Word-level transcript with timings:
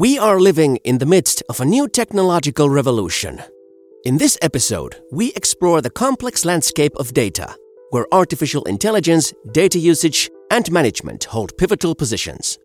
We 0.00 0.18
are 0.18 0.40
living 0.40 0.76
in 0.84 0.96
the 0.96 1.04
midst 1.04 1.42
of 1.50 1.60
a 1.60 1.64
new 1.66 1.86
technological 1.86 2.70
revolution. 2.70 3.42
In 4.06 4.16
this 4.16 4.38
episode, 4.40 4.96
we 5.12 5.34
explore 5.34 5.82
the 5.82 5.90
complex 5.90 6.46
landscape 6.46 6.96
of 6.96 7.12
data, 7.12 7.54
where 7.90 8.06
artificial 8.10 8.64
intelligence, 8.64 9.34
data 9.52 9.78
usage, 9.78 10.30
and 10.50 10.72
management 10.72 11.24
hold 11.24 11.54
pivotal 11.58 11.94
positions. 11.94 12.58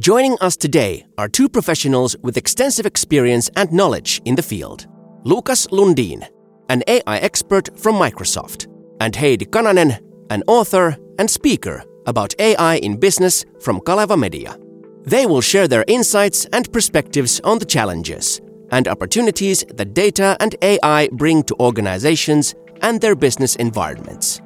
Joining 0.00 0.36
us 0.42 0.54
today 0.54 1.06
are 1.16 1.30
two 1.30 1.48
professionals 1.48 2.14
with 2.18 2.36
extensive 2.36 2.84
experience 2.84 3.48
and 3.56 3.72
knowledge 3.72 4.20
in 4.26 4.34
the 4.34 4.42
field 4.42 4.86
Lukas 5.24 5.68
Lundin, 5.68 6.28
an 6.68 6.82
AI 6.86 7.16
expert 7.20 7.70
from 7.80 7.94
Microsoft, 7.94 8.66
and 9.00 9.16
Heidi 9.16 9.46
Kananen, 9.46 9.98
an 10.28 10.42
author 10.46 10.98
and 11.18 11.30
speaker 11.30 11.84
about 12.06 12.34
AI 12.38 12.74
in 12.74 13.00
business 13.00 13.46
from 13.60 13.80
Kaleva 13.80 14.20
Media. 14.20 14.58
They 15.04 15.26
will 15.26 15.40
share 15.40 15.66
their 15.66 15.84
insights 15.88 16.44
and 16.52 16.72
perspectives 16.72 17.40
on 17.40 17.58
the 17.58 17.64
challenges 17.64 18.40
and 18.70 18.86
opportunities 18.86 19.64
that 19.74 19.94
data 19.94 20.36
and 20.38 20.54
AI 20.62 21.08
bring 21.12 21.42
to 21.44 21.56
organizations 21.58 22.54
and 22.82 23.00
their 23.00 23.16
business 23.16 23.56
environments. 23.56 24.40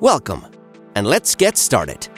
Welcome, 0.00 0.46
and 0.96 1.06
let's 1.06 1.34
get 1.34 1.58
started. 1.58 2.08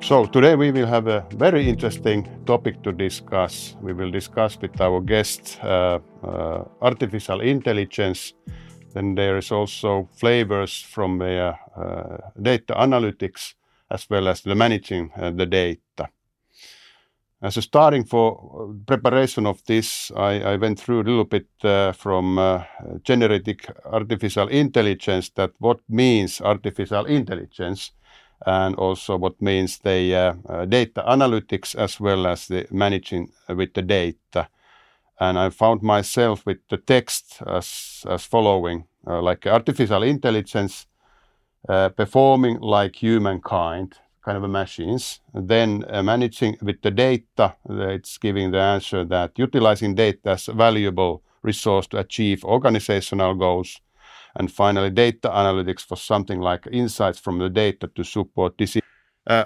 So, 0.00 0.24
today 0.24 0.56
we 0.56 0.70
will 0.70 0.86
have 0.86 1.06
a 1.08 1.26
very 1.34 1.68
interesting 1.68 2.26
topic 2.46 2.82
to 2.84 2.92
discuss. 2.92 3.76
We 3.82 3.92
will 3.92 4.10
discuss 4.10 4.58
with 4.58 4.80
our 4.80 5.02
guest 5.02 5.58
uh, 5.62 5.98
uh, 6.22 6.64
artificial 6.80 7.42
intelligence. 7.42 8.32
Then 8.94 9.14
there 9.14 9.36
is 9.36 9.52
also 9.52 10.08
flavors 10.16 10.80
from 10.80 11.20
uh, 11.20 11.52
data 12.40 12.74
analytics 12.74 13.54
as 13.90 14.08
well 14.10 14.28
as 14.28 14.42
the 14.42 14.54
managing 14.54 15.10
uh, 15.16 15.30
the 15.30 15.46
data. 15.46 16.08
As 17.40 17.56
a 17.56 17.62
starting 17.62 18.04
for 18.04 18.74
preparation 18.86 19.46
of 19.46 19.62
this, 19.64 20.10
I, 20.16 20.40
I 20.40 20.56
went 20.56 20.80
through 20.80 21.02
a 21.02 21.08
little 21.08 21.24
bit 21.24 21.46
uh, 21.62 21.92
from 21.92 22.36
uh, 22.36 22.64
generative 23.04 23.58
artificial 23.84 24.48
intelligence 24.48 25.30
that 25.36 25.52
what 25.58 25.78
means 25.88 26.40
artificial 26.40 27.04
intelligence 27.06 27.92
and 28.44 28.74
also 28.74 29.16
what 29.16 29.40
means 29.40 29.78
the 29.78 30.14
uh, 30.14 30.34
uh, 30.48 30.64
data 30.64 31.04
analytics 31.06 31.76
as 31.76 32.00
well 32.00 32.26
as 32.26 32.48
the 32.48 32.66
managing 32.72 33.30
with 33.48 33.72
the 33.74 33.82
data. 33.82 34.48
And 35.20 35.38
I 35.38 35.50
found 35.50 35.82
myself 35.82 36.44
with 36.44 36.58
the 36.68 36.76
text 36.76 37.40
as, 37.46 38.04
as 38.08 38.24
following, 38.24 38.84
uh, 39.06 39.22
like 39.22 39.46
artificial 39.46 40.02
intelligence 40.02 40.86
uh, 40.86 40.97
performing 41.66 42.60
like 42.60 42.96
humankind, 42.96 43.96
kind 44.24 44.44
of 44.44 44.50
machines. 44.50 45.20
Then 45.34 45.84
uh, 45.88 46.02
managing 46.02 46.56
with 46.60 46.82
the 46.82 46.90
data, 46.90 47.54
it's 47.68 48.18
giving 48.18 48.50
the 48.50 48.60
answer 48.60 49.04
that 49.04 49.38
utilizing 49.38 49.94
data 49.94 50.30
as 50.30 50.48
a 50.48 50.52
valuable 50.52 51.22
resource 51.42 51.86
to 51.88 51.98
achieve 51.98 52.44
organizational 52.44 53.34
goals. 53.34 53.80
And 54.34 54.52
finally, 54.52 54.90
data 54.90 55.28
analytics 55.28 55.80
for 55.80 55.96
something 55.96 56.40
like 56.40 56.66
insights 56.70 57.18
from 57.18 57.38
the 57.38 57.48
data 57.48 57.88
to 57.94 58.04
support 58.04 58.56
decision. 58.56 58.86
Uh, 59.26 59.44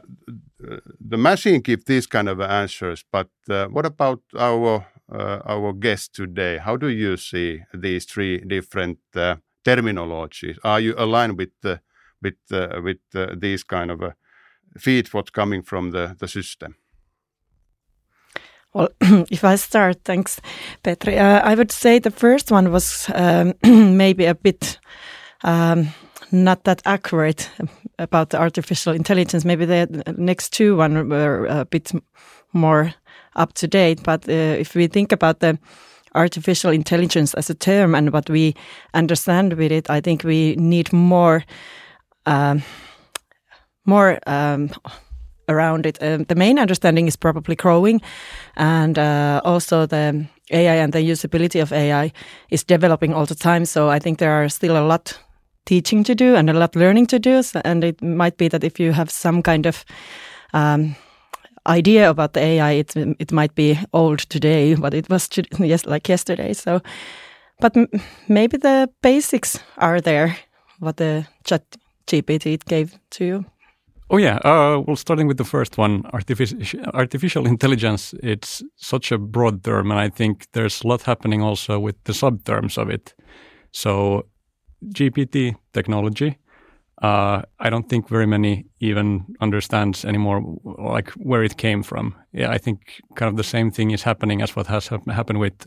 the 1.01 1.17
machine 1.17 1.61
gives 1.61 1.85
these 1.85 2.07
kind 2.07 2.29
of 2.29 2.41
answers, 2.41 3.05
but 3.11 3.29
uh, 3.51 3.67
what 3.67 3.87
about 3.87 4.23
our 4.39 4.87
uh, 5.13 5.41
our 5.45 5.73
guest 5.73 6.15
today? 6.15 6.59
How 6.59 6.77
do 6.77 6.89
you 6.89 7.17
see 7.17 7.63
these 7.75 8.05
three 8.05 8.39
different 8.39 8.99
uh, 9.15 9.37
terminologies? 9.65 10.57
Are 10.65 10.81
you 10.81 10.95
aligned 10.97 11.37
with 11.37 11.51
the 11.63 11.81
with 12.23 12.35
uh, 12.53 12.81
with 12.83 13.01
uh, 13.15 13.35
these 13.41 13.65
kind 13.65 13.91
of 13.91 14.03
uh, 14.03 14.11
feed 14.79 15.13
what's 15.13 15.31
coming 15.31 15.63
from 15.63 15.91
the 15.91 16.17
the 16.19 16.29
system? 16.29 16.77
Well, 18.75 18.89
if 19.31 19.45
I 19.45 19.57
start, 19.57 19.99
thanks, 20.05 20.41
Petri. 20.83 21.19
Uh, 21.19 21.41
I 21.45 21.55
would 21.55 21.73
say 21.73 21.99
the 21.99 22.11
first 22.11 22.51
one 22.51 22.73
was 22.73 23.11
um, 23.15 23.55
maybe 23.97 24.25
a 24.25 24.35
bit 24.35 24.79
um, 25.45 25.89
not 26.31 26.65
that 26.65 26.83
accurate 26.85 27.51
about 27.99 28.31
the 28.31 28.41
artificial 28.41 28.95
intelligence. 28.95 29.45
Maybe 29.45 29.67
the 29.67 30.03
next 30.17 30.53
two 30.53 30.77
one 30.77 31.09
were 31.09 31.47
a 31.47 31.65
bit 31.65 31.93
more 32.53 32.95
up 33.37 33.53
to 33.55 33.69
date. 33.69 34.03
But 34.03 34.29
uh, 34.29 34.61
if 34.61 34.75
we 34.75 34.87
think 34.87 35.13
about 35.13 35.41
the 35.41 35.59
artificial 36.15 36.71
intelligence 36.71 37.35
as 37.35 37.51
a 37.51 37.55
term 37.55 37.95
and 37.95 38.13
what 38.13 38.29
we 38.29 38.55
understand 38.95 39.55
with 39.55 39.73
it, 39.73 39.91
I 39.91 40.01
think 40.01 40.25
we 40.25 40.57
need 40.57 40.93
more 40.93 41.45
um, 42.27 42.63
more 43.85 44.19
um, 44.27 44.71
around 45.49 45.87
it. 45.87 46.03
Um, 46.03 46.25
the 46.25 46.35
main 46.35 46.59
understanding 46.59 47.09
is 47.09 47.17
probably 47.17 47.57
growing, 47.57 48.01
and 48.57 48.99
uh, 48.99 49.41
also 49.45 49.87
the 49.87 50.27
AI 50.51 50.75
and 50.75 50.93
the 50.93 51.01
usability 51.11 51.63
of 51.63 51.73
AI 51.73 52.13
is 52.51 52.65
developing 52.65 53.15
all 53.15 53.27
the 53.27 53.35
time. 53.35 53.65
So 53.65 53.89
I 53.89 53.99
think 53.99 54.19
there 54.19 54.33
are 54.33 54.49
still 54.49 54.77
a 54.77 54.87
lot 54.87 55.19
teaching 55.65 56.05
to 56.05 56.15
do 56.15 56.35
and 56.35 56.51
a 56.51 56.53
lot 56.53 56.77
learning 56.77 57.07
to 57.07 57.19
do. 57.19 57.43
So, 57.43 57.61
and 57.65 57.85
it 57.85 58.03
might 58.03 58.37
be 58.37 58.49
that 58.49 58.65
if 58.65 58.81
you 58.81 58.93
have 58.93 59.11
some 59.11 59.43
kind 59.43 59.67
of 59.67 59.85
um, 60.53 60.97
idea 61.67 62.11
about 62.11 62.33
the 62.33 62.41
AI, 62.41 62.73
it 62.73 62.97
it 62.97 63.33
might 63.33 63.55
be 63.55 63.79
old 63.93 64.19
today, 64.29 64.75
but 64.75 64.95
it 64.95 65.09
was 65.09 65.29
yes 65.59 65.87
like 65.87 66.09
yesterday. 66.09 66.53
So, 66.53 66.81
but 67.61 67.77
maybe 68.29 68.57
the 68.59 68.89
basics 69.03 69.59
are 69.77 70.01
there. 70.01 70.37
What 70.81 70.97
the 70.97 71.27
chat 71.45 71.63
GPT 72.07 72.55
it 72.55 72.65
gave 72.65 72.99
to 73.11 73.25
you? 73.25 73.45
Oh 74.11 74.19
yeah. 74.19 74.37
Uh, 74.45 74.83
well, 74.87 74.97
starting 74.97 75.27
with 75.27 75.39
the 75.39 75.45
first 75.45 75.79
one, 75.79 76.03
artificial 76.13 76.61
artificial 76.93 77.47
intelligence. 77.47 78.15
It's 78.23 78.63
such 78.77 79.13
a 79.13 79.19
broad 79.19 79.65
term, 79.65 79.91
and 79.91 79.99
I 79.99 80.11
think 80.11 80.47
there's 80.53 80.83
a 80.85 80.89
lot 80.89 81.03
happening 81.03 81.43
also 81.43 81.79
with 81.79 81.97
the 82.05 82.13
subterms 82.13 82.77
of 82.77 82.91
it. 82.91 83.15
So, 83.73 84.27
GPT 84.95 85.57
technology. 85.73 86.39
Uh, 87.03 87.43
I 87.59 87.71
don't 87.71 87.89
think 87.89 88.09
very 88.09 88.27
many 88.27 88.67
even 88.81 89.25
understands 89.41 90.05
anymore, 90.05 90.43
like 90.63 91.11
where 91.13 91.43
it 91.43 91.57
came 91.57 91.83
from. 91.83 92.15
Yeah, 92.33 92.51
I 92.51 92.59
think 92.59 93.01
kind 93.17 93.29
of 93.29 93.37
the 93.37 93.45
same 93.45 93.71
thing 93.73 93.91
is 93.91 94.03
happening 94.03 94.43
as 94.43 94.55
what 94.55 94.67
has 94.67 94.89
happened 94.89 95.41
with 95.41 95.67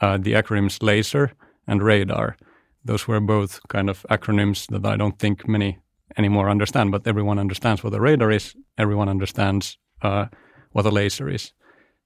uh, 0.00 0.16
the 0.16 0.32
acronyms 0.32 0.82
laser 0.82 1.32
and 1.66 1.82
radar 1.82 2.36
those 2.84 3.06
were 3.06 3.20
both 3.20 3.60
kind 3.68 3.90
of 3.90 4.06
acronyms 4.10 4.66
that 4.68 4.86
I 4.86 4.96
don't 4.96 5.18
think 5.18 5.46
many 5.48 5.78
anymore 6.16 6.50
understand, 6.50 6.90
but 6.90 7.06
everyone 7.06 7.38
understands 7.38 7.84
what 7.84 7.94
a 7.94 8.00
radar 8.00 8.30
is. 8.30 8.56
Everyone 8.78 9.08
understands 9.08 9.78
uh, 10.02 10.26
what 10.72 10.86
a 10.86 10.90
laser 10.90 11.28
is. 11.28 11.52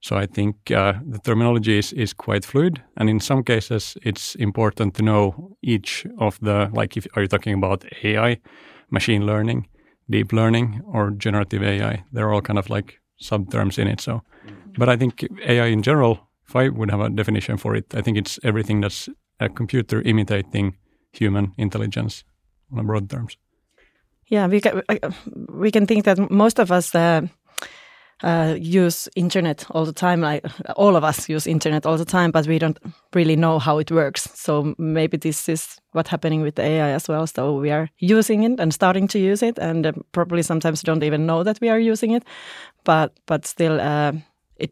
So 0.01 0.17
I 0.17 0.27
think 0.27 0.69
uh, 0.71 0.93
the 1.09 1.19
terminology 1.19 1.79
is, 1.79 1.93
is 1.93 2.13
quite 2.13 2.45
fluid, 2.45 2.83
and 2.97 3.09
in 3.09 3.19
some 3.19 3.43
cases, 3.43 3.97
it's 4.03 4.35
important 4.35 4.93
to 4.95 5.03
know 5.03 5.57
each 5.63 6.05
of 6.19 6.37
the 6.41 6.69
like. 6.73 6.95
If 6.97 7.07
are 7.15 7.23
you 7.23 7.27
talking 7.27 7.55
about 7.55 7.85
AI, 8.03 8.37
machine 8.91 9.25
learning, 9.25 9.67
deep 10.09 10.31
learning, 10.31 10.81
or 10.85 11.11
generative 11.11 11.63
AI? 11.63 12.03
They're 12.11 12.31
all 12.31 12.41
kind 12.41 12.59
of 12.59 12.69
like 12.69 12.99
subterms 13.19 13.79
in 13.79 13.87
it. 13.87 14.01
So, 14.01 14.21
mm-hmm. 14.45 14.73
but 14.77 14.89
I 14.89 14.97
think 14.97 15.25
AI 15.43 15.67
in 15.67 15.81
general, 15.81 16.19
if 16.47 16.55
I 16.55 16.69
would 16.69 16.91
have 16.91 16.99
a 16.99 17.09
definition 17.09 17.57
for 17.57 17.75
it, 17.75 17.95
I 17.95 18.01
think 18.01 18.17
it's 18.17 18.37
everything 18.43 18.81
that's 18.81 19.09
a 19.39 19.49
computer 19.49 20.01
imitating 20.01 20.77
human 21.11 21.53
intelligence 21.57 22.23
on 22.71 22.85
broad 22.85 23.09
terms. 23.09 23.37
Yeah, 24.27 24.47
we 24.47 24.59
can, 24.59 24.81
we 25.49 25.71
can 25.71 25.85
think 25.85 26.05
that 26.05 26.31
most 26.31 26.59
of 26.59 26.71
us 26.71 26.95
uh, 26.95 27.27
uh, 28.23 28.55
use 28.57 29.07
internet 29.15 29.65
all 29.69 29.85
the 29.85 29.93
time. 29.93 30.21
Like 30.21 30.45
all 30.75 30.95
of 30.95 31.03
us 31.03 31.29
use 31.29 31.47
internet 31.47 31.85
all 31.85 31.97
the 31.97 32.05
time, 32.05 32.31
but 32.31 32.47
we 32.47 32.59
don't 32.59 32.77
really 33.13 33.35
know 33.35 33.59
how 33.59 33.77
it 33.77 33.91
works. 33.91 34.29
So 34.33 34.73
maybe 34.77 35.17
this 35.17 35.49
is 35.49 35.77
what's 35.91 36.09
happening 36.09 36.41
with 36.41 36.59
AI 36.59 36.89
as 36.89 37.07
well. 37.07 37.27
So 37.27 37.59
we 37.59 37.71
are 37.71 37.89
using 37.99 38.43
it 38.43 38.59
and 38.59 38.73
starting 38.73 39.07
to 39.09 39.19
use 39.19 39.43
it, 39.43 39.59
and 39.59 39.85
uh, 39.85 39.91
probably 40.11 40.41
sometimes 40.41 40.81
don't 40.81 41.03
even 41.03 41.25
know 41.25 41.43
that 41.43 41.59
we 41.61 41.69
are 41.69 41.79
using 41.79 42.11
it. 42.11 42.23
But 42.83 43.13
but 43.25 43.45
still, 43.45 43.79
uh, 43.79 44.13
it 44.57 44.71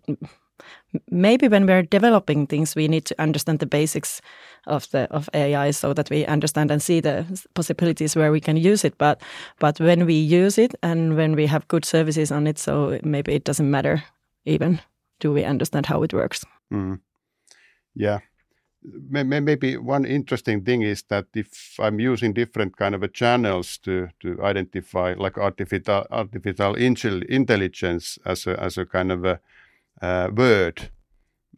maybe 1.11 1.47
when 1.47 1.65
we're 1.65 1.83
developing 1.83 2.47
things, 2.47 2.75
we 2.75 2.87
need 2.87 3.05
to 3.05 3.15
understand 3.19 3.59
the 3.59 3.65
basics 3.65 4.21
of 4.67 4.89
the 4.91 5.07
of 5.11 5.29
AI 5.33 5.71
so 5.71 5.93
that 5.93 6.09
we 6.09 6.25
understand 6.25 6.71
and 6.71 6.81
see 6.81 7.01
the 7.01 7.25
possibilities 7.53 8.15
where 8.15 8.31
we 8.31 8.39
can 8.39 8.57
use 8.57 8.87
it. 8.87 8.97
But 8.97 9.21
but 9.59 9.79
when 9.79 10.05
we 10.05 10.13
use 10.13 10.57
it 10.57 10.75
and 10.81 11.15
when 11.15 11.35
we 11.35 11.47
have 11.47 11.67
good 11.67 11.85
services 11.85 12.31
on 12.31 12.47
it, 12.47 12.59
so 12.59 12.99
maybe 13.03 13.33
it 13.33 13.43
doesn't 13.43 13.69
matter 13.69 14.03
even 14.45 14.79
do 15.19 15.31
we 15.31 15.43
understand 15.43 15.85
how 15.85 16.03
it 16.03 16.13
works. 16.13 16.45
Mm. 16.71 16.99
Yeah. 17.95 18.19
Maybe 19.09 19.77
one 19.77 20.03
interesting 20.03 20.65
thing 20.65 20.81
is 20.81 21.03
that 21.03 21.25
if 21.33 21.79
I'm 21.79 22.01
using 22.01 22.33
different 22.33 22.75
kind 22.75 22.95
of 22.95 23.13
channels 23.13 23.77
to 23.79 24.09
to 24.19 24.43
identify 24.43 25.15
like 25.17 25.37
artificial 25.37 26.05
artificial 26.11 26.75
intelligence 27.29 28.19
as 28.25 28.47
a 28.47 28.61
as 28.61 28.77
a 28.77 28.85
kind 28.85 29.11
of 29.11 29.23
a 29.23 29.39
word, 30.35 30.89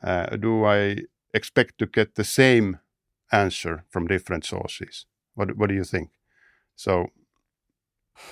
uh, 0.04 0.36
do 0.38 0.66
I 0.66 0.98
expect 1.34 1.78
to 1.80 1.86
get 1.86 2.16
the 2.16 2.24
same 2.24 2.80
answer 3.32 3.86
from 3.90 4.08
different 4.08 4.46
sources? 4.46 5.06
What 5.36 5.58
What 5.58 5.70
do 5.70 5.76
you 5.76 5.84
think? 5.84 6.10
So, 6.76 7.08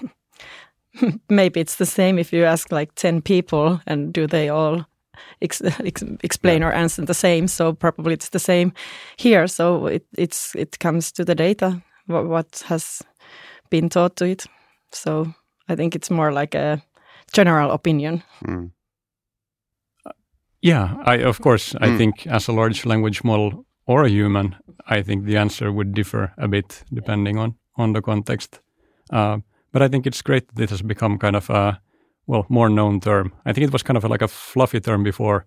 maybe 1.30 1.60
it's 1.60 1.76
the 1.76 1.86
same 1.86 2.20
if 2.20 2.34
you 2.34 2.46
ask 2.46 2.72
like 2.72 2.94
10 2.96 3.22
people 3.22 3.82
and 3.88 4.14
do 4.14 4.28
they 4.28 4.50
all 4.50 4.86
ex 5.42 5.62
ex 5.62 6.04
explain 6.24 6.62
yeah. 6.62 6.68
or 6.68 6.72
answer 6.72 7.06
the 7.06 7.14
same 7.14 7.48
so 7.48 7.74
probably 7.74 8.14
it's 8.14 8.30
the 8.30 8.40
same 8.40 8.74
here 9.18 9.48
so 9.48 9.88
it 9.88 10.06
it's 10.18 10.56
it 10.56 10.80
comes 10.80 11.12
to 11.12 11.26
the 11.26 11.36
data 11.36 11.82
what, 12.08 12.28
what 12.28 12.64
has 12.68 13.02
been 13.70 13.90
taught 13.90 14.16
to 14.16 14.26
it 14.26 14.46
so 14.92 15.34
i 15.68 15.76
think 15.76 15.96
it's 15.96 16.12
more 16.12 16.32
like 16.32 16.56
a 16.56 16.82
general 17.34 17.72
opinion 17.72 18.24
mm. 18.46 18.72
Yeah 20.64 20.96
i 21.06 21.16
of 21.30 21.40
course 21.40 21.76
i 21.82 21.88
mm. 21.88 21.98
think 21.98 22.28
as 22.28 22.48
a 22.48 22.54
large 22.54 22.86
language 22.86 23.24
model 23.24 23.66
or 23.86 24.04
a 24.04 24.10
human 24.10 24.56
i 24.88 25.04
think 25.04 25.26
the 25.26 25.38
answer 25.38 25.72
would 25.72 25.94
differ 25.94 26.34
a 26.38 26.48
bit 26.48 26.84
depending 26.94 27.38
on 27.38 27.56
on 27.78 27.94
the 27.94 28.02
context 28.02 28.62
uh, 29.14 29.38
but 29.74 29.82
I 29.82 29.88
think 29.88 30.08
it's 30.08 30.22
great 30.22 30.48
that 30.56 30.64
it 30.64 30.70
has 30.70 30.82
become 30.82 31.18
kind 31.18 31.36
of 31.36 31.50
a 31.50 31.82
well 32.28 32.46
more 32.50 32.70
known 32.70 33.00
term. 33.02 33.34
I 33.46 33.54
think 33.54 33.68
it 33.68 33.74
was 33.74 33.84
kind 33.84 33.98
of 33.98 34.06
a, 34.06 34.08
like 34.08 34.22
a 34.22 34.28
fluffy 34.28 34.80
term 34.80 35.04
before, 35.04 35.46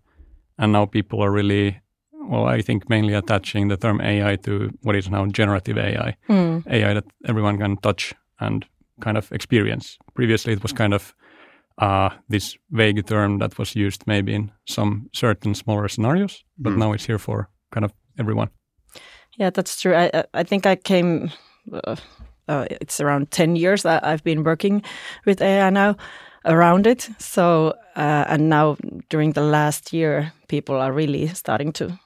and 0.59 0.73
now 0.73 0.85
people 0.87 1.23
are 1.23 1.31
really 1.31 1.81
well. 2.13 2.45
I 2.45 2.61
think 2.61 2.89
mainly 2.91 3.15
attaching 3.15 3.69
the 3.69 3.77
term 3.77 4.01
AI 4.01 4.37
to 4.37 4.71
what 4.83 4.97
is 4.97 5.09
now 5.09 5.27
generative 5.27 5.79
AI, 5.79 6.17
mm. 6.29 6.67
AI 6.67 6.95
that 6.95 7.05
everyone 7.25 7.59
can 7.59 7.77
touch 7.79 8.15
and 8.41 8.67
kind 9.01 9.17
of 9.17 9.33
experience. 9.33 9.99
Previously, 10.15 10.53
it 10.53 10.63
was 10.63 10.73
kind 10.73 10.93
of 10.93 11.15
uh, 11.79 12.11
this 12.29 12.57
vague 12.71 13.07
term 13.07 13.39
that 13.39 13.59
was 13.59 13.77
used 13.77 14.07
maybe 14.07 14.35
in 14.35 14.53
some 14.67 15.09
certain 15.13 15.55
smaller 15.55 15.89
scenarios, 15.89 16.45
but 16.59 16.73
mm. 16.73 16.79
now 16.79 16.93
it's 16.93 17.07
here 17.07 17.19
for 17.19 17.49
kind 17.71 17.85
of 17.85 17.93
everyone. 18.19 18.49
Yeah, 19.39 19.51
that's 19.51 19.81
true. 19.81 19.95
I 19.95 20.25
I 20.35 20.45
think 20.45 20.67
I 20.67 20.77
came. 20.77 21.31
Uh, 21.73 21.97
uh, 22.49 22.65
it's 22.81 23.01
around 23.01 23.31
10 23.31 23.57
years 23.57 23.83
that 23.83 24.05
I've 24.05 24.23
been 24.23 24.45
working 24.45 24.83
with 25.25 25.43
AI 25.43 25.71
now 25.71 25.97
around 26.45 26.87
it. 26.87 27.09
So, 27.19 27.75
uh, 27.97 28.25
and 28.29 28.49
now 28.49 28.77
during 29.09 29.33
the 29.33 29.43
last 29.43 29.93
year, 29.93 30.33
people 30.49 30.77
are 30.77 30.93
really 30.93 31.27
starting 31.29 31.73
to 31.73 31.99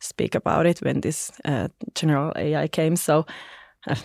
speak 0.00 0.34
about 0.34 0.66
it 0.66 0.78
when 0.78 1.00
this 1.00 1.32
uh, 1.44 1.68
general 1.94 2.32
AI 2.36 2.68
came. 2.68 2.96
So, 2.96 3.26
uh, 3.86 3.96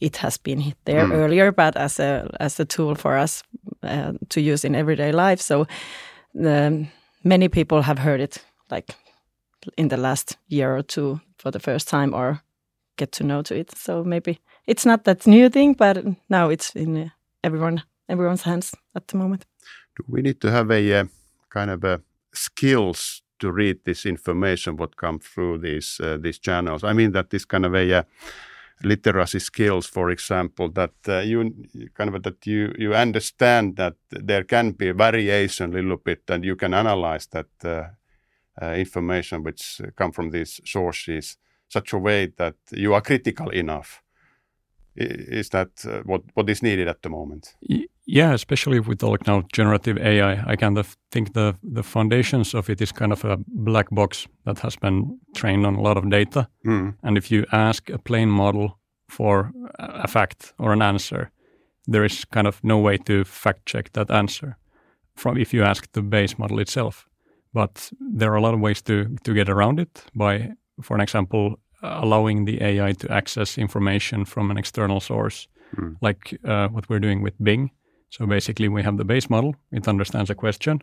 it 0.00 0.16
has 0.16 0.38
been 0.38 0.74
there 0.84 1.06
mm. 1.06 1.12
earlier, 1.12 1.52
but 1.52 1.76
as 1.76 2.00
a 2.00 2.28
as 2.40 2.60
a 2.60 2.64
tool 2.64 2.94
for 2.94 3.16
us 3.16 3.42
uh, 3.82 4.12
to 4.28 4.40
use 4.40 4.64
in 4.64 4.74
everyday 4.74 5.12
life. 5.12 5.40
So, 5.40 5.66
the, 6.34 6.86
many 7.24 7.48
people 7.48 7.82
have 7.82 7.98
heard 7.98 8.20
it 8.20 8.44
like 8.70 8.94
in 9.76 9.88
the 9.88 9.96
last 9.96 10.36
year 10.48 10.76
or 10.76 10.82
two 10.82 11.20
for 11.38 11.50
the 11.50 11.60
first 11.60 11.88
time, 11.88 12.14
or 12.14 12.42
get 12.96 13.12
to 13.12 13.24
know 13.24 13.42
to 13.42 13.54
it. 13.54 13.76
So 13.76 14.04
maybe 14.04 14.38
it's 14.66 14.86
not 14.86 15.04
that 15.04 15.26
new 15.26 15.48
thing, 15.48 15.74
but 15.74 16.04
now 16.28 16.50
it's 16.50 16.74
in 16.74 16.96
uh, 16.96 17.08
everyone 17.42 17.82
everyone's 18.08 18.42
hands 18.42 18.74
at 18.94 19.08
the 19.08 19.16
moment. 19.16 19.46
Do 19.96 20.04
we 20.08 20.22
need 20.22 20.40
to 20.40 20.50
have 20.50 20.70
a 20.70 21.00
uh, 21.00 21.04
kind 21.48 21.70
of 21.70 21.84
a 21.84 22.00
skills 22.32 23.22
to 23.38 23.52
read 23.52 23.84
this 23.84 24.06
information 24.06 24.76
what 24.76 24.96
comes 24.96 25.26
through 25.26 25.58
these 25.58 26.00
uh, 26.00 26.18
these 26.20 26.38
channels? 26.38 26.84
I 26.84 26.92
mean 26.92 27.12
that 27.12 27.30
this 27.30 27.44
kind 27.44 27.66
of 27.66 27.74
a 27.74 27.98
uh, 27.98 28.02
literacy 28.82 29.38
skills, 29.38 29.86
for 29.86 30.10
example, 30.10 30.70
that 30.70 30.94
uh, 31.08 31.18
you 31.18 31.54
kind 31.94 32.14
of 32.14 32.22
that 32.22 32.46
you 32.46 32.74
you 32.78 32.94
understand 32.94 33.76
that 33.76 33.94
there 34.10 34.44
can 34.44 34.72
be 34.72 34.92
variation 34.92 35.72
a 35.72 35.76
little 35.76 35.96
bit, 35.96 36.22
and 36.28 36.44
you 36.44 36.56
can 36.56 36.74
analyze 36.74 37.26
that 37.28 37.46
uh, 37.64 38.72
information 38.74 39.42
which 39.42 39.80
come 39.96 40.12
from 40.12 40.30
these 40.30 40.60
sources 40.64 41.38
such 41.68 41.92
a 41.92 41.98
way 41.98 42.32
that 42.36 42.54
you 42.70 42.94
are 42.94 43.00
critical 43.02 43.50
enough 43.50 44.02
is 44.96 45.50
that 45.50 45.84
uh, 45.86 46.02
what 46.04 46.22
what 46.34 46.48
is 46.48 46.62
needed 46.62 46.88
at 46.88 47.02
the 47.02 47.08
moment? 47.08 47.54
Yeah, 48.08 48.34
especially 48.34 48.78
with 48.78 49.02
like 49.02 49.26
now 49.26 49.42
generative 49.52 49.98
AI, 49.98 50.52
I 50.52 50.56
kind 50.56 50.78
of 50.78 50.96
think 51.10 51.32
the 51.32 51.54
the 51.74 51.82
foundations 51.82 52.54
of 52.54 52.70
it 52.70 52.80
is 52.80 52.92
kind 52.92 53.12
of 53.12 53.24
a 53.24 53.36
black 53.46 53.90
box 53.90 54.28
that 54.44 54.60
has 54.60 54.76
been 54.76 55.18
trained 55.34 55.66
on 55.66 55.74
a 55.74 55.82
lot 55.82 55.96
of 55.96 56.08
data. 56.10 56.48
Mm. 56.64 56.94
And 57.02 57.18
if 57.18 57.30
you 57.30 57.44
ask 57.50 57.90
a 57.90 57.98
plain 57.98 58.28
model 58.28 58.78
for 59.08 59.50
a 59.78 60.06
fact 60.06 60.54
or 60.58 60.72
an 60.72 60.82
answer, 60.82 61.30
there 61.92 62.04
is 62.04 62.24
kind 62.24 62.46
of 62.46 62.62
no 62.62 62.78
way 62.78 62.98
to 62.98 63.24
fact 63.24 63.66
check 63.66 63.92
that 63.92 64.10
answer 64.10 64.56
from 65.16 65.36
if 65.36 65.52
you 65.52 65.64
ask 65.64 65.90
the 65.92 66.02
base 66.02 66.38
model 66.38 66.60
itself. 66.60 67.08
But 67.52 67.92
there 68.00 68.32
are 68.32 68.38
a 68.38 68.42
lot 68.42 68.54
of 68.54 68.60
ways 68.60 68.82
to 68.82 69.16
to 69.24 69.34
get 69.34 69.48
around 69.48 69.80
it 69.80 70.04
by, 70.14 70.52
for 70.80 70.94
an 70.94 71.02
example, 71.02 71.58
allowing 71.82 72.46
the 72.46 72.62
AI 72.62 72.92
to 72.92 73.10
access 73.10 73.58
information 73.58 74.24
from 74.24 74.50
an 74.50 74.58
external 74.58 75.00
source, 75.00 75.48
mm. 75.76 75.96
like 76.00 76.38
uh, 76.44 76.68
what 76.68 76.88
we're 76.88 77.00
doing 77.00 77.24
with 77.24 77.34
Bing. 77.38 77.70
So 78.16 78.26
basically, 78.26 78.68
we 78.68 78.82
have 78.82 78.96
the 78.96 79.04
base 79.04 79.28
model; 79.28 79.54
it 79.70 79.86
understands 79.88 80.30
a 80.30 80.34
question, 80.34 80.80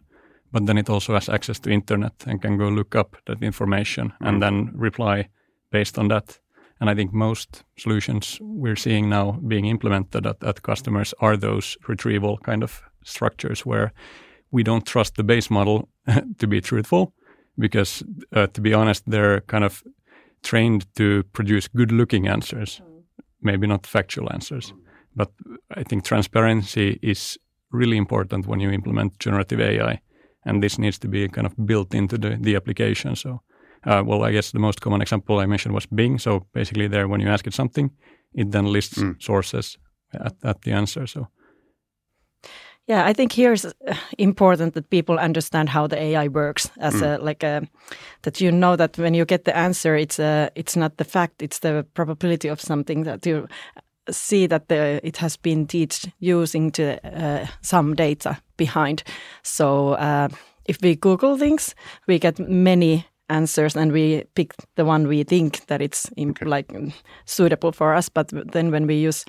but 0.51 0.68
then 0.68 0.77
it 0.77 0.89
also 0.89 1.13
has 1.13 1.30
access 1.30 1.59
to 1.62 1.71
internet 1.71 2.13
and 2.27 2.39
can 2.41 2.57
go 2.57 2.69
look 2.69 2.95
up 2.95 3.18
that 3.25 3.41
information 3.41 4.13
mm. 4.21 4.27
and 4.27 4.41
then 4.41 4.71
reply 4.75 5.30
based 5.71 5.97
on 5.97 6.09
that. 6.09 6.39
And 6.80 6.91
I 6.91 6.95
think 6.95 7.12
most 7.12 7.63
solutions 7.75 8.38
we're 8.41 8.75
seeing 8.75 9.09
now 9.09 9.39
being 9.47 9.65
implemented 9.65 10.27
at, 10.27 10.44
at 10.44 10.62
customers 10.62 11.13
are 11.19 11.35
those 11.35 11.75
retrieval 11.88 12.38
kind 12.38 12.63
of 12.63 12.83
structures 13.03 13.65
where 13.65 13.94
we 14.51 14.62
don't 14.62 14.85
trust 14.85 15.15
the 15.15 15.24
base 15.24 15.50
model 15.50 15.89
to 16.38 16.47
be 16.47 16.62
truthful 16.62 17.13
because, 17.57 18.03
uh, 18.35 18.45
to 18.47 18.62
be 18.62 18.75
honest, 18.75 19.03
they're 19.07 19.41
kind 19.41 19.63
of 19.63 19.83
trained 20.44 20.85
to 20.95 21.24
produce 21.33 21.68
good 21.68 21.91
looking 21.91 22.27
answers, 22.27 22.80
mm. 22.80 23.03
maybe 23.41 23.65
not 23.65 23.88
factual 23.88 24.31
answers. 24.31 24.74
But 25.15 25.31
I 25.77 25.83
think 25.83 26.04
transparency 26.04 27.00
is 27.01 27.38
really 27.71 27.98
important 27.98 28.48
when 28.48 28.60
you 28.60 28.71
implement 28.71 29.19
generative 29.19 29.60
AI. 29.60 30.00
And 30.45 30.62
this 30.62 30.77
needs 30.77 31.00
to 31.00 31.07
be 31.07 31.27
kind 31.30 31.48
of 31.48 31.54
built 31.65 31.94
into 31.94 32.18
the, 32.18 32.38
the 32.39 32.56
application. 32.56 33.15
So, 33.15 33.42
uh, 33.86 34.04
well, 34.06 34.24
I 34.24 34.31
guess 34.31 34.51
the 34.51 34.60
most 34.60 34.81
common 34.81 35.01
example 35.01 35.39
I 35.39 35.45
mentioned 35.45 35.74
was 35.74 35.86
Bing. 35.86 36.19
So 36.19 36.45
basically, 36.54 36.88
there, 36.88 37.07
when 37.07 37.21
you 37.21 37.30
ask 37.30 37.48
it 37.48 37.54
something, 37.54 37.92
it 38.33 38.51
then 38.51 38.65
lists 38.65 38.98
mm. 38.98 39.21
sources 39.21 39.77
at, 40.13 40.36
at 40.44 40.62
the 40.62 40.71
answer. 40.71 41.07
So 41.07 41.27
yeah, 42.88 43.06
I 43.06 43.13
think 43.13 43.31
here 43.31 43.54
is 43.54 43.66
uh, 43.66 43.95
important 44.18 44.74
that 44.74 44.89
people 44.89 45.18
understand 45.18 45.69
how 45.69 45.88
the 45.88 45.98
AI 45.98 46.27
works 46.27 46.69
as 46.80 46.95
mm. 46.95 47.01
a 47.01 47.24
like 47.24 47.44
a 47.44 47.62
that 48.21 48.42
you 48.42 48.51
know 48.51 48.75
that 48.75 48.98
when 48.98 49.13
you 49.13 49.25
get 49.25 49.45
the 49.45 49.56
answer, 49.56 49.95
it's 49.95 50.19
a 50.19 50.50
it's 50.56 50.75
not 50.75 50.98
the 50.98 51.06
fact, 51.06 51.42
it's 51.42 51.59
the 51.59 51.86
probability 51.94 52.50
of 52.50 52.59
something 52.59 53.04
that 53.06 53.25
you 53.25 53.48
see 54.09 54.47
that 54.47 54.67
the, 54.67 55.00
it 55.03 55.17
has 55.17 55.38
been 55.38 55.67
taught 55.67 56.05
using 56.19 56.71
to 56.71 57.00
uh, 57.05 57.47
some 57.61 57.95
data 57.95 58.38
behind. 58.57 59.03
So 59.44 59.94
uh, 59.94 60.30
if 60.66 60.78
we 60.81 60.95
Google 60.95 61.37
things, 61.37 61.75
we 62.07 62.19
get 62.19 62.39
many 62.39 63.06
answers 63.30 63.75
and 63.75 63.92
we 63.92 64.23
pick 64.35 64.54
the 64.75 64.85
one 64.85 65.07
we 65.07 65.23
think 65.23 65.66
that 65.68 65.81
it's 65.81 66.09
okay. 66.18 66.45
like 66.45 66.71
suitable 67.25 67.71
for 67.71 67.94
us. 67.94 68.09
But 68.09 68.31
then 68.51 68.71
when 68.71 68.87
we 68.87 68.95
use 68.95 69.25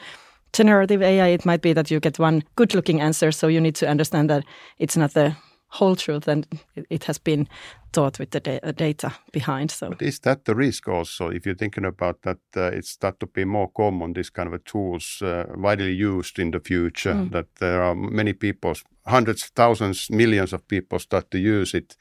generative 0.53 1.03
AI, 1.03 1.29
it 1.29 1.47
might 1.47 1.63
be 1.63 1.73
that 1.73 1.91
you 1.91 2.01
get 2.01 2.19
one 2.19 2.43
good 2.57 2.75
looking 2.75 3.01
answer. 3.01 3.33
So 3.33 3.49
you 3.49 3.61
need 3.61 3.75
to 3.77 3.89
understand 3.89 4.31
that 4.31 4.45
it's 4.79 4.97
not 4.97 5.15
the 5.15 5.37
whole 5.75 5.97
truth 5.97 6.29
and 6.29 6.47
it 6.91 7.05
has 7.05 7.19
been 7.19 7.49
taught 7.93 8.19
with 8.19 8.31
the 8.31 8.41
da 8.41 8.59
data 8.73 9.11
behind. 9.33 9.71
So, 9.71 9.89
but 9.89 10.03
is 10.03 10.21
that 10.21 10.45
the 10.45 10.55
risk 10.55 10.89
also? 10.89 11.31
If 11.31 11.47
you're 11.47 11.59
thinking 11.59 11.85
about 11.85 12.23
that, 12.23 12.39
uh, 12.57 12.77
it's 12.79 12.91
start 12.91 13.19
to 13.21 13.27
be 13.27 13.45
more 13.45 13.71
common. 13.71 14.13
This 14.13 14.31
kind 14.31 14.55
of 14.55 14.65
tools 14.65 15.23
uh, 15.23 15.45
widely 15.57 15.93
used 15.93 16.39
in 16.39 16.51
the 16.51 16.61
future. 16.61 17.15
Mm. 17.15 17.31
That 17.31 17.47
there 17.59 17.83
are 17.83 17.95
many 17.95 18.33
people, 18.33 18.75
hundreds, 19.07 19.45
thousands, 19.55 20.11
millions 20.11 20.53
of 20.53 20.67
people 20.69 20.99
start 20.99 21.31
to 21.31 21.39
use 21.39 21.75
it. 21.75 21.97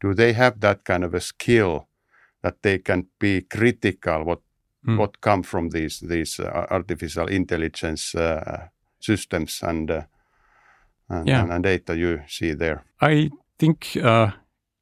Do 0.00 0.14
they 0.14 0.32
have 0.32 0.60
that 0.60 0.84
kind 0.84 1.04
of 1.04 1.14
a 1.14 1.20
skill 1.20 1.88
that 2.42 2.62
they 2.62 2.78
can 2.78 3.06
be 3.18 3.42
critical 3.42 4.24
what 4.24 4.40
mm. 4.86 4.98
what 4.98 5.20
come 5.20 5.42
from 5.42 5.70
these 5.70 6.00
these 6.00 6.40
uh, 6.42 6.66
artificial 6.70 7.28
intelligence 7.28 8.14
uh, 8.14 8.68
systems 9.00 9.62
and, 9.62 9.90
uh, 9.90 10.02
and, 11.10 11.28
yeah. 11.28 11.42
and, 11.42 11.52
and, 11.52 11.64
data 11.64 11.96
you 11.96 12.20
see 12.28 12.54
there? 12.54 12.84
I 13.00 13.30
think 13.58 13.96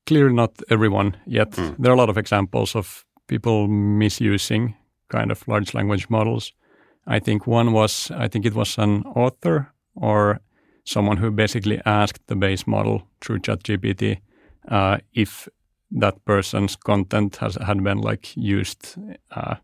clearly 0.07 0.35
not 0.35 0.63
everyone 0.71 1.17
yet. 1.27 1.51
Mm. 1.53 1.77
There 1.79 1.93
are 1.93 1.95
a 1.95 1.99
lot 1.99 2.11
of 2.11 2.19
examples 2.19 2.77
of 2.77 3.05
people 3.27 3.69
misusing 3.69 4.75
kind 5.09 5.31
of 5.31 5.47
large 5.49 5.75
language 5.75 6.09
models. 6.09 6.53
I 7.07 7.21
think 7.21 7.47
one 7.47 7.73
was, 7.73 8.11
I 8.11 8.29
think 8.29 8.47
it 8.47 8.55
was 8.55 8.79
an 8.79 9.03
author 9.17 9.73
or 9.95 10.41
someone 10.85 11.19
who 11.19 11.31
basically 11.31 11.81
asked 11.85 12.27
the 12.27 12.37
base 12.37 12.67
model 12.67 13.03
through 13.21 13.41
ChatGPT 13.41 14.21
uh, 14.69 14.99
if 15.15 15.49
that 15.91 16.25
person's 16.25 16.77
content 16.77 17.37
has 17.37 17.57
had 17.57 17.83
been 17.83 17.99
like 17.99 18.37
used 18.37 18.97
uh, 19.31 19.57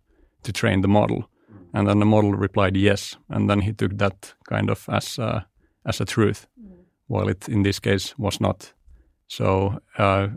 to 0.42 0.52
train 0.52 0.80
the 0.83 0.88
model. 0.88 1.28
And 1.73 1.88
then 1.88 1.99
the 1.99 2.06
model 2.06 2.33
replied 2.33 2.76
yes, 2.76 3.16
and 3.28 3.50
then 3.50 3.61
he 3.61 3.73
took 3.73 3.99
that 3.99 4.35
kind 4.49 4.71
of 4.71 4.88
as 4.88 5.18
a, 5.18 5.47
as 5.84 6.00
a 6.00 6.04
truth, 6.04 6.46
while 7.06 7.28
it 7.28 7.48
in 7.48 7.62
this 7.62 7.80
case 7.80 8.14
was 8.18 8.40
not. 8.40 8.72
So, 9.26 9.80
uh, 9.98 10.28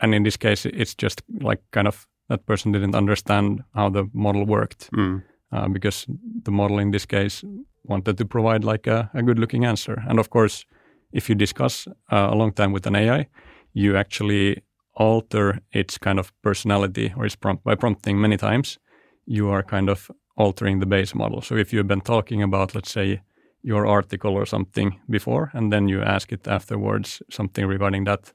and 0.00 0.14
in 0.14 0.22
this 0.22 0.36
case, 0.36 0.66
it's 0.66 0.94
just 0.94 1.22
like 1.40 1.62
kind 1.70 1.88
of 1.88 2.06
that 2.28 2.46
person 2.46 2.72
didn't 2.72 2.94
understand 2.94 3.62
how 3.74 3.90
the 3.90 4.08
model 4.12 4.44
worked, 4.46 4.90
mm. 4.92 5.22
uh, 5.52 5.68
because 5.68 6.06
the 6.44 6.50
model 6.50 6.78
in 6.78 6.90
this 6.90 7.06
case 7.06 7.44
wanted 7.84 8.18
to 8.18 8.24
provide 8.24 8.64
like 8.64 8.86
a, 8.86 9.10
a 9.14 9.22
good 9.22 9.38
looking 9.38 9.64
answer. 9.64 10.02
And 10.08 10.18
of 10.18 10.30
course, 10.30 10.66
if 11.12 11.28
you 11.28 11.34
discuss 11.34 11.88
uh, 12.12 12.28
a 12.30 12.34
long 12.34 12.52
time 12.52 12.72
with 12.72 12.86
an 12.86 12.96
AI, 12.96 13.28
you 13.72 13.96
actually 13.96 14.62
alter 14.94 15.60
its 15.72 15.96
kind 15.98 16.18
of 16.18 16.32
personality 16.42 17.14
or 17.16 17.24
its 17.24 17.36
prompt 17.36 17.64
by 17.64 17.74
prompting 17.74 18.20
many 18.20 18.36
times. 18.36 18.78
You 19.26 19.48
are 19.50 19.62
kind 19.62 19.88
of 19.88 20.10
altering 20.36 20.80
the 20.80 20.86
base 20.86 21.14
model. 21.14 21.40
So 21.40 21.56
if 21.56 21.72
you've 21.72 21.88
been 21.88 22.00
talking 22.00 22.42
about, 22.42 22.74
let's 22.74 22.90
say, 22.90 23.20
your 23.68 23.86
article 23.86 24.34
or 24.34 24.46
something 24.46 24.98
before, 25.10 25.50
and 25.52 25.70
then 25.72 25.88
you 25.88 26.02
ask 26.02 26.32
it 26.32 26.48
afterwards 26.48 27.22
something 27.30 27.66
regarding 27.68 28.04
that, 28.04 28.32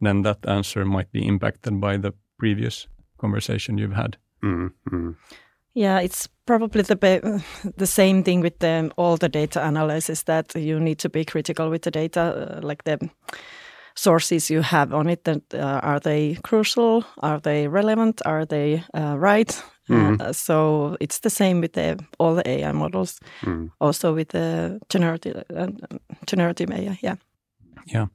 then 0.00 0.22
that 0.22 0.38
answer 0.46 0.84
might 0.84 1.12
be 1.12 1.26
impacted 1.26 1.80
by 1.80 1.96
the 1.96 2.12
previous 2.38 2.88
conversation 3.18 3.78
you've 3.78 3.96
had. 3.96 4.16
Mm-hmm. 4.42 5.10
Yeah, 5.74 6.00
it's 6.00 6.28
probably 6.46 6.82
the 6.82 6.96
the 7.76 7.86
same 7.86 8.22
thing 8.24 8.42
with 8.42 8.58
the, 8.58 8.90
all 8.96 9.16
the 9.16 9.28
data 9.28 9.66
analysis 9.66 10.24
that 10.24 10.54
you 10.54 10.80
need 10.80 10.98
to 10.98 11.08
be 11.08 11.24
critical 11.24 11.70
with 11.70 11.82
the 11.82 11.90
data, 11.90 12.20
uh, 12.20 12.68
like 12.68 12.84
the 12.84 12.98
sources 13.94 14.50
you 14.50 14.62
have 14.62 14.92
on 14.92 15.08
it. 15.08 15.24
That 15.24 15.42
uh, 15.54 15.80
are 15.82 16.00
they 16.00 16.38
crucial? 16.42 17.04
Are 17.18 17.40
they 17.40 17.68
relevant? 17.68 18.22
Are 18.24 18.44
they 18.44 18.82
uh, 18.94 19.16
right? 19.18 19.62
Mm. 19.88 20.20
Uh, 20.20 20.32
so 20.32 20.96
it's 21.00 21.20
the 21.20 21.30
same 21.30 21.60
with 21.60 21.72
the, 21.72 21.98
all 22.18 22.34
the 22.34 22.48
AI 22.48 22.72
models, 22.72 23.20
mm. 23.42 23.70
also 23.80 24.14
with 24.14 24.28
the 24.28 24.80
generative 24.88 25.44
uh, 25.54 25.68
generative 26.26 26.70
AI. 26.70 26.98
Yeah. 27.02 27.16
Yeah, 27.86 28.06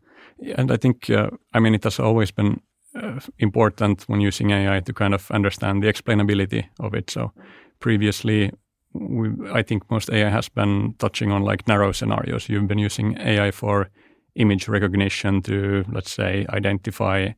and 0.57 0.71
I 0.71 0.77
think 0.77 1.09
uh, 1.09 1.29
I 1.53 1.59
mean 1.59 1.75
it 1.75 1.83
has 1.83 1.99
always 1.99 2.31
been 2.31 2.61
uh, 2.95 3.19
important 3.37 4.03
when 4.07 4.21
using 4.21 4.51
AI 4.51 4.79
to 4.81 4.93
kind 4.93 5.13
of 5.13 5.31
understand 5.31 5.83
the 5.83 5.89
explainability 5.89 6.63
of 6.79 6.93
it. 6.93 7.09
So 7.11 7.31
previously, 7.79 8.51
we, 8.93 9.29
I 9.53 9.63
think 9.63 9.89
most 9.91 10.09
AI 10.09 10.29
has 10.29 10.49
been 10.49 10.95
touching 10.97 11.31
on 11.31 11.43
like 11.43 11.67
narrow 11.67 11.91
scenarios. 11.91 12.49
You've 12.49 12.67
been 12.67 12.85
using 12.85 13.17
AI 13.19 13.51
for 13.51 13.89
image 14.39 14.67
recognition 14.67 15.41
to, 15.41 15.83
let's 15.91 16.11
say, 16.11 16.45
identify 16.49 17.29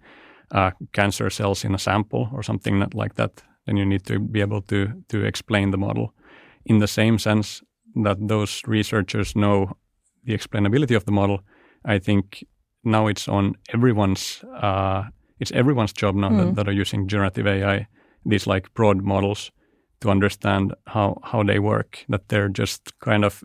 uh, 0.51 0.71
cancer 0.93 1.29
cells 1.29 1.63
in 1.65 1.73
a 1.73 1.79
sample 1.79 2.29
or 2.33 2.43
something 2.43 2.85
like 2.93 3.15
that 3.15 3.43
then 3.65 3.77
you 3.77 3.85
need 3.85 4.05
to 4.05 4.19
be 4.19 4.41
able 4.41 4.61
to 4.61 5.03
to 5.07 5.23
explain 5.25 5.71
the 5.71 5.77
model 5.77 6.13
in 6.65 6.79
the 6.79 6.87
same 6.87 7.17
sense 7.19 7.61
that 8.03 8.17
those 8.27 8.61
researchers 8.67 9.35
know 9.35 9.77
the 10.23 10.33
explainability 10.33 10.95
of 10.95 11.05
the 11.05 11.11
model. 11.11 11.41
I 11.85 11.99
think 11.99 12.45
now 12.83 13.07
it's 13.07 13.27
on 13.27 13.55
everyone's 13.73 14.43
uh, 14.61 15.03
it's 15.39 15.51
everyone's 15.51 15.93
job 15.93 16.15
now 16.15 16.29
mm. 16.29 16.37
that, 16.37 16.55
that, 16.55 16.67
are 16.67 16.81
using 16.81 17.07
generative 17.07 17.47
AI, 17.47 17.87
these 18.25 18.47
like 18.47 18.73
broad 18.73 19.01
models, 19.01 19.51
to 19.99 20.09
understand 20.09 20.73
how 20.87 21.17
how 21.23 21.43
they 21.43 21.59
work. 21.59 22.05
That 22.09 22.27
they're 22.29 22.49
just 22.49 22.99
kind 22.99 23.25
of, 23.25 23.43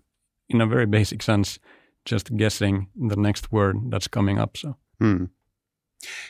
in 0.48 0.60
a 0.60 0.66
very 0.66 0.86
basic 0.86 1.22
sense, 1.22 1.58
just 2.06 2.36
guessing 2.36 2.88
the 2.96 3.16
next 3.16 3.52
word 3.52 3.76
that's 3.90 4.08
coming 4.08 4.38
up. 4.38 4.56
So. 4.56 4.76
Mm. 5.02 5.28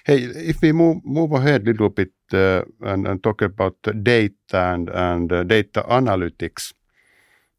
Hey, 0.04 0.24
if 0.24 0.62
we 0.62 0.72
move 0.72 1.04
move 1.04 1.32
ahead 1.32 1.62
a 1.62 1.70
little 1.70 1.90
bit 1.90 2.12
uh, 2.32 2.62
and, 2.80 3.06
and 3.06 3.22
talk 3.22 3.42
about 3.42 3.76
data 4.02 4.34
and 4.52 4.88
and 4.90 5.32
uh, 5.32 5.44
data 5.44 5.84
analytics, 5.88 6.72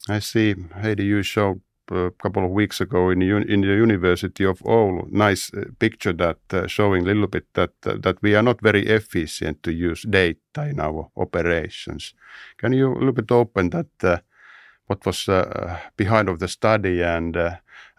I 0.09 0.19
see 0.19 0.55
Heidi, 0.81 1.05
you 1.05 1.23
showed 1.23 1.61
a 1.91 2.11
couple 2.21 2.43
of 2.43 2.51
weeks 2.51 2.81
ago 2.81 3.09
in 3.09 3.19
the, 3.19 3.35
in 3.53 3.61
the 3.61 3.67
University 3.67 4.45
of 4.45 4.59
Oulu 4.59 5.09
nice 5.11 5.53
uh, 5.53 5.65
picture 5.79 6.13
that 6.13 6.39
uh, 6.51 6.67
showing 6.67 7.03
a 7.03 7.05
little 7.05 7.27
bit 7.27 7.45
that 7.53 7.73
uh, 7.85 7.97
that 7.99 8.21
we 8.21 8.35
are 8.35 8.43
not 8.43 8.61
very 8.61 8.87
efficient 8.87 9.63
to 9.63 9.71
use 9.71 10.05
data 10.09 10.69
in 10.69 10.79
our 10.79 11.09
operations. 11.15 12.13
Can 12.57 12.73
you 12.73 12.91
a 12.91 12.97
little 12.97 13.13
bit 13.13 13.31
open 13.31 13.69
that? 13.69 13.87
Uh, 14.03 14.17
what 14.89 15.05
was 15.05 15.27
behind 15.97 16.29
of 16.29 16.39
the 16.39 16.47
study 16.47 17.01
and 17.03 17.35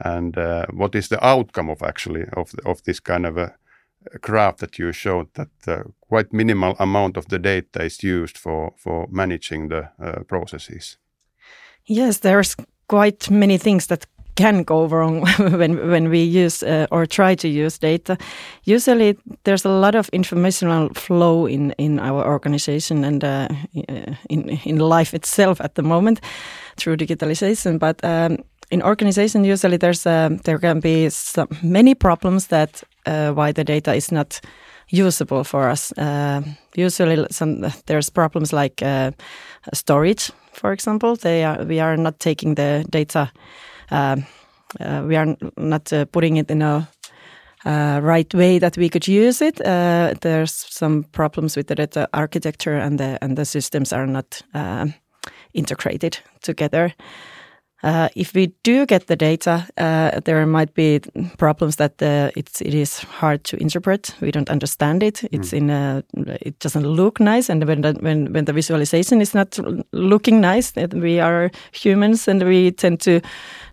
and 0.05 0.37
what 0.73 0.95
is 0.95 1.09
the 1.09 1.27
outcome 1.27 1.71
of 1.71 1.83
actually 1.83 2.25
of 2.37 2.53
of 2.65 2.83
this 2.85 3.01
kind 3.01 3.27
of 3.27 3.37
a 3.37 3.55
graph 4.21 4.59
that 4.59 4.79
you 4.79 4.93
showed 4.93 5.27
that 5.35 5.49
uh, 5.67 5.83
quite 6.01 6.33
minimal 6.33 6.77
amount 6.79 7.17
of 7.17 7.29
the 7.29 7.39
data 7.39 7.85
is 7.85 8.03
used 8.03 8.39
for 8.39 8.73
for 8.77 9.07
managing 9.11 9.69
the 9.69 9.89
uh, 10.01 10.23
processes. 10.29 10.99
Yes, 11.87 12.19
there's 12.19 12.57
quite 12.87 13.31
many 13.31 13.59
things 13.59 13.87
that 13.87 14.07
can 14.35 14.63
go 14.63 14.87
wrong 14.87 15.27
when 15.59 15.91
when 15.91 16.09
we 16.11 16.45
use 16.45 16.63
uh, 16.63 16.87
or 16.91 17.07
try 17.07 17.35
to 17.37 17.49
use 17.49 17.79
data. 17.79 18.17
Usually, 18.65 19.17
there's 19.45 19.65
a 19.65 19.81
lot 19.81 19.95
of 19.95 20.09
informational 20.13 20.89
flow 20.95 21.49
in 21.49 21.75
in 21.79 21.99
our 21.99 22.25
organization 22.27 23.05
and 23.05 23.25
uh, 23.25 23.49
in 24.29 24.59
in 24.65 24.79
life 24.79 25.17
itself 25.17 25.61
at 25.61 25.75
the 25.75 25.83
moment 25.83 26.21
through 26.77 26.97
digitalization, 26.97 27.79
but. 27.79 28.05
Um, 28.05 28.39
in 28.71 28.83
organization, 28.83 29.45
usually 29.45 29.77
there's 29.77 30.07
uh, 30.07 30.31
there 30.45 30.59
can 30.59 30.81
be 30.81 31.11
some, 31.11 31.49
many 31.63 31.95
problems 31.95 32.47
that 32.49 32.83
uh, 33.07 33.33
why 33.33 33.53
the 33.53 33.65
data 33.65 33.95
is 33.95 34.13
not 34.13 34.41
usable 34.89 35.45
for 35.45 35.69
us. 35.69 35.93
Uh, 35.99 36.43
usually, 36.77 37.27
some 37.31 37.67
there's 37.87 38.11
problems 38.11 38.53
like 38.53 38.83
uh, 38.83 39.11
storage, 39.73 40.31
for 40.53 40.73
example. 40.73 41.17
They 41.17 41.45
are, 41.45 41.65
we 41.65 41.81
are 41.81 41.97
not 41.97 42.19
taking 42.19 42.55
the 42.55 42.85
data. 42.91 43.31
Uh, 43.91 44.17
uh, 44.81 45.03
we 45.07 45.17
are 45.17 45.37
not 45.57 45.93
putting 46.13 46.37
it 46.37 46.51
in 46.51 46.63
a 46.63 46.89
uh, 47.65 48.01
right 48.03 48.33
way 48.35 48.59
that 48.59 48.77
we 48.77 48.89
could 48.89 49.09
use 49.09 49.43
it. 49.43 49.61
Uh, 49.61 50.15
there's 50.21 50.53
some 50.53 51.05
problems 51.13 51.57
with 51.57 51.67
the 51.67 51.75
data 51.75 52.09
architecture, 52.13 52.77
and 52.77 52.99
the 52.99 53.19
and 53.21 53.37
the 53.37 53.45
systems 53.45 53.93
are 53.93 54.07
not 54.07 54.43
uh, 54.55 54.87
integrated 55.55 56.19
together. 56.41 56.95
Uh, 57.83 58.09
if 58.17 58.35
we 58.35 58.49
do 58.65 58.85
get 58.87 59.07
the 59.07 59.15
data, 59.15 59.65
uh, 59.77 60.19
there 60.25 60.45
might 60.47 60.75
be 60.75 61.01
problems 61.37 61.77
that 61.77 62.03
uh, 62.03 62.31
it's 62.35 62.61
it 62.61 62.75
is 62.75 62.99
hard 62.99 63.45
to 63.45 63.57
interpret. 63.57 64.17
We 64.21 64.33
don't 64.33 64.51
understand 64.51 65.03
it. 65.03 65.23
It's 65.31 65.53
mm. 65.53 65.59
in 65.59 65.71
a, 65.71 66.03
it 66.41 66.59
doesn't 66.59 66.85
look 66.85 67.21
nice, 67.21 67.49
and 67.49 67.65
when 67.65 67.83
the, 67.83 67.93
when 68.01 68.33
when 68.33 68.47
the 68.47 68.53
visualization 68.53 69.21
is 69.21 69.33
not 69.33 69.59
looking 69.93 70.41
nice, 70.41 70.73
we 70.93 71.21
are 71.21 71.53
humans, 71.71 72.27
and 72.27 72.43
we 72.43 72.73
tend 72.73 73.01
to 73.01 73.21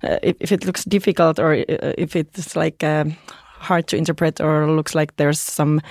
uh, 0.03 0.19
if, 0.21 0.35
if, 0.39 0.51
it 0.51 0.65
looks 0.65 0.83
difficult 0.83 1.39
or 1.39 1.53
uh, 1.53 1.93
if 1.97 2.15
it's 2.15 2.55
like 2.55 2.83
um, 2.83 3.17
hard 3.59 3.87
to 3.87 3.97
interpret 3.97 4.39
or 4.39 4.71
looks 4.71 4.93
like 4.93 5.15
there's 5.15 5.39
some 5.39 5.81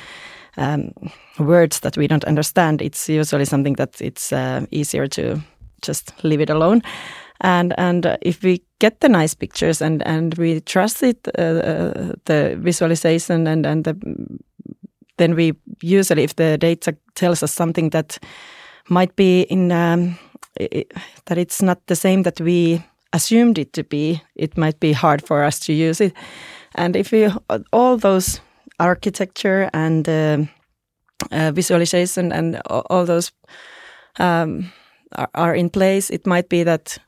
um, 0.56 0.92
words 1.40 1.80
that 1.80 1.97
we 1.97 2.06
don't 2.06 2.25
understand. 2.25 2.80
It's 2.80 3.09
usually 3.09 3.44
something 3.44 3.75
that 3.75 4.00
it's 4.00 4.33
uh, 4.33 4.66
easier 4.71 5.09
to 5.09 5.40
just 5.83 6.12
leave 6.23 6.40
it 6.40 6.50
alone 6.50 6.83
and 7.41 7.75
and 7.79 8.07
uh, 8.07 8.17
if 8.23 8.43
we 8.43 8.62
get 8.79 9.00
the 9.00 9.09
nice 9.09 9.35
pictures 9.35 9.83
and 9.83 10.07
and 10.07 10.35
we 10.35 10.61
trust 10.61 11.03
it 11.03 11.29
uh, 11.38 11.43
uh, 11.43 12.12
the 12.25 12.57
visualization 12.59 13.47
and 13.47 13.67
and 13.67 13.85
the, 13.85 13.97
then 15.17 15.35
we 15.35 15.53
usually 15.83 16.23
if 16.25 16.37
the 16.37 16.59
data 16.59 16.97
tells 17.14 17.43
us 17.43 17.53
something 17.53 17.91
that 17.91 18.19
might 18.88 19.17
be 19.17 19.43
in 19.43 19.73
um, 19.73 20.19
it, 20.61 20.93
that 21.26 21.38
it's 21.38 21.62
not 21.62 21.87
the 21.87 21.97
same 21.97 22.23
that 22.23 22.41
we 22.41 22.83
assumed 23.12 23.59
it 23.59 23.73
to 23.73 23.85
be 23.85 24.23
it 24.35 24.57
might 24.57 24.81
be 24.81 24.93
hard 24.93 25.23
for 25.23 25.45
us 25.45 25.59
to 25.61 25.73
use 25.73 26.00
it. 26.00 26.12
And 26.75 26.97
if 26.97 27.12
all 27.73 27.97
those 27.97 28.41
architecture 28.81 29.71
and 29.73 30.09
uh, 30.09 30.38
uh, 31.31 31.53
visualization 31.53 32.33
and 32.33 32.61
all 32.67 33.05
those 33.07 33.33
um, 34.19 34.73
are, 35.14 35.31
are 35.35 35.55
in 35.55 35.71
place 35.71 36.11
it 36.11 36.26
might 36.26 36.49
be 36.49 36.64
that 36.64 36.99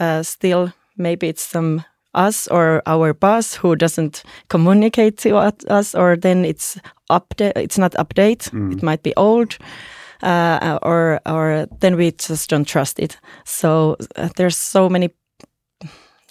uh, 0.00 0.22
still 0.22 0.72
maybe 0.96 1.28
it's 1.28 1.42
some 1.42 1.84
us 2.14 2.46
or 2.48 2.82
our 2.86 3.14
boss 3.14 3.54
who 3.54 3.74
doesn't 3.74 4.22
communicate 4.48 5.16
to 5.18 5.36
us 5.36 5.94
or 5.94 6.16
then 6.16 6.44
it's 6.44 6.78
update 7.10 7.56
it's 7.56 7.78
not 7.78 7.92
update 7.92 8.50
mm. 8.50 8.72
it 8.72 8.82
might 8.82 9.02
be 9.02 9.14
old 9.16 9.56
uh, 10.22 10.78
or 10.82 11.20
or 11.26 11.66
then 11.80 11.96
we 11.96 12.12
just 12.12 12.50
don't 12.50 12.68
trust 12.68 12.98
it 12.98 13.18
so 13.44 13.96
uh, 14.16 14.28
there's 14.36 14.56
so 14.56 14.88
many 14.88 15.10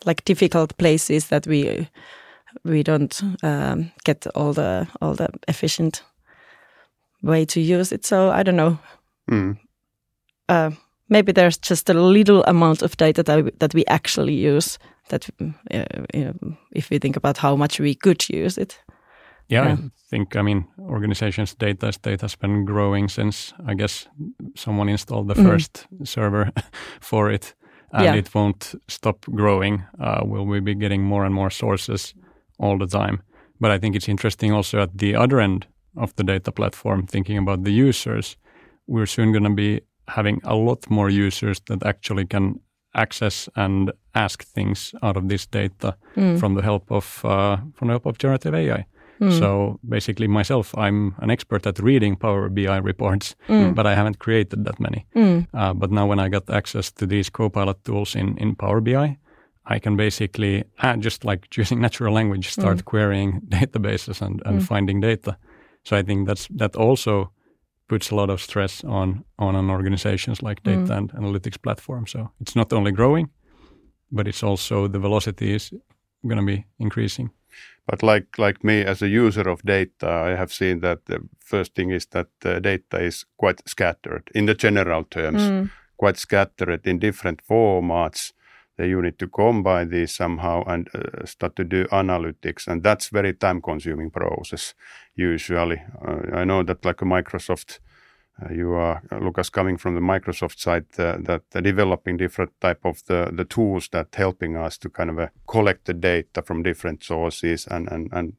like 0.05 0.23
difficult 0.25 0.77
places 0.77 1.27
that 1.27 1.47
we 1.47 1.89
we 2.63 2.83
don't 2.83 3.21
um, 3.43 3.91
get 4.03 4.27
all 4.35 4.53
the 4.53 4.87
all 5.01 5.15
the 5.15 5.29
efficient 5.47 6.03
way 7.23 7.45
to 7.45 7.59
use 7.59 7.91
it 7.91 8.05
so 8.05 8.29
i 8.29 8.43
don't 8.43 8.55
know 8.55 8.77
mm. 9.29 9.57
uh, 10.49 10.71
maybe 11.11 11.31
there's 11.31 11.57
just 11.69 11.89
a 11.89 11.93
little 11.93 12.43
amount 12.47 12.81
of 12.81 12.97
data 12.97 13.23
that 13.23 13.43
we, 13.43 13.51
that 13.59 13.73
we 13.73 13.85
actually 13.85 14.33
use 14.33 14.79
that 15.09 15.29
uh, 15.73 15.83
you 16.13 16.25
know, 16.25 16.57
if 16.71 16.89
we 16.89 16.99
think 16.99 17.17
about 17.17 17.37
how 17.37 17.55
much 17.55 17.79
we 17.79 17.93
could 17.95 18.29
use 18.29 18.61
it 18.61 18.79
yeah, 19.47 19.67
yeah, 19.67 19.73
I 19.73 19.89
think 20.09 20.35
I 20.35 20.41
mean 20.41 20.65
organizations 20.79 21.55
data 21.55 21.87
estate 21.87 22.21
has 22.21 22.35
been 22.35 22.65
growing 22.65 23.09
since 23.09 23.53
I 23.67 23.73
guess 23.73 24.07
someone 24.55 24.89
installed 24.89 25.27
the 25.27 25.35
mm. 25.35 25.45
first 25.45 25.87
server 26.03 26.51
for 27.01 27.29
it 27.29 27.55
and 27.93 28.05
yeah. 28.05 28.15
it 28.15 28.33
won't 28.33 28.75
stop 28.87 29.25
growing. 29.25 29.83
Uh, 29.99 30.21
will 30.23 30.45
we 30.45 30.59
be 30.59 30.75
getting 30.75 31.03
more 31.03 31.25
and 31.25 31.35
more 31.35 31.49
sources 31.49 32.13
all 32.59 32.77
the 32.77 32.87
time? 32.87 33.21
But 33.59 33.71
I 33.71 33.77
think 33.77 33.95
it's 33.95 34.09
interesting 34.09 34.51
also 34.53 34.81
at 34.81 34.97
the 34.97 35.15
other 35.15 35.39
end 35.39 35.67
of 35.97 36.15
the 36.15 36.23
data 36.23 36.51
platform, 36.51 37.05
thinking 37.05 37.37
about 37.37 37.63
the 37.63 37.71
users. 37.71 38.37
We're 38.87 39.05
soon 39.05 39.31
going 39.31 39.43
to 39.43 39.49
be 39.49 39.81
having 40.15 40.41
a 40.43 40.55
lot 40.55 40.89
more 40.89 41.09
users 41.25 41.59
that 41.67 41.83
actually 41.85 42.25
can 42.27 42.59
access 42.93 43.49
and 43.55 43.91
ask 44.13 44.43
things 44.55 44.93
out 45.01 45.17
of 45.17 45.27
this 45.29 45.47
data 45.47 45.93
Mm. 46.17 46.37
from 46.39 46.55
the 46.55 46.61
help 46.61 46.91
of 46.91 47.21
uh, 47.25 47.57
from 47.75 47.87
the 47.87 47.93
help 47.93 48.05
of 48.05 48.17
generative 48.17 48.53
AI. 48.57 48.85
Mm. 49.21 49.31
So 49.39 49.79
basically, 49.83 50.27
myself, 50.27 50.73
I'm 50.77 51.13
an 51.21 51.29
expert 51.31 51.65
at 51.67 51.79
reading 51.79 52.17
Power 52.17 52.49
BI 52.49 52.77
reports, 52.83 53.35
Mm. 53.47 53.73
but 53.75 53.85
I 53.85 53.95
haven't 53.95 54.17
created 54.17 54.65
that 54.65 54.79
many. 54.79 55.05
Mm. 55.15 55.45
Uh, 55.53 55.73
but 55.79 55.91
now, 55.91 56.09
when 56.09 56.19
I 56.19 56.29
got 56.29 56.49
access 56.49 56.91
to 56.93 57.05
these 57.07 57.31
Copilot 57.31 57.83
tools 57.83 58.15
in 58.15 58.37
in 58.37 58.55
Power 58.55 58.81
BI, 58.81 59.17
I 59.75 59.79
can 59.79 59.95
basically 59.97 60.63
uh, 60.83 60.97
just 61.03 61.23
like 61.23 61.41
using 61.61 61.81
natural 61.81 62.13
language 62.13 62.47
start 62.49 62.77
Mm. 62.77 62.83
querying 62.85 63.41
databases 63.61 64.21
and, 64.21 64.41
and 64.45 64.57
Mm. 64.59 64.67
finding 64.67 65.01
data. 65.01 65.35
So 65.83 65.97
I 65.99 66.03
think 66.03 66.27
that's 66.27 66.47
that 66.59 66.75
also 66.75 67.31
puts 67.91 68.11
a 68.11 68.15
lot 68.15 68.29
of 68.29 68.39
stress 68.41 68.83
on 68.83 69.23
on 69.37 69.55
an 69.55 69.69
organizations 69.69 70.41
like 70.41 70.61
data 70.63 70.93
Mm. 70.93 70.97
and 70.97 71.11
analytics 71.13 71.57
platform. 71.61 72.07
So 72.07 72.19
it's 72.41 72.55
not 72.55 72.73
only 72.73 72.91
growing, 72.91 73.29
but 74.11 74.27
it's 74.27 74.43
also 74.43 74.87
the 74.87 74.99
velocity 74.99 75.53
is 75.55 75.73
going 76.27 76.39
to 76.39 76.45
be 76.55 76.65
increasing. 76.77 77.29
But 77.87 78.03
like 78.03 78.27
like 78.47 78.59
me 78.63 78.85
as 78.91 79.01
a 79.01 79.07
user 79.07 79.49
of 79.49 79.61
data, 79.63 80.07
I 80.31 80.35
have 80.37 80.51
seen 80.53 80.79
that 80.81 80.99
the 81.05 81.19
first 81.39 81.73
thing 81.75 81.91
is 81.91 82.05
that 82.07 82.27
the 82.39 82.59
data 82.61 82.97
is 83.07 83.25
quite 83.41 83.61
scattered 83.65 84.23
in 84.35 84.45
the 84.45 84.55
general 84.55 85.03
terms, 85.09 85.41
Mm. 85.41 85.69
quite 85.97 86.19
scattered 86.19 86.87
in 86.87 86.99
different 86.99 87.41
formats. 87.47 88.33
That 88.81 88.87
you 88.87 88.99
need 88.99 89.19
to 89.19 89.27
combine 89.27 89.89
these 89.89 90.11
somehow 90.11 90.63
and 90.65 90.89
uh, 90.95 91.23
start 91.25 91.55
to 91.57 91.63
do 91.63 91.85
analytics, 91.91 92.67
and 92.67 92.81
that's 92.81 93.09
very 93.09 93.33
time-consuming 93.33 94.09
process. 94.09 94.73
Usually, 95.15 95.83
uh, 96.03 96.35
I 96.35 96.45
know 96.45 96.63
that 96.63 96.83
like 96.83 97.03
a 97.03 97.05
Microsoft. 97.05 97.79
Uh, 98.41 98.51
you 98.51 98.73
are 98.73 99.03
uh, 99.11 99.19
Lukas 99.19 99.51
coming 99.51 99.77
from 99.77 99.93
the 99.93 100.01
Microsoft 100.01 100.57
side 100.57 100.85
uh, 100.97 101.17
that 101.19 101.43
uh, 101.53 101.61
developing 101.61 102.17
different 102.17 102.59
type 102.59 102.83
of 102.83 103.05
the, 103.05 103.29
the 103.31 103.45
tools 103.45 103.89
that 103.89 104.15
helping 104.15 104.57
us 104.57 104.79
to 104.79 104.89
kind 104.89 105.11
of 105.11 105.19
uh, 105.19 105.27
collect 105.45 105.85
the 105.85 105.93
data 105.93 106.41
from 106.41 106.63
different 106.63 107.03
sources 107.03 107.67
and 107.67 107.87
and 107.91 108.09
and 108.11 108.33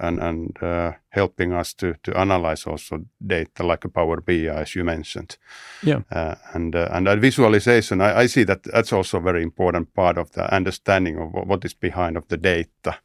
and, 0.00 0.18
and 0.18 0.62
uh, 0.62 0.92
helping 1.10 1.52
us 1.52 1.74
to 1.74 1.94
to 2.02 2.16
analyze 2.18 2.66
also 2.70 3.00
data 3.26 3.62
like 3.62 3.84
a 3.86 3.88
Power 3.88 4.20
BI 4.20 4.48
as 4.62 4.74
you 4.74 4.84
mentioned. 4.84 5.36
Yeah. 5.82 6.00
Uh, 6.10 6.34
and 6.54 6.74
uh, 6.74 6.88
and 6.90 7.06
that 7.06 7.18
visualization, 7.20 8.00
I, 8.00 8.22
I 8.24 8.26
see 8.28 8.44
that 8.44 8.62
that's 8.62 8.92
also 8.92 9.18
a 9.18 9.22
very 9.22 9.42
important 9.42 9.94
part 9.94 10.18
of 10.18 10.30
the 10.30 10.54
understanding 10.56 11.18
of 11.18 11.32
what, 11.48 11.64
is 11.64 11.74
behind 11.74 12.16
of 12.16 12.24
the 12.28 12.36
data. 12.36 12.98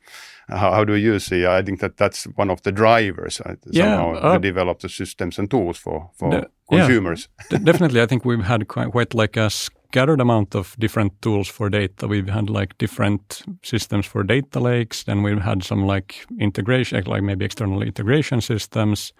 How, 0.50 0.72
how 0.72 0.84
do 0.86 0.94
you 0.94 1.20
see? 1.20 1.46
I 1.48 1.64
think 1.64 1.80
that 1.80 1.98
that's 1.98 2.26
one 2.38 2.52
of 2.52 2.62
the 2.62 2.72
drivers 2.72 3.42
uh, 3.42 3.56
Yeah, 3.72 3.84
somehow 3.98 4.14
uh, 4.16 4.34
to 4.34 4.40
develop 4.40 4.80
the 4.80 4.90
systems 4.90 5.40
and 5.40 5.50
tools 5.50 5.78
for 5.80 6.10
for 6.14 6.30
The- 6.32 6.50
yeah. 6.72 6.86
consumers. 6.88 7.30
D- 7.50 7.58
definitely, 7.64 8.02
I 8.02 8.06
think 8.08 8.26
we've 8.26 8.44
had 8.46 8.68
quite, 8.68 8.92
quite 8.92 9.14
like 9.14 9.38
a 9.40 9.50
scattered 9.96 10.20
amount 10.20 10.56
of 10.56 10.76
different 10.78 11.14
tools 11.22 11.48
for 11.48 11.70
data. 11.70 12.06
We've 12.06 12.28
had 12.28 12.50
like 12.50 12.78
different 12.78 13.44
systems 13.64 14.06
for 14.06 14.24
data 14.24 14.60
lakes. 14.60 15.04
Then 15.04 15.24
we've 15.24 15.42
had 15.42 15.64
some 15.64 15.88
like 15.88 16.26
integration, 16.38 17.02
like 17.06 17.24
maybe 17.24 17.46
external 17.46 17.82
integration 17.82 18.42
systems. 18.42 19.14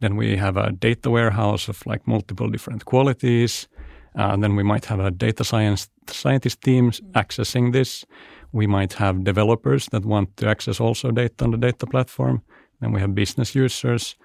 Then 0.00 0.16
we 0.16 0.36
have 0.36 0.58
a 0.58 0.72
data 0.72 1.08
warehouse 1.08 1.68
of 1.68 1.86
like 1.86 2.06
multiple 2.06 2.50
different 2.50 2.84
qualities. 2.84 3.66
Uh, 4.14 4.36
then 4.36 4.56
we 4.56 4.62
might 4.62 4.84
have 4.84 5.00
a 5.00 5.10
data 5.10 5.42
science 5.42 5.88
scientist 6.06 6.60
teams 6.60 7.00
accessing 7.12 7.72
this. 7.72 8.04
We 8.52 8.66
might 8.66 8.92
have 8.92 9.24
developers 9.24 9.86
that 9.86 10.04
want 10.04 10.36
to 10.36 10.48
access 10.48 10.80
also 10.80 11.10
data 11.12 11.44
on 11.44 11.52
the 11.52 11.56
data 11.56 11.86
platform. 11.86 12.42
Then 12.80 12.92
we 12.92 13.00
have 13.00 13.14
business 13.14 13.54
users. 13.54 14.16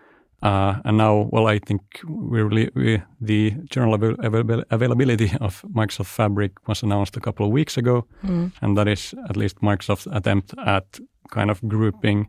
Uh, 0.44 0.76
and 0.86 0.98
now, 0.98 1.28
well, 1.32 1.48
I 1.48 1.60
think 1.60 1.82
we 2.08 2.42
really 2.42 2.70
we, 2.76 3.02
the 3.22 3.52
general 3.70 3.94
avail- 3.96 4.16
avail- 4.20 4.64
availability 4.70 5.32
of 5.42 5.64
Microsoft 5.74 6.08
Fabric 6.08 6.52
was 6.68 6.84
announced 6.84 7.18
a 7.18 7.22
couple 7.22 7.46
of 7.46 7.52
weeks 7.52 7.78
ago, 7.78 8.06
Mm. 8.24 8.52
and 8.62 8.78
that 8.78 8.88
is 8.88 9.16
at 9.30 9.38
least 9.38 9.62
Microsoft's 9.62 10.08
attempt 10.12 10.54
at 10.66 11.00
kind 11.32 11.50
of 11.50 11.62
grouping 11.68 12.28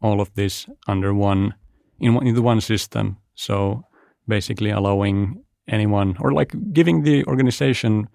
all 0.00 0.20
of 0.20 0.30
this 0.34 0.66
under 0.88 1.12
one 1.14 1.54
in 1.98 2.14
one, 2.14 2.26
into 2.26 2.42
one 2.42 2.60
system. 2.60 3.16
So 3.34 3.82
basically, 4.28 4.70
allowing 4.70 5.42
anyone 5.68 6.14
or 6.20 6.32
like 6.32 6.54
giving 6.72 7.02
the 7.04 7.24
organization 7.26 8.06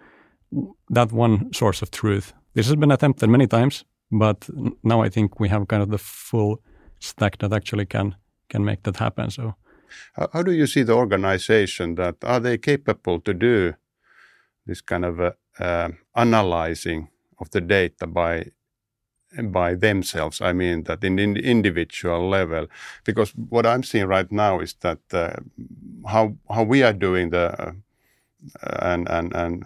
that 0.93 1.11
one 1.11 1.51
source 1.53 1.81
of 1.81 1.89
truth. 1.91 2.33
This 2.53 2.67
has 2.67 2.75
been 2.75 2.91
attempted 2.91 3.29
many 3.29 3.47
times, 3.47 3.85
but 4.11 4.49
now 4.83 5.01
I 5.05 5.09
think 5.09 5.39
we 5.39 5.49
have 5.49 5.65
kind 5.67 5.81
of 5.83 5.89
the 5.89 5.97
full 5.97 6.57
stack 6.99 7.37
that 7.39 7.53
actually 7.53 7.85
can 7.85 8.15
can 8.51 8.63
make 8.65 8.81
that 8.83 8.97
happen. 8.97 9.29
So 9.31 9.55
How, 10.33 10.43
do 10.43 10.51
you 10.51 10.67
see 10.67 10.83
the 10.83 10.93
organization 10.93 11.95
that 11.95 12.15
are 12.23 12.39
they 12.39 12.57
capable 12.57 13.19
to 13.21 13.33
do 13.33 13.73
this 14.65 14.81
kind 14.81 15.05
of 15.05 15.19
uh, 15.19 15.31
um 15.59 15.97
analyzing 16.15 17.09
of 17.37 17.49
the 17.49 17.61
data 17.61 18.07
by 18.07 18.51
by 19.43 19.75
themselves? 19.75 20.41
I 20.41 20.53
mean 20.53 20.83
that 20.83 21.03
in, 21.03 21.19
in 21.19 21.37
individual 21.37 22.29
level, 22.29 22.67
because 23.03 23.33
what 23.49 23.65
I'm 23.65 23.83
seeing 23.83 24.09
right 24.09 24.31
now 24.31 24.61
is 24.61 24.75
that 24.79 24.99
uh, 25.13 25.35
how 26.07 26.35
how 26.49 26.63
we 26.63 26.83
are 26.83 26.93
doing 26.93 27.31
the 27.31 27.45
uh, 27.47 27.73
and 28.79 29.09
and 29.09 29.35
and 29.35 29.63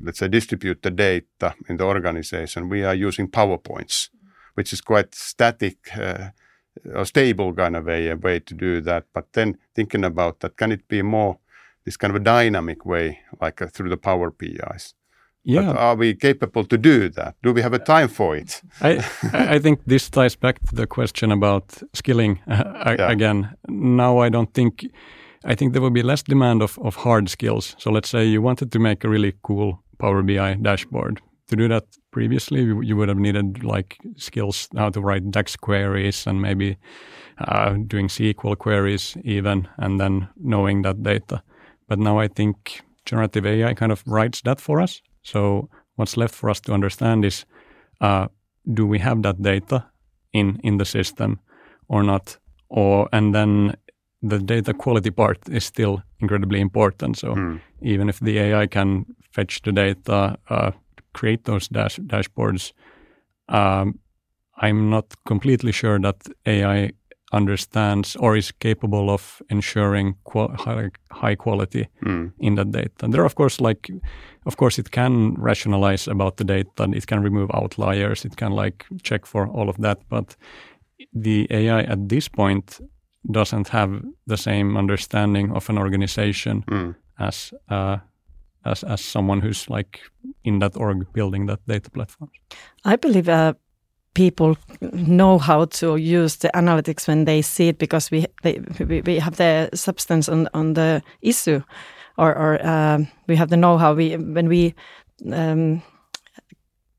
let's 0.00 0.18
say 0.18 0.28
distribute 0.28 0.82
the 0.82 0.90
data 0.90 1.54
in 1.68 1.76
the 1.76 1.84
organization. 1.84 2.68
We 2.68 2.84
are 2.84 2.94
using 3.08 3.30
PowerPoints, 3.30 4.10
which 4.54 4.72
is 4.72 4.80
quite 4.80 5.14
static. 5.14 5.76
Uh, 5.96 6.30
a 6.94 7.04
stable 7.04 7.52
kind 7.54 7.76
of 7.76 7.88
a, 7.88 8.10
a 8.10 8.16
way 8.16 8.40
to 8.40 8.54
do 8.54 8.80
that. 8.82 9.04
But 9.14 9.32
then 9.32 9.58
thinking 9.74 10.04
about 10.04 10.40
that, 10.40 10.56
can 10.56 10.72
it 10.72 10.88
be 10.88 11.02
more 11.02 11.38
this 11.84 11.96
kind 11.96 12.10
of 12.10 12.20
a 12.20 12.24
dynamic 12.24 12.84
way, 12.86 13.18
like 13.40 13.62
uh, 13.64 13.68
through 13.68 13.90
the 13.90 13.96
Power 13.96 14.30
BIs? 14.30 14.94
yeah, 15.46 15.66
But 15.72 15.76
are 15.76 15.96
we 15.96 16.14
capable 16.14 16.64
to 16.64 16.78
do 16.78 17.08
that? 17.10 17.34
Do 17.42 17.52
we 17.52 17.62
have 17.62 17.74
a 17.74 17.78
time 17.78 18.08
for 18.08 18.36
it? 18.36 18.62
I 18.80 18.98
I 19.56 19.58
think 19.60 19.80
this 19.86 20.10
ties 20.10 20.36
back 20.36 20.58
to 20.68 20.74
the 20.74 20.86
question 20.86 21.32
about 21.32 21.82
skilling 21.92 22.40
uh, 22.48 22.96
Yeah. 22.98 23.10
again. 23.12 23.48
Now 23.68 24.24
I 24.24 24.30
don't 24.30 24.52
think 24.54 24.84
I 25.52 25.54
think 25.54 25.72
there 25.72 25.82
will 25.82 25.94
be 25.94 26.02
less 26.02 26.22
demand 26.24 26.62
of 26.62 26.78
of 26.78 26.96
hard 26.96 27.28
skills. 27.28 27.76
So 27.78 27.92
let's 27.92 28.08
say 28.10 28.24
you 28.32 28.42
wanted 28.42 28.70
to 28.72 28.78
make 28.78 29.06
a 29.06 29.10
really 29.10 29.32
cool 29.42 29.78
Power 29.98 30.22
BI 30.22 30.54
dashboard. 30.62 31.20
To 31.48 31.56
do 31.56 31.68
that 31.68 31.84
previously, 32.10 32.62
you, 32.62 32.96
would 32.96 33.08
have 33.08 33.18
needed 33.18 33.62
like 33.64 33.98
skills 34.16 34.68
how 34.76 34.90
to 34.90 35.00
write 35.00 35.30
DAX 35.30 35.56
queries 35.56 36.26
and 36.26 36.40
maybe 36.40 36.78
uh, 37.38 37.76
doing 37.86 38.08
SQL 38.08 38.56
queries 38.56 39.16
even, 39.24 39.68
and 39.76 40.00
then 40.00 40.28
knowing 40.36 40.82
that 40.82 41.02
data. 41.02 41.42
But 41.88 41.98
now 41.98 42.18
I 42.18 42.28
think 42.28 42.80
generative 43.04 43.44
AI 43.44 43.74
kind 43.74 43.92
of 43.92 44.02
writes 44.06 44.40
that 44.42 44.60
for 44.60 44.80
us. 44.80 45.02
So 45.22 45.68
what's 45.96 46.16
left 46.16 46.34
for 46.34 46.50
us 46.50 46.60
to 46.62 46.72
understand 46.72 47.24
is 47.24 47.44
uh, 48.00 48.28
do 48.72 48.86
we 48.86 48.98
have 48.98 49.22
that 49.22 49.42
data 49.42 49.84
in 50.32 50.58
in 50.62 50.78
the 50.78 50.84
system 50.84 51.38
or 51.88 52.02
not 52.02 52.38
or 52.68 53.08
and 53.12 53.34
then 53.34 53.74
the 54.22 54.38
data 54.38 54.72
quality 54.72 55.10
part 55.10 55.38
is 55.50 55.64
still 55.64 56.02
incredibly 56.20 56.60
important 56.60 57.16
so 57.18 57.34
Mm. 57.34 57.60
even 57.82 58.08
if 58.08 58.18
the 58.20 58.38
ai 58.38 58.66
can 58.66 59.04
fetch 59.34 59.60
the 59.62 59.72
data 59.72 60.36
uh, 60.50 60.70
create 61.14 61.42
those 61.44 61.68
dash 61.68 61.98
dashboards 62.06 62.72
um, 63.48 63.98
i'm 64.62 64.90
not 64.90 65.04
completely 65.28 65.72
sure 65.72 65.98
that 66.00 66.16
ai 66.46 66.90
understands 67.32 68.16
or 68.16 68.36
is 68.36 68.52
capable 68.52 69.10
of 69.10 69.42
ensuring 69.48 70.14
qual- 70.24 70.54
high, 70.56 70.90
high 71.10 71.34
quality 71.36 71.88
Mm. 72.06 72.32
in 72.38 72.54
that 72.54 72.70
data. 72.70 73.08
There, 73.10 73.24
of 73.24 73.34
course, 73.34 73.60
like, 73.68 73.90
of 74.46 74.56
course, 74.56 74.78
it 74.80 74.90
can 74.90 75.34
rationalize 75.38 76.10
about 76.10 76.36
the 76.36 76.44
data. 76.44 76.82
and 76.84 76.94
It 76.94 77.06
can 77.06 77.22
remove 77.24 77.48
outliers. 77.54 78.24
It 78.24 78.36
can 78.36 78.52
like 78.52 78.84
check 79.02 79.26
for 79.26 79.48
all 79.48 79.68
of 79.68 79.76
that. 79.78 79.98
But 80.08 80.36
the 81.24 81.46
AI 81.50 81.82
at 81.92 82.08
this 82.08 82.28
point 82.28 82.80
doesn't 83.32 83.68
have 83.68 84.00
the 84.28 84.36
same 84.36 84.78
understanding 84.78 85.52
of 85.52 85.68
an 85.70 85.78
organization 85.78 86.62
Mm. 86.70 86.94
as 87.18 87.52
uh, 87.70 87.96
as 88.64 88.84
as 88.84 89.00
someone 89.00 89.40
who's 89.46 89.68
like 89.70 90.00
in 90.42 90.58
that 90.60 90.76
org 90.76 91.12
building 91.12 91.46
that 91.46 91.60
data 91.66 91.90
platform. 91.90 92.30
I 92.84 92.96
believe 92.96 93.28
uh, 93.28 93.54
people 94.14 94.56
know 94.92 95.38
how 95.38 95.64
to 95.66 95.96
use 95.96 96.36
the 96.36 96.50
analytics 96.54 97.08
when 97.08 97.24
they 97.24 97.42
see 97.42 97.68
it 97.68 97.78
because 97.78 98.10
we 98.10 98.26
they, 98.42 98.60
we, 98.88 99.00
we 99.02 99.18
have 99.20 99.36
the 99.36 99.68
substance 99.74 100.32
on, 100.32 100.48
on 100.54 100.74
the 100.74 101.02
issue, 101.20 101.60
or 102.16 102.34
or 102.36 102.66
um, 102.66 103.06
we 103.28 103.36
have 103.36 103.48
the 103.48 103.56
know-how. 103.56 103.94
We 103.94 104.16
when 104.16 104.48
we 104.48 104.74
um, 105.32 105.82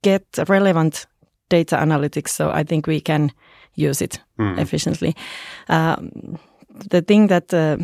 get 0.03 0.23
relevant 0.49 1.07
data 1.49 1.77
analytics, 1.77 2.29
so 2.29 2.49
I 2.51 2.63
think 2.63 2.87
we 2.87 2.99
can 3.01 3.31
use 3.75 4.01
it 4.03 4.21
Mm. 4.37 4.59
efficiently. 4.59 5.13
Um, 5.69 6.11
the 6.89 7.01
thing 7.01 7.27
that 7.29 7.53
uh, 7.53 7.77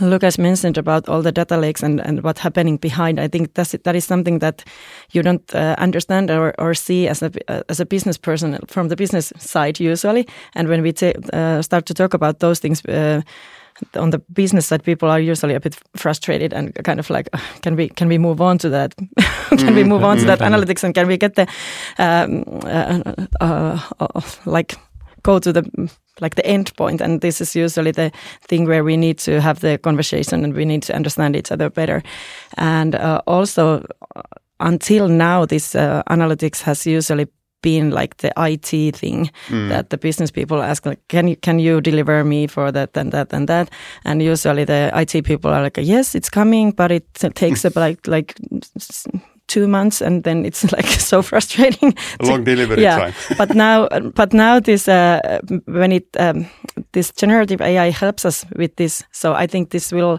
Lukas 0.00 0.38
mentioned 0.38 0.78
about 0.78 1.08
all 1.08 1.22
the 1.22 1.32
data 1.32 1.56
lakes 1.56 1.82
and, 1.82 2.00
and 2.00 2.22
what's 2.22 2.40
happening 2.40 2.76
behind, 2.76 3.20
I 3.20 3.28
think 3.28 3.54
that's, 3.54 3.72
that 3.72 3.96
is 3.96 4.04
something 4.04 4.40
that 4.40 4.64
you 5.12 5.22
don't 5.22 5.54
uh, 5.54 5.76
understand 5.78 6.30
or, 6.30 6.54
or 6.58 6.74
see 6.74 7.08
as 7.08 7.22
a, 7.22 7.30
uh, 7.48 7.62
as 7.68 7.80
a 7.80 7.86
business 7.86 8.18
person 8.18 8.58
from 8.66 8.88
the 8.88 8.96
business 8.96 9.32
side 9.38 9.80
usually. 9.80 10.26
And 10.54 10.68
when 10.68 10.82
we 10.82 10.92
ta- 10.92 11.12
uh, 11.32 11.62
start 11.62 11.86
to 11.86 11.94
talk 11.94 12.14
about 12.14 12.40
those 12.40 12.58
things, 12.58 12.84
uh, 12.86 13.22
on 13.96 14.10
the 14.10 14.18
business 14.32 14.66
side, 14.66 14.84
people 14.84 15.08
are 15.08 15.20
usually 15.20 15.54
a 15.54 15.60
bit 15.60 15.76
frustrated 15.96 16.52
and 16.52 16.74
kind 16.84 17.00
of 17.00 17.10
like, 17.10 17.28
can 17.62 17.76
we 17.76 17.88
can 17.88 18.08
we 18.08 18.18
move 18.18 18.40
on 18.40 18.58
to 18.58 18.68
that? 18.68 18.94
can 19.58 19.74
we 19.74 19.84
move 19.84 20.04
on 20.04 20.18
to 20.18 20.24
that 20.26 20.38
analytics 20.40 20.84
and 20.84 20.94
can 20.94 21.06
we 21.06 21.16
get 21.16 21.34
the 21.34 21.46
um, 21.98 22.44
uh, 22.64 23.02
uh, 23.40 23.80
uh, 24.00 24.20
like 24.46 24.76
go 25.22 25.38
to 25.38 25.52
the 25.52 25.90
like 26.20 26.34
the 26.34 26.46
end 26.46 26.74
point 26.76 27.00
and 27.00 27.20
this 27.20 27.40
is 27.40 27.56
usually 27.56 27.90
the 27.90 28.12
thing 28.48 28.66
where 28.66 28.84
we 28.84 28.96
need 28.96 29.18
to 29.18 29.40
have 29.40 29.60
the 29.60 29.78
conversation 29.78 30.44
and 30.44 30.54
we 30.54 30.64
need 30.64 30.82
to 30.82 30.94
understand 30.94 31.36
each 31.36 31.52
other 31.52 31.70
better 31.70 32.02
and 32.56 32.94
uh, 32.94 33.20
also 33.26 33.84
uh, 34.16 34.22
until 34.60 35.08
now 35.08 35.44
this 35.44 35.74
uh, 35.74 36.02
analytics 36.08 36.62
has 36.62 36.86
usually 36.86 37.26
been 37.62 37.90
like 37.90 38.18
the 38.18 38.30
IT 38.36 38.94
thing 38.94 39.30
mm. 39.48 39.68
that 39.70 39.88
the 39.88 39.96
business 39.96 40.30
people 40.30 40.62
ask 40.62 40.84
like 40.84 41.00
can 41.08 41.26
you 41.26 41.36
can 41.36 41.58
you 41.58 41.80
deliver 41.80 42.22
me 42.22 42.46
for 42.46 42.70
that 42.70 42.94
and 42.96 43.10
that 43.10 43.32
and 43.32 43.48
that 43.48 43.70
and 44.04 44.22
usually 44.22 44.64
the 44.64 44.90
IT 44.94 45.24
people 45.24 45.50
are 45.50 45.62
like 45.62 45.78
yes 45.78 46.14
it's 46.14 46.28
coming 46.28 46.72
but 46.72 46.92
it 46.92 47.06
takes 47.34 47.64
about 47.68 47.80
like 47.80 48.06
like 48.06 48.34
two 49.46 49.68
months 49.68 50.00
and 50.00 50.24
then 50.24 50.44
it's 50.44 50.70
like 50.76 50.86
so 50.86 51.22
frustrating 51.22 51.94
a 52.20 52.26
long 52.26 52.44
delivery 52.44 52.82
yeah. 52.82 52.98
time 52.98 53.14
but 53.38 53.54
now 53.54 53.88
but 54.14 54.32
now 54.32 54.60
this 54.60 54.88
uh, 54.88 55.40
when 55.66 55.92
it 55.92 56.06
um, 56.18 56.46
this 56.92 57.12
generative 57.12 57.60
ai 57.60 57.90
helps 57.90 58.24
us 58.24 58.44
with 58.56 58.74
this 58.76 59.04
so 59.12 59.34
i 59.34 59.46
think 59.46 59.70
this 59.70 59.92
will 59.92 60.18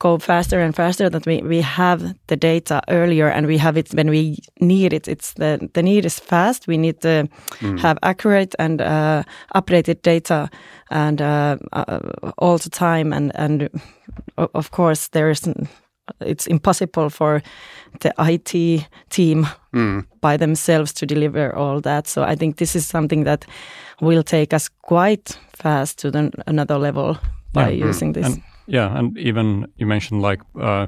go 0.00 0.18
faster 0.18 0.60
and 0.60 0.74
faster 0.74 1.08
that 1.08 1.24
we, 1.24 1.40
we 1.42 1.60
have 1.60 2.14
the 2.26 2.36
data 2.36 2.82
earlier 2.88 3.28
and 3.28 3.46
we 3.46 3.56
have 3.56 3.76
it 3.76 3.92
when 3.94 4.10
we 4.10 4.38
need 4.60 4.92
it 4.92 5.08
it's 5.08 5.34
the 5.34 5.70
the 5.74 5.82
need 5.82 6.04
is 6.04 6.18
fast 6.18 6.66
we 6.66 6.76
need 6.76 7.00
to 7.00 7.28
mm. 7.60 7.80
have 7.80 7.98
accurate 8.02 8.54
and 8.58 8.80
uh, 8.80 9.22
updated 9.54 10.02
data 10.02 10.50
and 10.90 11.22
uh, 11.22 11.56
uh 11.72 12.00
all 12.38 12.58
the 12.58 12.70
time 12.70 13.12
and 13.12 13.32
and 13.34 13.70
of 14.36 14.70
course 14.70 15.08
there 15.08 15.30
is 15.30 15.48
it's 16.20 16.46
impossible 16.46 17.10
for 17.10 17.42
the 18.00 18.12
IT 18.18 18.86
team 19.10 19.46
mm. 19.72 20.06
by 20.20 20.36
themselves 20.36 20.92
to 20.94 21.06
deliver 21.06 21.54
all 21.54 21.80
that. 21.80 22.06
So 22.06 22.22
I 22.22 22.36
think 22.36 22.56
this 22.56 22.76
is 22.76 22.86
something 22.86 23.24
that 23.24 23.46
will 24.00 24.22
take 24.22 24.52
us 24.52 24.68
quite 24.82 25.38
fast 25.52 25.98
to 25.98 26.10
the, 26.10 26.30
another 26.46 26.78
level 26.78 27.18
by 27.52 27.70
yeah. 27.70 27.86
using 27.88 28.12
this. 28.12 28.26
And, 28.26 28.42
yeah, 28.66 28.98
and 28.98 29.16
even 29.18 29.66
you 29.76 29.86
mentioned 29.86 30.22
like 30.22 30.40
uh, 30.60 30.86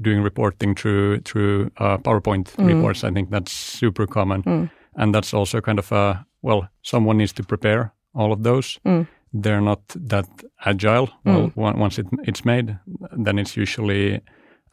doing 0.00 0.22
reporting 0.22 0.74
through 0.74 1.20
through 1.20 1.70
uh, 1.78 1.98
PowerPoint 1.98 2.54
mm. 2.56 2.66
reports. 2.66 3.04
I 3.04 3.10
think 3.10 3.30
that's 3.30 3.52
super 3.52 4.06
common, 4.06 4.42
mm. 4.42 4.70
and 4.94 5.14
that's 5.14 5.34
also 5.34 5.60
kind 5.60 5.78
of 5.78 5.92
a 5.92 6.24
well, 6.42 6.68
someone 6.82 7.18
needs 7.18 7.32
to 7.34 7.42
prepare 7.42 7.92
all 8.14 8.32
of 8.32 8.42
those. 8.42 8.78
Mm. 8.84 9.06
They're 9.32 9.60
not 9.60 9.80
that 10.08 10.26
agile. 10.64 11.08
Well, 11.24 11.52
mm. 11.56 11.78
once 11.78 11.98
it, 11.98 12.06
it's 12.24 12.44
made, 12.44 12.78
then 13.16 13.38
it's 13.38 13.56
usually 13.56 14.20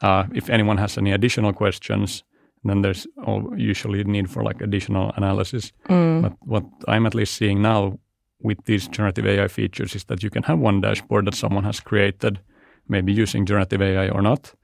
uh, 0.02 0.24
if 0.34 0.48
anyone 0.50 0.78
has 0.78 0.98
any 0.98 1.12
additional 1.12 1.52
questions, 1.52 2.24
then 2.64 2.82
there's 2.82 3.06
usually 3.56 4.04
need 4.04 4.30
for 4.30 4.42
like 4.42 4.60
additional 4.60 5.12
analysis. 5.16 5.72
Mm. 5.88 6.22
But 6.22 6.32
what 6.40 6.64
I'm 6.88 7.06
at 7.06 7.14
least 7.14 7.34
seeing 7.34 7.62
now 7.62 7.98
with 8.42 8.64
these 8.64 8.88
generative 8.88 9.26
AI 9.26 9.48
features 9.48 9.94
is 9.94 10.04
that 10.04 10.22
you 10.22 10.30
can 10.30 10.42
have 10.42 10.58
one 10.58 10.80
dashboard 10.80 11.26
that 11.26 11.34
someone 11.34 11.64
has 11.64 11.80
created, 11.80 12.40
maybe 12.88 13.12
using 13.12 13.46
generative 13.46 13.82
AI 13.82 14.08
or 14.08 14.22
not. 14.22 14.54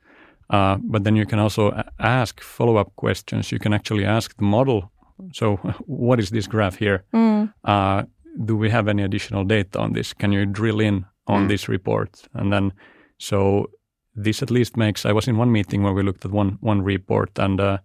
Uh, 0.48 0.76
but 0.80 1.04
then 1.04 1.16
you 1.16 1.26
can 1.26 1.38
also 1.38 1.82
ask 1.98 2.40
follow-up 2.40 2.94
questions. 2.96 3.50
You 3.50 3.58
can 3.58 3.72
actually 3.72 4.04
ask 4.04 4.36
the 4.36 4.44
model. 4.44 4.92
So, 5.32 5.56
what 5.86 6.20
is 6.20 6.30
this 6.30 6.46
graph 6.46 6.76
here? 6.76 7.04
Mm. 7.12 7.52
Uh, 7.64 8.04
do 8.44 8.56
we 8.56 8.70
have 8.70 8.88
any 8.88 9.02
additional 9.02 9.44
data 9.44 9.78
on 9.78 9.92
this? 9.92 10.12
Can 10.12 10.32
you 10.32 10.46
drill 10.46 10.80
in 10.80 11.06
on 11.26 11.44
mm. 11.44 11.48
this 11.48 11.68
report? 11.68 12.28
And 12.34 12.52
then, 12.52 12.72
so 13.18 13.70
this 14.16 14.42
at 14.42 14.50
least 14.50 14.76
makes. 14.76 15.06
I 15.06 15.12
was 15.12 15.28
in 15.28 15.36
one 15.36 15.52
meeting 15.52 15.82
where 15.82 15.92
we 15.92 16.02
looked 16.02 16.24
at 16.24 16.32
one 16.32 16.58
one 16.60 16.82
report, 16.82 17.38
and 17.38 17.60
uh, 17.60 17.78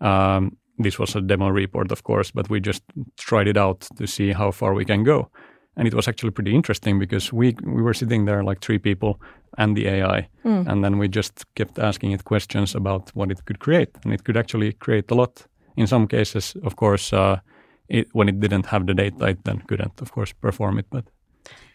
um, 0.00 0.56
this 0.78 0.98
was 0.98 1.16
a 1.16 1.20
demo 1.20 1.48
report, 1.48 1.92
of 1.92 2.02
course, 2.02 2.30
but 2.30 2.50
we 2.50 2.60
just 2.60 2.82
tried 3.16 3.48
it 3.48 3.56
out 3.56 3.88
to 3.96 4.06
see 4.06 4.32
how 4.32 4.50
far 4.50 4.74
we 4.74 4.84
can 4.84 5.04
go, 5.04 5.30
and 5.76 5.88
it 5.88 5.94
was 5.94 6.08
actually 6.08 6.32
pretty 6.32 6.54
interesting 6.54 6.98
because 6.98 7.32
we 7.32 7.54
we 7.64 7.82
were 7.82 7.94
sitting 7.94 8.26
there 8.26 8.44
like 8.44 8.60
three 8.60 8.78
people 8.78 9.20
and 9.58 9.76
the 9.76 9.88
AI, 9.88 10.28
mm. 10.44 10.66
and 10.66 10.84
then 10.84 10.98
we 10.98 11.08
just 11.08 11.44
kept 11.54 11.78
asking 11.78 12.12
it 12.12 12.24
questions 12.24 12.74
about 12.74 13.10
what 13.14 13.30
it 13.30 13.44
could 13.44 13.58
create, 13.58 13.90
and 14.04 14.12
it 14.12 14.24
could 14.24 14.36
actually 14.36 14.72
create 14.72 15.10
a 15.10 15.14
lot. 15.14 15.46
In 15.76 15.86
some 15.86 16.06
cases, 16.06 16.56
of 16.62 16.76
course. 16.76 17.12
Uh, 17.12 17.40
it, 17.88 18.08
when 18.12 18.28
it 18.28 18.40
didn't 18.40 18.66
have 18.66 18.86
the 18.86 18.94
data, 18.94 19.26
it 19.26 19.44
then 19.44 19.60
couldn't, 19.68 20.00
of 20.00 20.12
course, 20.12 20.32
perform 20.32 20.78
it. 20.78 20.86
But 20.90 21.04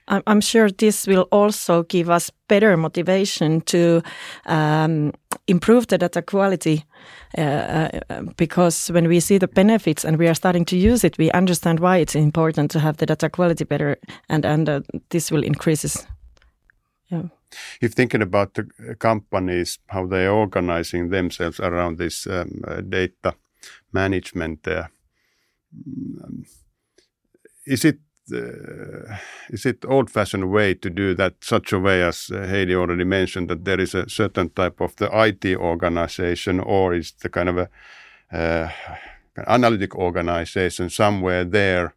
I'm 0.08 0.42
sure 0.42 0.70
this 0.70 1.08
will 1.08 1.28
also 1.32 1.84
give 1.84 2.10
us 2.10 2.32
better 2.48 2.76
motivation 2.76 3.62
to 3.62 4.02
um, 4.46 5.14
improve 5.48 5.88
the 5.88 5.98
data 5.98 6.22
quality 6.22 6.84
uh, 7.38 7.42
uh, 8.10 8.22
because 8.36 8.88
when 8.92 9.08
we 9.08 9.20
see 9.20 9.38
the 9.38 9.48
benefits 9.48 10.04
and 10.04 10.18
we 10.18 10.28
are 10.28 10.34
starting 10.34 10.66
to 10.66 10.76
use 10.76 11.04
it, 11.04 11.18
we 11.18 11.32
understand 11.32 11.80
why 11.80 11.98
it's 11.98 12.16
important 12.16 12.72
to 12.72 12.80
have 12.80 12.98
the 12.98 13.06
data 13.06 13.30
quality 13.30 13.64
better, 13.64 13.98
and 14.28 14.46
and 14.46 14.70
uh, 14.70 14.82
this 15.10 15.32
will 15.32 15.44
increases. 15.44 16.08
Yeah. 17.10 17.24
If 17.82 17.94
thinking 17.94 18.22
about 18.22 18.54
the 18.54 18.96
companies, 19.00 19.80
how 19.88 20.08
they 20.08 20.26
are 20.26 20.36
organizing 20.36 21.10
themselves 21.10 21.60
around 21.60 21.98
this 21.98 22.28
um, 22.28 22.62
uh, 22.68 22.82
data 22.82 23.34
management, 23.92 24.68
uh, 24.68 24.88
mm, 25.76 26.46
is 27.66 27.86
it 27.86 28.00
uh, 28.34 29.16
is 29.50 29.66
it 29.66 29.86
old-fashioned 29.86 30.52
way 30.52 30.74
to 30.74 30.90
do 30.90 31.14
that 31.16 31.34
such 31.42 31.74
a 31.74 31.80
way 31.80 32.04
as 32.04 32.30
uh, 32.34 32.48
Heidi 32.48 32.76
already 32.76 33.04
mentioned 33.04 33.50
that 33.50 33.66
there 33.66 33.80
is 33.80 33.96
a 33.96 34.10
certain 34.10 34.50
type 34.50 34.82
of 34.82 34.96
the 34.96 35.10
IT 35.14 35.56
organization 35.56 36.60
or 36.60 36.94
is 36.94 37.12
the 37.14 37.30
kind 37.30 37.50
of 37.50 37.58
a 37.58 37.70
uh, 38.32 38.70
analytic 39.48 39.96
organization 39.96 40.90
somewhere 40.90 41.44
there 41.44 41.94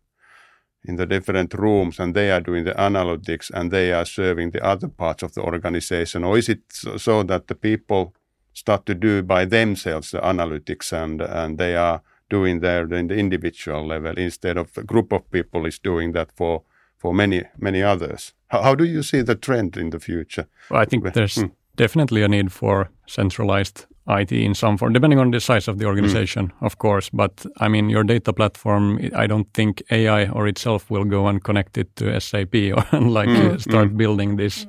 in 0.85 0.97
the 0.97 1.07
different 1.07 1.55
rooms 1.55 1.99
and 1.99 2.15
they 2.15 2.31
are 2.31 2.41
doing 2.41 2.65
the 2.65 2.75
analytics 2.75 3.51
and 3.51 3.71
they 3.71 3.93
are 3.93 4.05
serving 4.05 4.51
the 4.51 4.65
other 4.65 4.89
parts 4.89 5.23
of 5.23 5.35
the 5.35 5.41
organization? 5.41 6.25
Or 6.25 6.37
is 6.37 6.49
it 6.49 6.61
so, 6.71 7.23
that 7.23 7.49
the 7.49 7.55
people 7.55 8.15
start 8.53 8.87
to 8.87 8.95
do 8.95 9.23
by 9.23 9.45
themselves 9.45 10.11
the 10.11 10.21
analytics 10.21 10.93
and 10.93 11.21
and 11.21 11.59
they 11.59 11.75
are 11.75 12.03
doing 12.31 12.61
there 12.61 12.93
in 12.95 13.09
the 13.09 13.17
individual 13.17 13.87
level 13.87 14.19
instead 14.19 14.57
of 14.57 14.77
a 14.77 14.83
group 14.83 15.13
of 15.13 15.31
people 15.31 15.67
is 15.67 15.79
doing 15.79 16.13
that 16.13 16.33
for 16.33 16.63
for 16.97 17.15
many 17.15 17.43
many 17.59 17.83
others. 17.83 18.35
How, 18.49 18.63
how 18.63 18.75
do 18.75 18.85
you 18.85 19.03
see 19.03 19.23
the 19.23 19.35
trend 19.35 19.77
in 19.77 19.91
the 19.91 20.01
future? 20.01 20.47
Well, 20.71 20.83
I 20.83 20.85
think 20.85 21.13
there's 21.13 21.37
mm. 21.37 21.51
definitely 21.77 22.23
a 22.23 22.29
need 22.29 22.53
for 22.53 22.89
centralized 23.07 23.87
IT 24.09 24.33
in 24.33 24.55
some 24.55 24.77
form, 24.77 24.93
depending 24.93 25.19
on 25.19 25.31
the 25.31 25.41
size 25.41 25.67
of 25.69 25.79
the 25.79 25.87
organization, 25.87 26.49
mm. 26.49 26.67
of 26.67 26.79
course. 26.79 27.11
But 27.11 27.47
I 27.59 27.69
mean, 27.69 27.91
your 27.91 28.05
data 28.05 28.33
platform, 28.33 28.99
I 29.15 29.27
don't 29.27 29.53
think 29.55 29.83
AI 29.91 30.29
or 30.29 30.47
itself 30.47 30.91
will 30.91 31.05
go 31.05 31.27
and 31.27 31.43
connect 31.43 31.79
it 31.79 31.97
to 31.97 32.21
SAP 32.21 32.55
or 32.55 33.01
like 33.01 33.29
mm. 33.29 33.61
start 33.61 33.91
hmm. 33.91 33.97
building 33.97 34.37
this, 34.37 34.67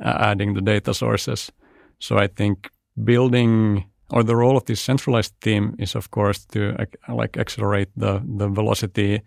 uh, 0.00 0.16
adding 0.20 0.54
the 0.54 0.60
data 0.60 0.94
sources. 0.94 1.52
So 1.98 2.18
I 2.18 2.28
think 2.28 2.70
building 3.04 3.84
or 4.10 4.22
the 4.22 4.36
role 4.36 4.56
of 4.56 4.64
this 4.64 4.80
centralized 4.80 5.40
team 5.40 5.74
is 5.78 5.94
of 5.94 6.10
course 6.10 6.44
to 6.46 6.74
like 7.08 7.36
accelerate 7.36 7.88
the 7.96 8.22
the 8.38 8.48
velocity 8.48 9.22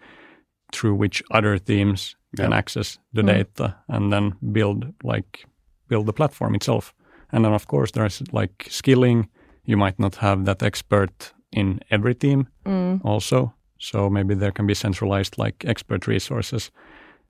through 0.71 0.95
which 0.95 1.23
other 1.31 1.57
teams 1.57 2.15
yeah. 2.37 2.45
can 2.45 2.53
access 2.53 2.99
the 3.13 3.21
mm. 3.21 3.27
data 3.27 3.75
and 3.87 4.11
then 4.13 4.33
build 4.51 4.93
like 5.03 5.45
build 5.87 6.05
the 6.05 6.13
platform 6.13 6.55
itself 6.55 6.93
and 7.31 7.45
then 7.45 7.53
of 7.53 7.67
course 7.67 7.91
there's 7.91 8.21
like 8.31 8.67
skilling 8.69 9.27
you 9.65 9.77
might 9.77 9.99
not 9.99 10.15
have 10.15 10.45
that 10.45 10.63
expert 10.63 11.33
in 11.51 11.79
every 11.91 12.15
team 12.15 12.47
mm. 12.65 12.99
also 13.03 13.53
so 13.79 14.09
maybe 14.09 14.35
there 14.35 14.51
can 14.51 14.67
be 14.67 14.73
centralized 14.73 15.37
like 15.37 15.65
expert 15.65 16.07
resources 16.07 16.71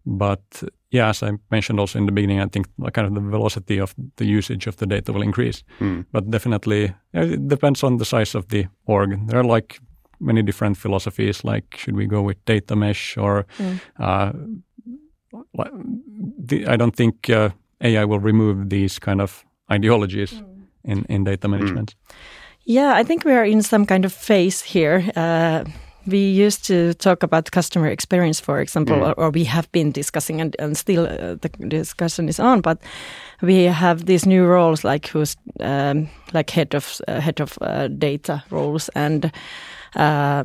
but 0.06 0.64
yeah, 0.92 1.10
as 1.10 1.22
I 1.24 1.32
mentioned 1.52 1.80
also 1.80 2.00
in 2.00 2.06
the 2.06 2.12
beginning, 2.12 2.40
I 2.40 2.48
think 2.48 2.68
kind 2.94 3.08
of 3.08 3.14
the 3.14 3.22
velocity 3.22 3.80
of 3.80 3.94
the 4.18 4.26
usage 4.26 4.68
of 4.68 4.78
the 4.78 4.88
data 4.88 5.14
will 5.14 5.22
increase. 5.22 5.64
Mm. 5.80 6.06
But 6.12 6.32
definitely, 6.32 6.94
it 7.14 7.48
depends 7.48 7.84
on 7.84 7.98
the 7.98 8.06
size 8.06 8.36
of 8.36 8.48
the 8.48 8.68
org. 8.86 9.28
There 9.28 9.40
are 9.40 9.44
like 9.44 9.80
many 10.20 10.42
different 10.42 10.78
philosophies, 10.78 11.44
like 11.44 11.78
should 11.78 11.96
we 11.96 12.08
go 12.08 12.22
with 12.22 12.44
data 12.46 12.76
mesh 12.76 13.18
or 13.18 13.46
mm. 13.58 13.80
uh, 14.00 14.32
the, 16.38 16.68
I 16.68 16.76
don't 16.76 16.96
think 16.96 17.30
uh, 17.30 17.50
AI 17.82 18.06
will 18.06 18.20
remove 18.20 18.70
these 18.70 19.00
kind 19.00 19.22
of 19.22 19.46
ideologies 19.72 20.34
mm. 20.34 20.46
in, 20.84 21.06
in 21.10 21.24
data 21.24 21.48
management. 21.48 21.96
Yeah, 22.66 22.94
I 22.94 23.04
think 23.04 23.26
we 23.26 23.34
are 23.34 23.46
in 23.46 23.62
some 23.62 23.86
kind 23.86 24.06
of 24.06 24.14
phase 24.14 24.62
here. 24.62 25.12
Uh, 25.16 25.64
we 26.10 26.46
used 26.46 26.66
to 26.68 26.94
talk 26.94 27.24
about 27.24 27.52
customer 27.52 27.88
experience, 27.88 28.40
for 28.40 28.60
example, 28.60 28.98
mm. 28.98 29.08
or, 29.08 29.14
or, 29.14 29.30
we 29.30 29.44
have 29.46 29.72
been 29.72 29.92
discussing, 29.92 30.42
and, 30.42 30.56
and 30.60 30.78
still 30.78 31.06
uh, 31.06 31.36
the 31.36 31.50
discussion 31.68 32.30
is 32.30 32.40
on. 32.40 32.62
But 32.62 32.82
we 33.42 33.64
have 33.64 34.06
these 34.06 34.26
new 34.26 34.46
roles, 34.46 34.84
like 34.84 35.08
who's 35.08 35.38
um, 35.60 36.10
like 36.34 36.50
head 36.50 36.76
of 36.76 37.02
uh, 37.08 37.20
head 37.20 37.40
of 37.40 37.58
uh, 37.62 37.88
data 37.88 38.44
roles, 38.50 38.90
and 38.90 39.32
uh, 39.96 40.44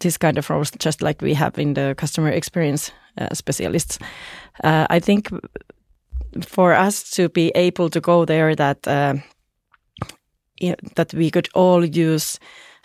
this 0.00 0.16
kind 0.16 0.38
of 0.38 0.50
roles, 0.50 0.70
just 0.78 1.02
like 1.02 1.22
we 1.22 1.34
have 1.34 1.58
in 1.58 1.74
the 1.74 1.94
customer 1.96 2.30
experience 2.30 2.92
uh, 3.18 3.34
specialists. 3.34 3.98
Uh, 4.64 4.86
I 4.90 5.00
think 5.00 5.30
for 6.42 6.74
us 6.74 7.10
to 7.10 7.28
be 7.28 7.50
able 7.54 7.90
to 7.90 8.00
go 8.00 8.24
there, 8.24 8.54
that 8.54 8.86
uh, 8.86 9.14
that 10.96 11.14
we 11.14 11.30
could 11.30 11.48
all 11.54 11.84
use 11.84 12.38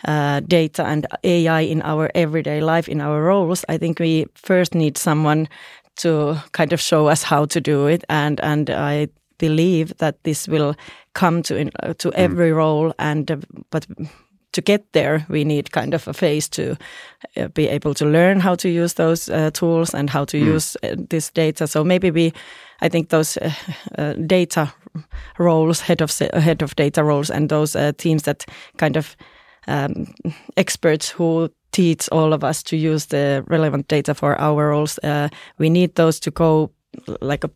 uh, 0.04 0.40
data 0.40 0.84
and 0.84 1.06
AI 1.24 1.60
in 1.60 1.82
our 1.82 2.10
everyday 2.14 2.60
life, 2.60 2.88
in 2.88 3.00
our 3.00 3.22
roles, 3.22 3.64
I 3.68 3.78
think 3.78 3.98
we 3.98 4.26
first 4.34 4.74
need 4.74 4.98
someone 4.98 5.48
to 5.96 6.36
kind 6.52 6.72
of 6.72 6.80
show 6.80 7.06
us 7.06 7.22
how 7.22 7.46
to 7.46 7.60
do 7.60 7.86
it. 7.86 8.04
And 8.08 8.40
and 8.40 8.70
I 8.70 9.08
believe 9.38 9.96
that 9.98 10.22
this 10.22 10.48
will 10.48 10.74
come 11.12 11.42
to 11.42 11.56
in, 11.56 11.70
uh, 11.82 11.94
to 11.94 12.10
mm. 12.10 12.14
every 12.14 12.52
role. 12.52 12.92
And 12.98 13.30
uh, 13.30 13.36
but 13.70 13.86
to 14.52 14.62
get 14.62 14.92
there, 14.92 15.26
we 15.28 15.44
need 15.44 15.72
kind 15.72 15.94
of 15.94 16.08
a 16.08 16.12
phase 16.12 16.48
to 16.48 16.76
uh, 17.36 17.48
be 17.48 17.68
able 17.68 17.94
to 17.94 18.06
learn 18.06 18.40
how 18.40 18.54
to 18.56 18.68
use 18.68 18.94
those 18.94 19.28
uh, 19.28 19.50
tools 19.50 19.94
and 19.94 20.10
how 20.10 20.24
to 20.26 20.38
mm. 20.38 20.46
use 20.54 20.76
uh, 20.82 20.94
this 21.10 21.30
data. 21.30 21.66
So 21.66 21.84
maybe 21.84 22.10
we, 22.10 22.32
I 22.80 22.88
think 22.88 23.08
those 23.08 23.38
data 24.26 24.72
roles, 25.38 25.80
head 25.80 26.02
of 26.02 26.18
head 26.18 26.62
of 26.62 26.76
data 26.76 27.02
roles, 27.04 27.30
and 27.30 27.48
those 27.48 27.76
teams 27.96 28.22
that 28.22 28.46
kind 28.78 28.96
of 28.96 29.16
um, 29.66 30.14
experts 30.56 31.08
who 31.08 31.50
teach 31.72 32.08
all 32.12 32.32
of 32.32 32.42
us 32.42 32.62
to 32.62 32.76
use 32.76 33.06
the 33.06 33.44
relevant 33.48 33.88
data 33.88 34.14
for 34.14 34.40
our 34.40 34.68
roles. 34.68 34.98
Uh, 35.02 35.28
we 35.58 35.70
need 35.70 35.94
those 35.94 36.20
to 36.20 36.30
go 36.30 36.70
like 37.20 37.44
a 37.44 37.50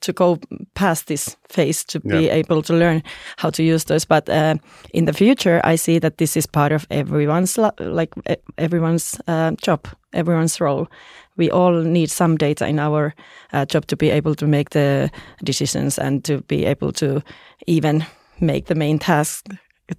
to 0.00 0.12
go 0.12 0.38
past 0.74 1.06
this 1.06 1.36
phase 1.48 1.84
to 1.84 2.00
yeah. 2.04 2.18
be 2.18 2.28
able 2.28 2.62
to 2.62 2.74
learn 2.74 3.02
how 3.38 3.50
to 3.50 3.62
use 3.62 3.84
those. 3.84 4.04
But 4.04 4.28
uh, 4.28 4.56
in 4.92 5.06
the 5.06 5.12
future, 5.12 5.60
I 5.64 5.76
see 5.76 5.98
that 6.00 6.18
this 6.18 6.36
is 6.36 6.46
part 6.46 6.72
of 6.72 6.86
everyone's 6.90 7.58
like 7.78 8.12
everyone's 8.58 9.20
uh, 9.26 9.52
job, 9.52 9.88
everyone's 10.12 10.60
role. 10.60 10.88
We 11.36 11.50
all 11.50 11.82
need 11.82 12.10
some 12.10 12.36
data 12.36 12.66
in 12.66 12.78
our 12.78 13.14
uh, 13.52 13.64
job 13.64 13.86
to 13.86 13.96
be 13.96 14.10
able 14.10 14.34
to 14.34 14.46
make 14.46 14.70
the 14.70 15.10
decisions 15.44 15.98
and 15.98 16.24
to 16.24 16.42
be 16.42 16.64
able 16.64 16.92
to 16.92 17.22
even 17.66 18.04
make 18.40 18.66
the 18.66 18.74
main 18.74 18.98
task 18.98 19.46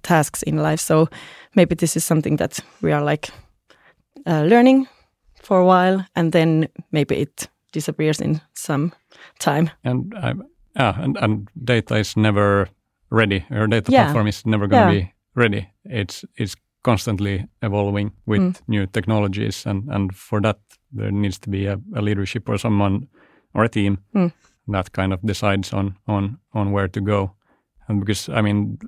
tasks 0.02 0.42
in 0.42 0.56
life. 0.56 0.80
So 0.80 1.08
maybe 1.54 1.74
this 1.74 1.96
is 1.96 2.04
something 2.04 2.36
that 2.36 2.60
we 2.82 2.92
are 2.92 3.02
like 3.02 3.30
uh, 4.26 4.42
learning 4.42 4.88
for 5.42 5.58
a 5.58 5.64
while, 5.64 6.06
and 6.14 6.32
then 6.32 6.68
maybe 6.92 7.16
it 7.16 7.48
disappears 7.72 8.20
in 8.20 8.40
some 8.54 8.92
time. 9.38 9.70
And 9.84 10.14
um, 10.22 10.44
yeah, 10.76 11.02
and, 11.02 11.16
and 11.16 11.48
data 11.64 11.96
is 11.96 12.16
never 12.16 12.68
ready. 13.10 13.44
Your 13.50 13.66
data 13.66 13.90
yeah. 13.90 14.04
platform 14.04 14.26
is 14.26 14.46
never 14.46 14.66
going 14.66 14.88
to 14.88 14.94
yeah. 14.94 15.00
be 15.00 15.14
ready. 15.34 15.68
It's 15.84 16.24
it's 16.36 16.56
constantly 16.82 17.46
evolving 17.62 18.12
with 18.26 18.40
mm. 18.40 18.60
new 18.68 18.86
technologies, 18.86 19.66
and 19.66 19.88
and 19.90 20.14
for 20.14 20.40
that 20.40 20.58
there 20.92 21.10
needs 21.10 21.38
to 21.38 21.50
be 21.50 21.66
a, 21.66 21.78
a 21.94 22.02
leadership 22.02 22.48
or 22.48 22.58
someone 22.58 23.08
or 23.54 23.64
a 23.64 23.68
team 23.68 23.98
mm. 24.14 24.32
that 24.68 24.92
kind 24.92 25.12
of 25.12 25.20
decides 25.22 25.72
on 25.72 25.96
on 26.06 26.38
on 26.52 26.72
where 26.72 26.88
to 26.88 27.00
go. 27.00 27.34
And 27.88 28.00
because 28.00 28.28
I 28.28 28.42
mean, 28.42 28.78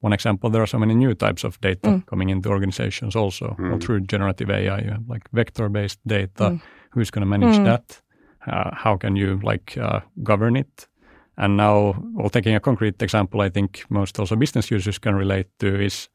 one 0.00 0.12
example, 0.12 0.50
there 0.50 0.62
are 0.62 0.66
so 0.66 0.78
many 0.78 0.94
new 0.94 1.14
types 1.14 1.44
of 1.44 1.60
data 1.60 1.88
mm. 1.88 2.06
coming 2.06 2.30
into 2.30 2.48
organizations 2.48 3.16
also 3.16 3.56
mm. 3.58 3.82
through 3.82 4.00
generative 4.00 4.50
AI. 4.50 4.78
You 4.78 4.90
have 4.90 5.08
like 5.08 5.28
vector-based 5.32 5.98
data. 6.06 6.50
Mm. 6.50 6.62
Who's 6.90 7.10
going 7.10 7.22
to 7.22 7.26
manage 7.26 7.58
mm. 7.58 7.64
that? 7.64 8.00
Uh, 8.46 8.70
how 8.72 8.96
can 8.96 9.16
you 9.16 9.40
like 9.42 9.76
uh, 9.76 10.00
govern 10.22 10.56
it? 10.56 10.88
And 11.36 11.56
now, 11.56 11.94
well, 12.14 12.30
taking 12.30 12.54
a 12.54 12.60
concrete 12.60 13.02
example, 13.02 13.40
I 13.40 13.48
think 13.48 13.84
most 13.90 14.18
also 14.18 14.36
business 14.36 14.70
users 14.70 14.98
can 14.98 15.14
relate 15.14 15.46
to 15.58 15.80
is 15.80 16.08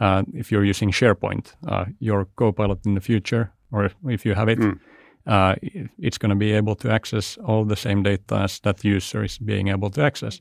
uh, 0.00 0.22
if 0.34 0.52
you're 0.52 0.64
using 0.64 0.90
SharePoint, 0.90 1.54
uh, 1.66 1.86
your 1.98 2.26
Copilot 2.36 2.86
in 2.86 2.94
the 2.94 3.00
future, 3.00 3.52
or 3.72 3.90
if 4.08 4.24
you 4.24 4.34
have 4.34 4.48
it, 4.48 4.58
mm. 4.58 4.78
uh, 5.26 5.54
it's 5.98 6.18
going 6.18 6.30
to 6.30 6.36
be 6.36 6.52
able 6.52 6.76
to 6.76 6.90
access 6.90 7.38
all 7.38 7.64
the 7.64 7.76
same 7.76 8.02
data 8.02 8.36
as 8.36 8.60
that 8.60 8.84
user 8.84 9.24
is 9.24 9.38
being 9.38 9.68
able 9.68 9.90
to 9.90 10.02
access. 10.02 10.40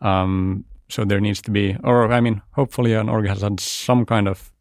Um, 0.00 0.64
so 0.88 1.04
there 1.04 1.20
needs 1.20 1.42
to 1.42 1.50
be, 1.50 1.76
or 1.84 2.10
I 2.12 2.20
mean, 2.20 2.42
hopefully 2.52 2.94
an 2.94 3.08
org 3.08 3.26
has 3.26 3.42
had 3.42 3.60
some 3.60 4.04
kind 4.06 4.28
of 4.28 4.52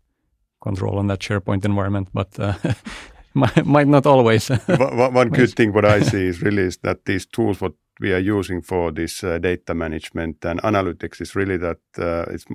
control 0.61 0.97
on 0.99 1.07
that 1.07 1.19
SharePoint 1.19 1.65
environment, 1.65 2.09
but 2.13 2.39
uh, 2.39 2.53
might, 3.33 3.65
might 3.65 3.87
not 3.87 4.05
always. 4.05 4.49
one, 4.65 5.13
one 5.13 5.29
good 5.29 5.53
thing 5.53 5.73
what 5.73 5.85
I 5.85 6.01
see 6.01 6.25
is 6.25 6.41
really 6.41 6.63
is 6.63 6.77
that 6.77 7.05
these 7.05 7.25
tools 7.25 7.61
what 7.61 7.73
we 7.99 8.13
are 8.13 8.19
using 8.19 8.61
for 8.61 8.91
this 8.91 9.23
uh, 9.23 9.37
data 9.39 9.73
management 9.73 10.45
and 10.45 10.61
analytics 10.61 11.21
is 11.21 11.35
really 11.35 11.57
that 11.57 11.79
uh, 11.97 12.25
it's 12.29 12.45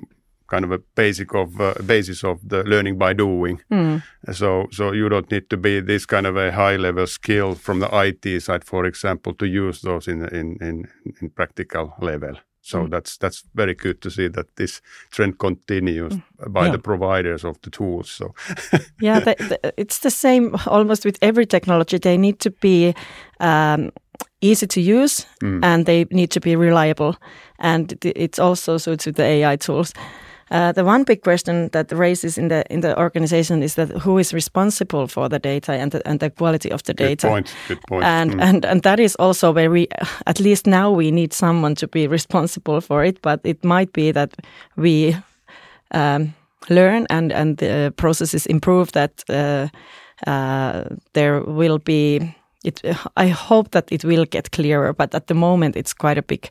kind 0.47 0.65
of 0.65 0.71
a 0.71 0.79
basic 0.95 1.33
of 1.33 1.59
uh, 1.59 1.73
basis 1.85 2.23
of 2.23 2.39
the 2.47 2.63
learning 2.63 2.97
by 2.97 3.13
doing. 3.13 3.59
Mm. 3.71 4.03
So 4.31 4.67
so 4.71 4.91
you 4.91 5.09
don't 5.09 5.31
need 5.31 5.49
to 5.49 5.57
be 5.57 5.81
this 5.81 6.05
kind 6.05 6.27
of 6.27 6.37
a 6.37 6.51
high 6.51 6.77
level 6.77 7.07
skill 7.07 7.55
from 7.55 7.79
the 7.79 7.89
IT 7.91 8.41
side, 8.41 8.63
for 8.63 8.85
example, 8.85 9.33
to 9.33 9.45
use 9.45 9.81
those 9.81 10.07
in 10.07 10.25
in 10.29 10.57
in, 10.61 10.87
in 11.21 11.29
practical 11.29 11.93
level. 11.99 12.35
So 12.63 12.83
mm. 12.83 12.89
that's 12.89 13.17
that's 13.17 13.43
very 13.53 13.75
good 13.75 14.01
to 14.01 14.09
see 14.09 14.29
that 14.29 14.55
this 14.55 14.81
trend 15.11 15.37
continues 15.37 16.13
mm. 16.13 16.23
by 16.47 16.65
yeah. 16.65 16.71
the 16.71 16.79
providers 16.79 17.43
of 17.43 17.61
the 17.61 17.69
tools. 17.69 18.09
So 18.09 18.33
yeah, 19.01 19.19
the, 19.19 19.35
the, 19.37 19.73
it's 19.77 19.99
the 19.99 20.09
same 20.09 20.55
almost 20.65 21.05
with 21.05 21.17
every 21.21 21.45
technology. 21.45 21.97
They 21.97 22.17
need 22.17 22.39
to 22.39 22.51
be 22.51 22.95
um, 23.41 23.91
easy 24.39 24.65
to 24.67 24.81
use 24.81 25.25
mm. 25.41 25.59
and 25.63 25.85
they 25.85 26.05
need 26.09 26.31
to 26.31 26.39
be 26.39 26.55
reliable. 26.55 27.17
And 27.59 27.97
it's 28.01 28.39
also 28.39 28.77
so 28.77 28.95
to 28.95 29.11
the 29.11 29.23
AI 29.23 29.57
tools. 29.57 29.93
Uh, 30.53 30.71
the 30.71 30.85
one 30.85 31.03
big 31.03 31.23
question 31.23 31.69
that 31.69 31.91
raises 31.91 32.37
in 32.37 32.49
the 32.49 32.63
in 32.69 32.81
the 32.81 32.95
organization 32.99 33.63
is 33.63 33.73
that 33.73 33.89
who 33.89 34.19
is 34.19 34.33
responsible 34.33 35.07
for 35.07 35.27
the 35.27 35.39
data 35.39 35.71
and 35.71 35.91
the, 35.91 36.07
and 36.07 36.19
the 36.19 36.29
quality 36.29 36.71
of 36.71 36.83
the 36.83 36.93
data. 36.93 37.27
Good 37.27 37.31
point. 37.31 37.55
Good 37.67 37.81
point. 37.87 38.03
And 38.03 38.31
mm. 38.31 38.41
and 38.41 38.65
and 38.65 38.83
that 38.83 38.99
is 38.99 39.15
also 39.15 39.51
where 39.51 39.71
we, 39.71 39.87
at 40.27 40.39
least 40.39 40.67
now, 40.67 40.91
we 40.91 41.11
need 41.11 41.33
someone 41.33 41.75
to 41.75 41.87
be 41.87 42.07
responsible 42.17 42.81
for 42.81 43.03
it. 43.03 43.19
But 43.21 43.39
it 43.43 43.63
might 43.63 43.93
be 43.93 44.11
that 44.11 44.35
we 44.75 45.15
um, 45.91 46.33
learn 46.69 47.07
and 47.09 47.31
and 47.31 47.57
the 47.57 47.91
processes 47.95 48.45
improve. 48.45 48.91
That 48.91 49.23
uh, 49.29 49.67
uh, 50.27 50.83
there 51.13 51.41
will 51.41 51.79
be. 51.79 52.35
It, 52.63 52.81
I 53.17 53.27
hope 53.27 53.71
that 53.71 53.91
it 53.91 54.05
will 54.05 54.25
get 54.25 54.51
clearer, 54.51 54.93
but 54.93 55.13
at 55.15 55.27
the 55.27 55.33
moment 55.33 55.75
it's 55.75 55.93
quite 55.93 56.17
a 56.17 56.21
big 56.21 56.47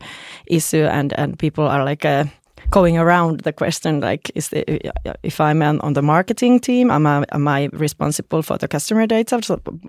issue, 0.47 0.85
and, 0.85 1.15
and 1.19 1.39
people 1.39 1.65
are 1.67 1.85
like, 1.85 2.05
uh, 2.05 2.25
going 2.71 2.99
around 2.99 3.41
the 3.41 3.53
question 3.53 4.01
like 4.01 4.31
is 4.35 4.49
the, 4.49 4.65
if 5.23 5.41
I'm 5.41 5.63
on 5.63 5.93
the 5.93 6.03
marketing 6.03 6.61
team 6.61 6.91
am 6.91 7.07
I, 7.07 7.25
am 7.33 7.49
I 7.49 7.69
responsible 7.73 8.43
for 8.43 8.59
the 8.59 8.69
customer 8.69 9.07
data 9.07 9.41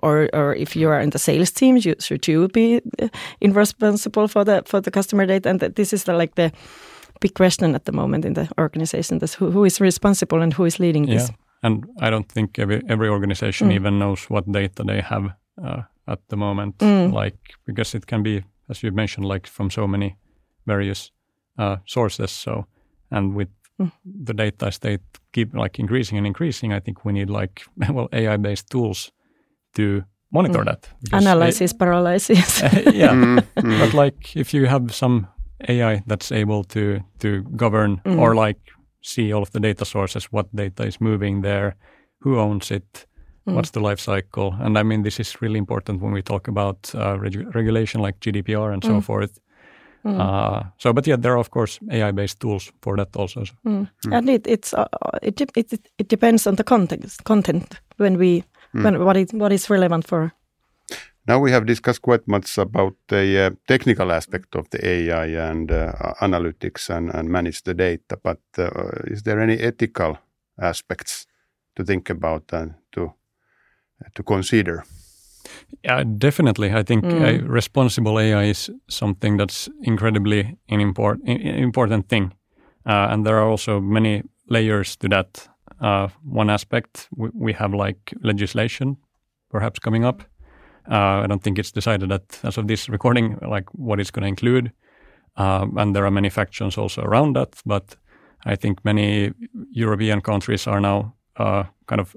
or 0.02 0.28
or 0.32 0.54
if 0.54 0.76
you 0.76 0.88
are 0.88 1.00
in 1.00 1.10
the 1.10 1.18
sales 1.18 1.50
team 1.50 1.76
you, 1.76 1.94
should 2.00 2.28
you 2.28 2.48
be 2.48 2.80
uh, 3.02 3.08
responsible 3.42 4.28
for 4.28 4.44
the 4.44 4.62
for 4.66 4.80
the 4.80 4.90
customer 4.90 5.26
data 5.26 5.48
and 5.48 5.60
this 5.60 5.92
is 5.92 6.04
the 6.04 6.14
like 6.14 6.34
the 6.34 6.52
big 7.20 7.34
question 7.34 7.74
at 7.74 7.84
the 7.84 7.92
moment 7.92 8.24
in 8.24 8.34
the 8.34 8.48
organization 8.58 9.18
this 9.18 9.34
who, 9.34 9.50
who 9.50 9.64
is 9.64 9.80
responsible 9.80 10.42
and 10.42 10.52
who 10.54 10.64
is 10.64 10.78
leading 10.78 11.04
yeah. 11.04 11.18
this 11.18 11.30
and 11.62 11.86
I 12.00 12.10
don't 12.10 12.32
think 12.32 12.58
every 12.58 12.82
every 12.88 13.08
organization 13.08 13.68
mm. 13.68 13.74
even 13.74 13.98
knows 13.98 14.30
what 14.30 14.52
data 14.52 14.84
they 14.84 15.00
have 15.00 15.30
uh, 15.64 15.82
at 16.06 16.20
the 16.28 16.36
moment 16.36 16.78
mm. 16.78 17.12
like 17.12 17.38
because 17.66 17.96
it 17.96 18.06
can 18.06 18.22
be 18.22 18.44
as 18.68 18.82
you 18.82 18.92
mentioned 18.92 19.26
like 19.26 19.46
from 19.46 19.70
so 19.70 19.86
many 19.86 20.16
various 20.66 21.12
uh, 21.58 21.76
sources 21.86 22.30
so 22.30 22.66
and 23.10 23.34
with 23.34 23.48
mm. 23.80 23.92
the 24.04 24.34
data 24.34 24.66
estate 24.66 25.00
keep 25.34 25.54
like 25.54 25.78
increasing 25.78 26.18
and 26.18 26.26
increasing, 26.26 26.72
I 26.72 26.80
think 26.80 27.04
we 27.04 27.12
need 27.12 27.30
like 27.30 27.66
well 27.90 28.08
AI 28.12 28.36
based 28.36 28.70
tools 28.70 29.12
to 29.74 30.04
monitor 30.30 30.60
mm. 30.60 30.64
that. 30.64 30.88
Analysis 31.12 31.72
I, 31.72 31.76
paralysis. 31.76 32.62
yeah, 32.62 33.14
mm, 33.56 33.78
but 33.80 33.94
like 33.94 34.36
if 34.36 34.54
you 34.54 34.66
have 34.66 34.94
some 34.94 35.26
AI 35.68 36.02
that's 36.06 36.32
able 36.32 36.64
to 36.64 37.00
to 37.18 37.42
govern 37.56 38.00
mm. 38.04 38.18
or 38.18 38.34
like 38.34 38.60
see 39.02 39.34
all 39.34 39.42
of 39.42 39.50
the 39.50 39.60
data 39.60 39.84
sources, 39.84 40.32
what 40.32 40.46
data 40.56 40.84
is 40.84 41.00
moving 41.00 41.42
there, 41.42 41.76
who 42.20 42.38
owns 42.38 42.70
it, 42.70 43.06
mm. 43.46 43.54
what's 43.54 43.70
the 43.70 43.80
life 43.80 44.00
cycle, 44.00 44.54
and 44.60 44.78
I 44.78 44.82
mean 44.82 45.02
this 45.02 45.20
is 45.20 45.42
really 45.42 45.58
important 45.58 46.02
when 46.02 46.12
we 46.12 46.22
talk 46.22 46.48
about 46.48 46.94
uh, 46.94 47.18
reg- 47.18 47.54
regulation 47.54 48.00
like 48.00 48.20
GDPR 48.20 48.72
and 48.72 48.82
so 48.84 49.00
forth. 49.00 49.38
Mm. 50.04 50.20
Uh, 50.20 50.64
so, 50.78 50.92
but 50.92 51.06
yeah, 51.06 51.16
there 51.16 51.32
are 51.32 51.38
of 51.38 51.50
course 51.50 51.80
AI-based 51.90 52.40
tools 52.40 52.72
for 52.82 52.96
that 52.96 53.16
also. 53.16 53.44
So. 53.44 53.54
Mm. 53.66 53.88
Mm. 54.06 54.18
And 54.18 54.28
it 54.28 54.46
it's 54.46 54.74
uh, 54.74 54.86
it, 55.22 55.40
it 55.40 55.72
it 55.98 56.08
depends 56.08 56.46
on 56.46 56.56
the 56.56 56.64
content 56.64 57.16
content 57.24 57.80
when 57.96 58.18
we 58.18 58.44
mm. 58.74 58.84
when 58.84 59.04
what 59.04 59.16
is 59.16 59.32
what 59.32 59.52
is 59.52 59.70
relevant 59.70 60.06
for. 60.06 60.32
Now 61.26 61.38
we 61.38 61.52
have 61.52 61.64
discussed 61.64 62.02
quite 62.02 62.28
much 62.28 62.58
about 62.58 62.96
the 63.08 63.46
uh, 63.46 63.50
technical 63.66 64.12
aspect 64.12 64.54
of 64.54 64.68
the 64.68 64.86
AI 64.86 65.50
and 65.50 65.72
uh, 65.72 65.92
analytics 66.20 66.90
and, 66.90 67.14
and 67.14 67.30
manage 67.30 67.62
the 67.62 67.72
data, 67.72 68.18
but 68.22 68.40
uh, 68.58 68.70
is 69.06 69.22
there 69.22 69.40
any 69.40 69.58
ethical 69.58 70.18
aspects 70.60 71.26
to 71.76 71.84
think 71.84 72.10
about 72.10 72.52
and 72.52 72.74
to 72.92 73.14
to 74.14 74.22
consider? 74.22 74.84
Yeah, 75.84 76.04
definitely. 76.18 76.72
I 76.72 76.82
think 76.82 77.04
mm. 77.04 77.48
responsible 77.48 78.18
AI 78.18 78.44
is 78.44 78.70
something 78.88 79.36
that's 79.36 79.68
incredibly 79.82 80.56
an 80.68 80.80
import, 80.80 81.20
important 81.26 82.08
thing. 82.08 82.32
Uh, 82.86 83.08
and 83.10 83.24
there 83.24 83.38
are 83.38 83.48
also 83.48 83.80
many 83.80 84.22
layers 84.48 84.96
to 84.96 85.08
that. 85.08 85.48
Uh, 85.80 86.08
one 86.22 86.50
aspect, 86.50 87.08
we, 87.16 87.28
we, 87.34 87.52
have 87.52 87.74
like 87.74 88.14
legislation 88.22 88.96
perhaps 89.50 89.78
coming 89.78 90.04
up. 90.04 90.22
Uh, 90.90 91.22
I 91.22 91.26
don't 91.26 91.42
think 91.42 91.58
it's 91.58 91.72
decided 91.72 92.08
that 92.10 92.40
as 92.42 92.58
of 92.58 92.66
this 92.68 92.88
recording, 92.88 93.38
like 93.42 93.68
what 93.72 94.00
it's 94.00 94.10
going 94.10 94.22
to 94.22 94.28
include. 94.28 94.72
Uh, 95.36 95.66
and 95.76 95.94
there 95.94 96.04
are 96.04 96.10
many 96.10 96.30
factions 96.30 96.78
also 96.78 97.02
around 97.02 97.36
that. 97.36 97.60
But 97.66 97.96
I 98.44 98.56
think 98.56 98.84
many 98.84 99.32
European 99.70 100.20
countries 100.20 100.66
are 100.66 100.80
now 100.80 101.14
uh, 101.36 101.64
kind 101.86 102.00
of 102.00 102.16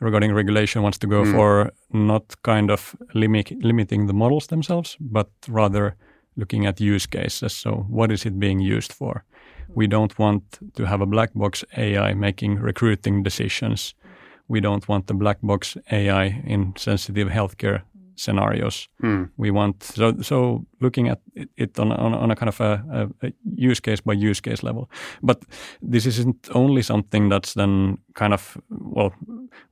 regarding 0.00 0.32
regulation 0.32 0.82
wants 0.82 0.98
to 0.98 1.06
go 1.06 1.22
mm. 1.22 1.32
for 1.32 1.72
not 1.92 2.42
kind 2.42 2.70
of 2.70 2.96
limit, 3.14 3.52
limiting 3.62 4.06
the 4.06 4.12
models 4.12 4.46
themselves, 4.48 4.96
but 5.00 5.28
rather 5.48 5.96
looking 6.36 6.66
at 6.66 6.80
use 6.80 7.06
cases. 7.06 7.52
So 7.52 7.86
what 7.88 8.12
is 8.12 8.26
it 8.26 8.38
being 8.38 8.60
used 8.60 8.92
for? 8.92 9.24
We 9.68 9.86
don't 9.86 10.18
want 10.18 10.58
to 10.74 10.86
have 10.86 11.00
a 11.00 11.06
black 11.06 11.30
box 11.34 11.64
AI 11.76 12.14
making 12.14 12.56
recruiting 12.56 13.22
decisions. 13.22 13.94
We 14.48 14.60
don't 14.60 14.88
want 14.88 15.06
the 15.06 15.14
black 15.14 15.38
box 15.42 15.76
AI 15.90 16.42
in 16.46 16.74
sensitive 16.76 17.28
healthcare 17.28 17.82
scenarios. 18.16 18.88
Mm. 19.02 19.30
We 19.36 19.50
want 19.50 19.82
so 19.82 20.14
so 20.22 20.66
looking 20.80 21.08
at 21.08 21.20
it 21.56 21.78
on 21.78 21.92
on, 21.92 22.14
on 22.14 22.30
a 22.30 22.36
kind 22.36 22.48
of 22.48 22.60
a, 22.60 23.08
a, 23.22 23.32
use 23.44 23.80
case 23.80 24.00
by 24.00 24.14
use 24.14 24.40
case 24.40 24.62
level. 24.62 24.90
But 25.22 25.44
this 25.90 26.06
isn't 26.06 26.48
only 26.54 26.82
something 26.82 27.28
that's 27.28 27.54
then 27.54 27.98
kind 28.14 28.32
of 28.32 28.56
well, 28.70 29.12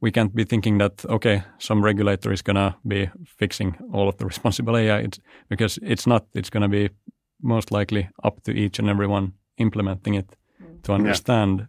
we 0.01 0.11
can't 0.11 0.35
be 0.35 0.45
thinking 0.45 0.79
that 0.79 1.05
okay, 1.07 1.43
some 1.59 1.85
regulator 1.85 2.33
is 2.33 2.43
gonna 2.43 2.77
be 2.87 3.11
fixing 3.39 3.77
all 3.93 4.09
of 4.09 4.17
the 4.17 4.27
responsible 4.27 4.77
AI. 4.77 4.99
It's, 4.99 5.21
because 5.49 5.79
it's 5.83 6.07
not. 6.07 6.27
It's 6.35 6.51
gonna 6.51 6.69
be 6.69 6.91
most 7.43 7.71
likely 7.71 8.09
up 8.23 8.43
to 8.43 8.53
each 8.53 8.79
and 8.79 8.89
everyone 8.89 9.33
implementing 9.57 10.15
it 10.15 10.37
to 10.83 10.93
understand 10.93 11.69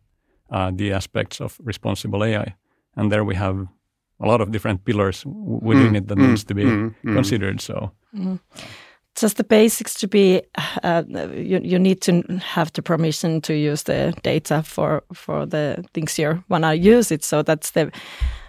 yeah. 0.51 0.57
uh, 0.57 0.71
the 0.75 0.93
aspects 0.93 1.41
of 1.41 1.57
responsible 1.63 2.23
AI. 2.23 2.55
And 2.95 3.11
there 3.11 3.23
we 3.23 3.35
have 3.35 3.67
a 4.19 4.28
lot 4.28 4.41
of 4.41 4.51
different 4.51 4.86
pillars 4.86 5.23
within 5.25 5.93
mm, 5.93 5.97
it 5.97 6.08
that 6.08 6.17
mm, 6.17 6.28
needs 6.28 6.43
to 6.45 6.54
be 6.54 6.63
mm, 6.63 6.95
mm. 7.04 7.15
considered. 7.15 7.62
So. 7.62 7.91
Mm. 8.15 8.39
Just 9.15 9.38
the 9.38 9.43
basics 9.45 9.93
to 9.95 10.08
be, 10.08 10.41
uh, 10.84 11.04
you, 11.34 11.62
you 11.63 11.80
need 11.80 12.01
to 12.01 12.21
have 12.54 12.73
the 12.73 12.82
permission 12.82 13.39
to 13.41 13.54
use 13.54 13.84
the 13.84 14.13
data 14.23 14.62
for, 14.62 15.04
for 15.13 15.45
the 15.45 15.86
things 15.93 16.19
you 16.19 16.43
want 16.49 16.65
to 16.65 16.75
use 16.75 17.12
it. 17.12 17.23
So 17.23 17.41
that's 17.41 17.71
the, 17.71 17.91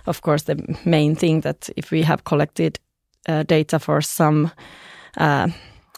of 0.07 0.23
course, 0.23 0.43
the 0.43 0.77
main 0.85 1.15
thing 1.15 1.43
that 1.43 1.71
if 1.77 1.93
we 1.93 2.03
have 2.03 2.25
collected 2.25 2.81
uh, 3.29 3.45
data 3.45 3.79
for 3.79 4.01
some 4.01 4.51
uh, 5.17 5.49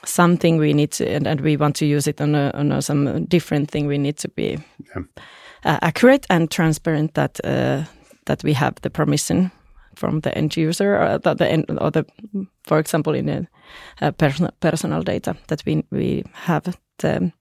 something 0.04 0.58
we 0.58 0.72
need 0.72 0.92
to 0.92 1.08
and, 1.08 1.26
and, 1.26 1.40
we 1.40 1.56
want 1.56 1.76
to 1.76 1.84
use 1.84 2.06
it 2.06 2.20
on, 2.20 2.34
a, 2.34 2.50
on 2.54 2.72
a, 2.72 2.80
some 2.80 3.24
different 3.24 3.70
thing 3.70 3.86
we 3.86 3.98
need 3.98 4.16
to 4.16 4.28
be 4.28 4.58
yeah. 4.94 5.02
uh, 5.64 5.78
accurate 5.82 6.26
and 6.30 6.50
transparent 6.50 7.14
that 7.14 7.40
uh, 7.44 7.82
that 8.26 8.44
we 8.44 8.52
have 8.52 8.74
the 8.82 8.90
permission 8.90 9.50
from 9.98 10.20
the 10.20 10.36
end 10.38 10.56
user 10.56 10.96
or 10.96 11.18
the, 11.18 11.34
the 11.34 11.48
end, 11.48 11.64
or 11.80 11.90
the 11.90 12.04
for 12.62 12.78
example 12.78 13.14
in 13.14 13.28
a, 13.28 13.48
a 14.00 14.12
personal 14.12 14.52
personal 14.60 15.02
data 15.02 15.36
that 15.48 15.62
we 15.66 15.84
we 15.90 16.24
have 16.32 16.76
the 16.98 17.32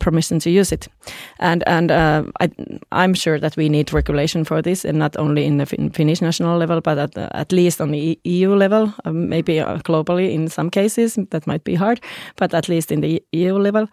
permission 0.00 0.40
to 0.40 0.50
use 0.50 0.72
it. 0.72 0.88
And 1.38 1.62
and 1.66 1.90
uh, 1.90 2.24
I, 2.40 2.48
I'm 2.90 3.14
sure 3.14 3.38
that 3.38 3.56
we 3.56 3.68
need 3.68 3.92
regulation 3.92 4.44
for 4.44 4.62
this 4.62 4.84
and 4.84 4.98
not 4.98 5.16
only 5.16 5.44
in 5.44 5.58
the 5.58 5.66
Finnish 5.66 6.20
national 6.22 6.58
level 6.58 6.80
but 6.80 6.98
at, 6.98 7.16
at 7.16 7.52
least 7.52 7.80
on 7.80 7.92
the 7.92 8.18
EU 8.24 8.54
level 8.54 8.92
um, 9.04 9.28
maybe 9.28 9.60
uh, 9.60 9.78
globally 9.78 10.34
in 10.34 10.48
some 10.48 10.70
cases 10.70 11.18
that 11.30 11.46
might 11.46 11.64
be 11.64 11.74
hard 11.74 12.00
but 12.36 12.54
at 12.54 12.68
least 12.68 12.90
in 12.90 13.00
the 13.00 13.22
EU 13.32 13.58
level 13.58 13.86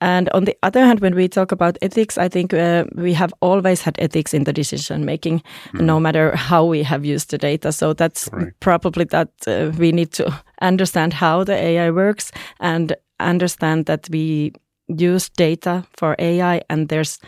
and 0.00 0.28
on 0.30 0.44
the 0.44 0.56
other 0.62 0.84
hand, 0.84 1.00
when 1.00 1.14
we 1.14 1.28
talk 1.28 1.52
about 1.52 1.78
ethics, 1.80 2.18
I 2.18 2.28
think 2.28 2.52
uh, 2.52 2.84
we 2.94 3.14
have 3.14 3.32
always 3.40 3.82
had 3.82 3.96
ethics 3.98 4.34
in 4.34 4.44
the 4.44 4.52
decision 4.52 5.04
making, 5.04 5.42
mm. 5.72 5.80
no 5.80 5.98
matter 5.98 6.36
how 6.36 6.64
we 6.64 6.82
have 6.82 7.04
used 7.04 7.30
the 7.30 7.38
data. 7.38 7.72
So 7.72 7.94
that's 7.94 8.28
probably 8.60 9.04
that 9.04 9.30
uh, 9.46 9.72
we 9.78 9.92
need 9.92 10.12
to 10.12 10.42
understand 10.60 11.14
how 11.14 11.44
the 11.44 11.54
AI 11.54 11.90
works 11.90 12.30
and 12.60 12.94
understand 13.20 13.86
that 13.86 14.08
we 14.10 14.52
use 14.88 15.30
data 15.30 15.84
for 15.96 16.14
AI 16.18 16.60
and 16.68 16.88
there's 16.88 17.18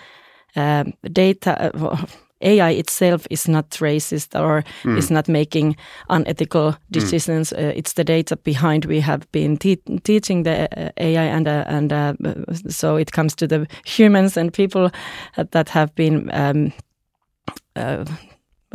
uh, 0.54 0.84
data. 1.12 1.74
Uh, 1.74 2.06
AI 2.40 2.70
itself 2.70 3.26
is 3.30 3.48
not 3.48 3.70
racist 3.70 4.38
or 4.38 4.64
mm. 4.82 4.96
is 4.96 5.10
not 5.10 5.28
making 5.28 5.76
unethical 6.08 6.72
hmm. 6.72 6.78
decisions. 6.90 7.52
Mm. 7.52 7.58
Uh, 7.58 7.72
it's 7.76 7.94
the 7.94 8.04
data 8.04 8.36
behind. 8.36 8.84
We 8.84 9.00
have 9.00 9.30
been 9.32 9.56
te 9.56 9.76
teaching 10.04 10.44
the 10.44 10.68
uh, 10.78 10.90
AI, 10.96 11.24
and 11.24 11.48
uh, 11.48 11.64
and 11.66 11.92
uh, 11.92 12.14
so 12.68 12.96
it 12.96 13.12
comes 13.12 13.34
to 13.36 13.46
the 13.46 13.66
humans 13.84 14.36
and 14.36 14.52
people 14.52 14.90
that 15.50 15.68
have 15.68 15.94
been. 15.94 16.30
Um, 16.32 16.72
uh, 17.76 18.04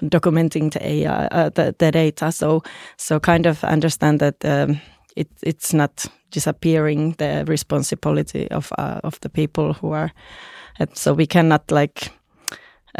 documenting 0.01 0.71
the 0.71 0.83
AI, 0.83 1.27
uh, 1.27 1.49
the, 1.49 1.75
the 1.77 1.91
data, 1.91 2.31
so 2.31 2.63
so 2.97 3.19
kind 3.19 3.45
of 3.45 3.63
understand 3.63 4.19
that 4.19 4.43
um, 4.43 4.81
it 5.15 5.27
it's 5.43 5.73
not 5.73 6.05
disappearing 6.31 7.15
the 7.17 7.43
responsibility 7.47 8.49
of 8.49 8.71
of 9.03 9.19
the 9.19 9.29
people 9.29 9.73
who 9.73 9.91
are, 9.91 10.11
so 10.93 11.13
we 11.13 11.27
cannot 11.27 11.71
like 11.71 12.11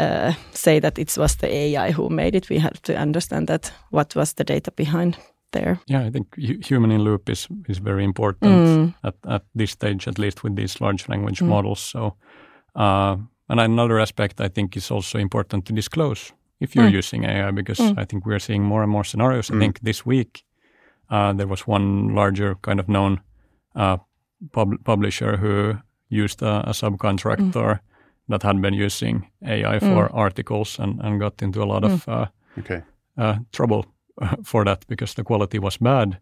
uh, 0.00 0.32
say 0.52 0.80
that 0.80 0.98
it 0.98 1.16
was 1.16 1.36
the 1.36 1.48
AI 1.48 1.92
who 1.92 2.08
made 2.08 2.34
it. 2.34 2.48
We 2.48 2.58
have 2.58 2.80
to 2.82 2.96
understand 2.96 3.46
that 3.46 3.72
what 3.90 4.14
was 4.14 4.34
the 4.34 4.44
data 4.44 4.70
behind 4.70 5.16
there. 5.52 5.78
Yeah, 5.86 6.06
I 6.06 6.10
think 6.10 6.34
human 6.66 6.90
in 6.90 7.02
loop 7.02 7.28
is 7.28 7.48
is 7.68 7.78
very 7.78 8.04
important 8.04 8.52
mm. 8.52 8.94
at, 9.02 9.14
at 9.24 9.42
this 9.58 9.70
stage, 9.70 10.08
at 10.08 10.18
least 10.18 10.42
with 10.44 10.56
these 10.56 10.84
large 10.84 11.08
language 11.08 11.42
mm. 11.42 11.48
models. 11.48 11.80
So, 11.80 12.16
uh, 12.74 13.16
and 13.48 13.60
another 13.60 14.00
aspect 14.00 14.40
I 14.40 14.48
think 14.48 14.76
is 14.76 14.90
also 14.90 15.18
important 15.18 15.64
to 15.66 15.72
disclose 15.72 16.34
if 16.60 16.74
you're 16.74 16.90
mm. 16.90 16.98
using 16.98 17.24
AI, 17.24 17.52
because 17.52 17.80
mm. 17.80 17.98
I 18.02 18.04
think 18.04 18.26
we're 18.26 18.40
seeing 18.40 18.64
more 18.64 18.82
and 18.82 18.92
more 18.92 19.04
scenarios. 19.04 19.50
I 19.50 19.54
mm. 19.54 19.60
think 19.60 19.80
this 19.80 20.06
week 20.06 20.44
uh, 21.10 21.32
there 21.36 21.48
was 21.48 21.68
one 21.68 22.14
larger 22.14 22.54
kind 22.60 22.80
of 22.80 22.86
known 22.86 23.20
uh, 23.76 23.96
pub- 24.52 24.84
publisher 24.84 25.36
who 25.36 25.74
used 26.08 26.42
a, 26.42 26.68
a 26.68 26.72
subcontractor 26.72 27.52
mm 27.52 27.80
that 28.28 28.42
had 28.42 28.60
been 28.60 28.74
using 28.74 29.30
AI 29.46 29.78
for 29.78 30.08
mm. 30.08 30.14
articles 30.14 30.78
and, 30.78 31.00
and 31.00 31.20
got 31.20 31.42
into 31.42 31.62
a 31.62 31.64
lot 31.64 31.82
mm. 31.82 31.92
of 31.92 32.08
uh, 32.08 32.26
okay. 32.58 32.82
uh, 33.18 33.36
trouble 33.52 33.84
for 34.44 34.64
that 34.64 34.86
because 34.86 35.14
the 35.14 35.24
quality 35.24 35.58
was 35.58 35.76
bad 35.76 36.18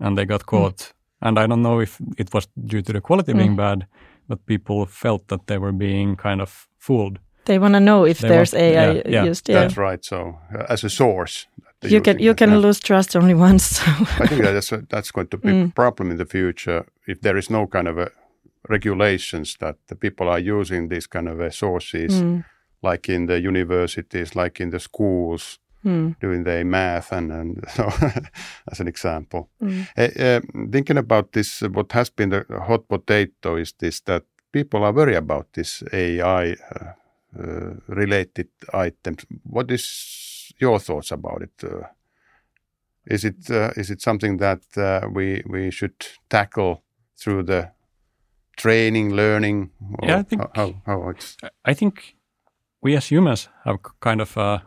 and 0.00 0.16
they 0.16 0.24
got 0.24 0.42
mm. 0.42 0.46
caught. 0.46 0.76
Mm. 0.76 0.92
And 1.22 1.38
I 1.38 1.46
don't 1.46 1.62
know 1.62 1.80
if 1.80 2.00
it 2.18 2.32
was 2.34 2.48
due 2.66 2.82
to 2.82 2.92
the 2.92 3.00
quality 3.00 3.32
being 3.32 3.52
mm. 3.52 3.56
bad, 3.56 3.86
but 4.28 4.44
people 4.46 4.86
felt 4.86 5.28
that 5.28 5.46
they 5.46 5.58
were 5.58 5.72
being 5.72 6.16
kind 6.16 6.40
of 6.40 6.68
fooled. 6.78 7.18
They 7.46 7.58
want 7.58 7.74
to 7.74 7.80
know 7.80 8.04
if 8.04 8.18
they 8.18 8.28
there's 8.28 8.52
want, 8.52 8.62
AI 8.62 8.92
yeah, 8.92 9.02
yeah. 9.06 9.24
used. 9.24 9.48
Yeah. 9.48 9.60
That's 9.60 9.76
right. 9.76 10.04
So 10.04 10.38
uh, 10.52 10.64
as 10.68 10.84
a 10.84 10.90
source, 10.90 11.46
you 11.82 12.00
can 12.00 12.18
you 12.18 12.34
can 12.34 12.58
lose 12.58 12.80
trust 12.80 13.16
only 13.16 13.34
once. 13.34 13.64
So. 13.76 13.90
I 14.24 14.26
think 14.26 14.42
that's 14.42 14.72
a, 14.72 14.82
that's 14.88 15.12
going 15.12 15.28
to 15.28 15.38
be 15.38 15.48
a 15.48 15.52
mm. 15.52 15.74
problem 15.74 16.10
in 16.10 16.16
the 16.16 16.26
future 16.26 16.84
if 17.06 17.20
there 17.20 17.38
is 17.38 17.50
no 17.50 17.66
kind 17.66 17.88
of 17.88 17.98
a 17.98 18.10
regulations 18.68 19.56
that 19.60 19.76
the 19.88 19.96
people 19.96 20.28
are 20.28 20.38
using 20.38 20.88
these 20.88 21.06
kind 21.06 21.28
of 21.28 21.40
uh, 21.40 21.50
sources, 21.50 22.22
mm. 22.22 22.44
like 22.82 23.08
in 23.08 23.26
the 23.26 23.40
universities, 23.40 24.36
like 24.36 24.60
in 24.60 24.70
the 24.70 24.80
schools, 24.80 25.58
mm. 25.84 26.18
doing 26.20 26.44
their 26.44 26.64
math, 26.64 27.12
and, 27.12 27.32
and 27.32 27.64
so 27.74 27.90
as 28.70 28.80
an 28.80 28.88
example. 28.88 29.48
Mm. 29.62 29.88
Uh, 29.96 30.22
uh, 30.22 30.40
thinking 30.70 30.98
about 30.98 31.32
this, 31.32 31.62
what 31.62 31.92
has 31.92 32.10
been 32.10 32.30
the 32.30 32.44
hot 32.66 32.88
potato 32.88 33.56
is 33.56 33.72
this 33.78 34.00
that 34.00 34.24
people 34.52 34.84
are 34.84 34.92
worried 34.92 35.16
about 35.16 35.52
this 35.52 35.82
AI 35.92 36.52
uh, 36.52 36.92
uh, 37.38 37.74
related 37.88 38.48
items. 38.72 39.26
What 39.44 39.70
is 39.70 40.52
your 40.58 40.78
thoughts 40.78 41.12
about 41.12 41.42
it? 41.42 41.64
Uh, 41.64 41.86
is 43.06 43.24
it 43.24 43.48
is 43.76 43.90
it 43.90 44.02
something 44.02 44.38
that 44.38 44.62
we 45.12 45.42
we 45.46 45.70
should 45.70 45.94
tackle 46.28 46.82
through 47.16 47.44
the 47.44 47.70
training, 48.56 49.14
learning? 49.14 49.70
Yeah, 50.02 50.18
I 50.18 50.22
think 50.22 50.42
how, 50.54 50.74
how 50.86 51.08
it's. 51.10 51.36
I 51.64 51.74
think 51.74 52.16
we 52.82 52.96
as 52.96 53.10
humans 53.10 53.48
have 53.64 53.78
kind 54.00 54.20
of 54.20 54.36
uh, 54.36 54.58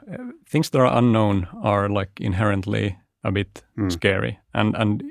things 0.50 0.70
that 0.70 0.80
are 0.80 0.98
unknown 0.98 1.48
are 1.64 1.90
like 1.90 2.12
inherently 2.20 2.98
a 3.24 3.32
bit 3.32 3.64
mm. 3.78 3.92
scary, 3.92 4.40
and 4.54 4.76
and 4.76 5.04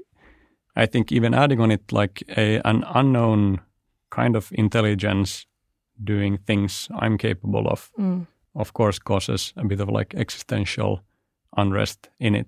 I 0.77 0.87
think 0.87 1.13
even 1.13 1.35
adding 1.35 1.61
on 1.61 1.71
it 1.71 1.93
like 1.93 2.23
a 2.37 2.61
an 2.65 2.85
unknown 2.95 3.61
kind 4.11 4.37
of 4.37 4.51
intelligence 4.53 5.47
doing 6.05 6.39
things 6.47 6.89
I'm 6.99 7.19
capable 7.19 7.69
of, 7.69 7.91
mm. 7.99 8.27
of 8.55 8.73
course, 8.73 8.99
causes 8.99 9.53
a 9.57 9.65
bit 9.65 9.81
of 9.81 9.89
like 9.89 10.15
existential 10.15 11.03
unrest 11.57 12.09
in 12.19 12.35
it. 12.35 12.47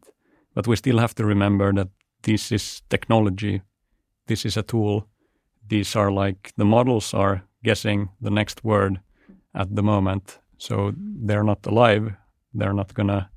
But 0.54 0.66
we 0.66 0.76
still 0.76 0.98
have 0.98 1.14
to 1.14 1.24
remember 1.24 1.72
that 1.72 1.88
this 2.22 2.52
is 2.52 2.82
technology. 2.88 3.62
This 4.26 4.44
is 4.44 4.56
a 4.56 4.62
tool 4.62 5.09
these 5.70 5.96
are 5.96 6.10
like 6.10 6.52
the 6.56 6.64
models 6.64 7.14
are 7.14 7.42
guessing 7.64 8.10
the 8.20 8.30
next 8.30 8.62
word 8.64 9.00
at 9.54 9.74
the 9.74 9.82
moment. 9.82 10.38
So 10.58 10.92
they're 10.96 11.44
not 11.44 11.66
alive. 11.66 12.12
They're 12.52 12.74
not 12.74 12.92
gonna 12.94 13.30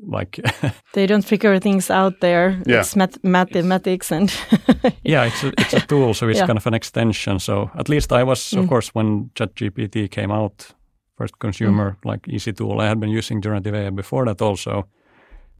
like 0.00 0.40
they 0.92 1.06
don't 1.06 1.24
figure 1.24 1.58
things 1.60 1.90
out 1.90 2.20
there. 2.20 2.60
Yeah. 2.66 2.80
It's 2.80 2.96
math 2.96 3.22
mathematics 3.22 4.10
and 4.12 4.32
yeah, 5.04 5.24
it's 5.24 5.44
a, 5.44 5.52
it's 5.58 5.74
a 5.74 5.80
tool, 5.80 6.14
so 6.14 6.28
it's 6.28 6.40
yeah. 6.40 6.46
kind 6.46 6.58
of 6.58 6.66
an 6.66 6.74
extension. 6.74 7.38
So 7.38 7.70
at 7.78 7.88
least 7.88 8.12
I 8.12 8.24
was, 8.24 8.40
mm. 8.40 8.58
of 8.58 8.68
course, 8.68 8.88
when 8.94 9.30
ChatGPT 9.34 10.10
came 10.10 10.32
out, 10.32 10.74
first 11.16 11.38
consumer 11.38 11.90
mm. 11.90 12.10
like 12.10 12.28
easy 12.28 12.52
tool. 12.52 12.80
I 12.80 12.88
had 12.88 12.98
been 12.98 13.10
using 13.10 13.40
generative 13.40 13.74
AI 13.74 13.90
before 13.90 14.24
that 14.26 14.42
also, 14.42 14.88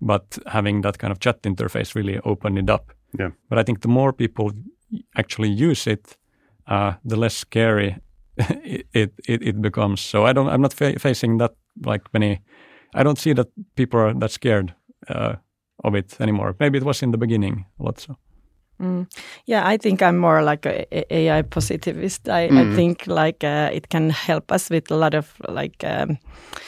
but 0.00 0.38
having 0.46 0.82
that 0.82 0.98
kind 0.98 1.12
of 1.12 1.20
chat 1.20 1.42
interface 1.42 1.94
really 1.94 2.18
opened 2.24 2.58
it 2.58 2.70
up. 2.70 2.92
Yeah. 3.18 3.30
But 3.48 3.58
I 3.58 3.62
think 3.62 3.80
the 3.82 3.88
more 3.88 4.12
people 4.12 4.50
actually 5.16 5.50
use 5.50 5.86
it, 5.86 6.16
uh, 6.66 6.94
the 7.04 7.16
less 7.16 7.36
scary 7.36 7.96
it, 8.36 9.12
it, 9.28 9.42
it 9.42 9.62
becomes. 9.62 10.00
So 10.00 10.26
I 10.26 10.32
don't. 10.32 10.48
I'm 10.48 10.60
not 10.60 10.72
fa- 10.72 10.98
facing 10.98 11.38
that 11.38 11.54
like 11.84 12.02
many. 12.12 12.40
I 12.94 13.02
don't 13.02 13.18
see 13.18 13.32
that 13.34 13.48
people 13.76 14.00
are 14.00 14.14
that 14.14 14.30
scared 14.30 14.74
uh, 15.08 15.36
of 15.84 15.94
it 15.94 16.20
anymore. 16.20 16.56
Maybe 16.58 16.78
it 16.78 16.84
was 16.84 17.02
in 17.02 17.10
the 17.12 17.18
beginning 17.18 17.66
a 17.78 17.82
lot. 17.82 18.00
So. 18.00 18.16
Mm. 18.80 19.06
Yeah, 19.46 19.66
I 19.66 19.76
think 19.76 20.02
I'm 20.02 20.18
more 20.18 20.42
like 20.42 20.66
a, 20.66 21.14
AI 21.14 21.42
positivist. 21.42 22.28
I, 22.28 22.48
mm. 22.48 22.58
I 22.58 22.76
think 22.76 23.06
like 23.06 23.44
uh, 23.44 23.70
it 23.72 23.88
can 23.88 24.10
help 24.10 24.50
us 24.50 24.68
with 24.70 24.90
a 24.90 24.96
lot 24.96 25.14
of 25.14 25.32
like. 25.48 25.84
Um, 25.84 26.18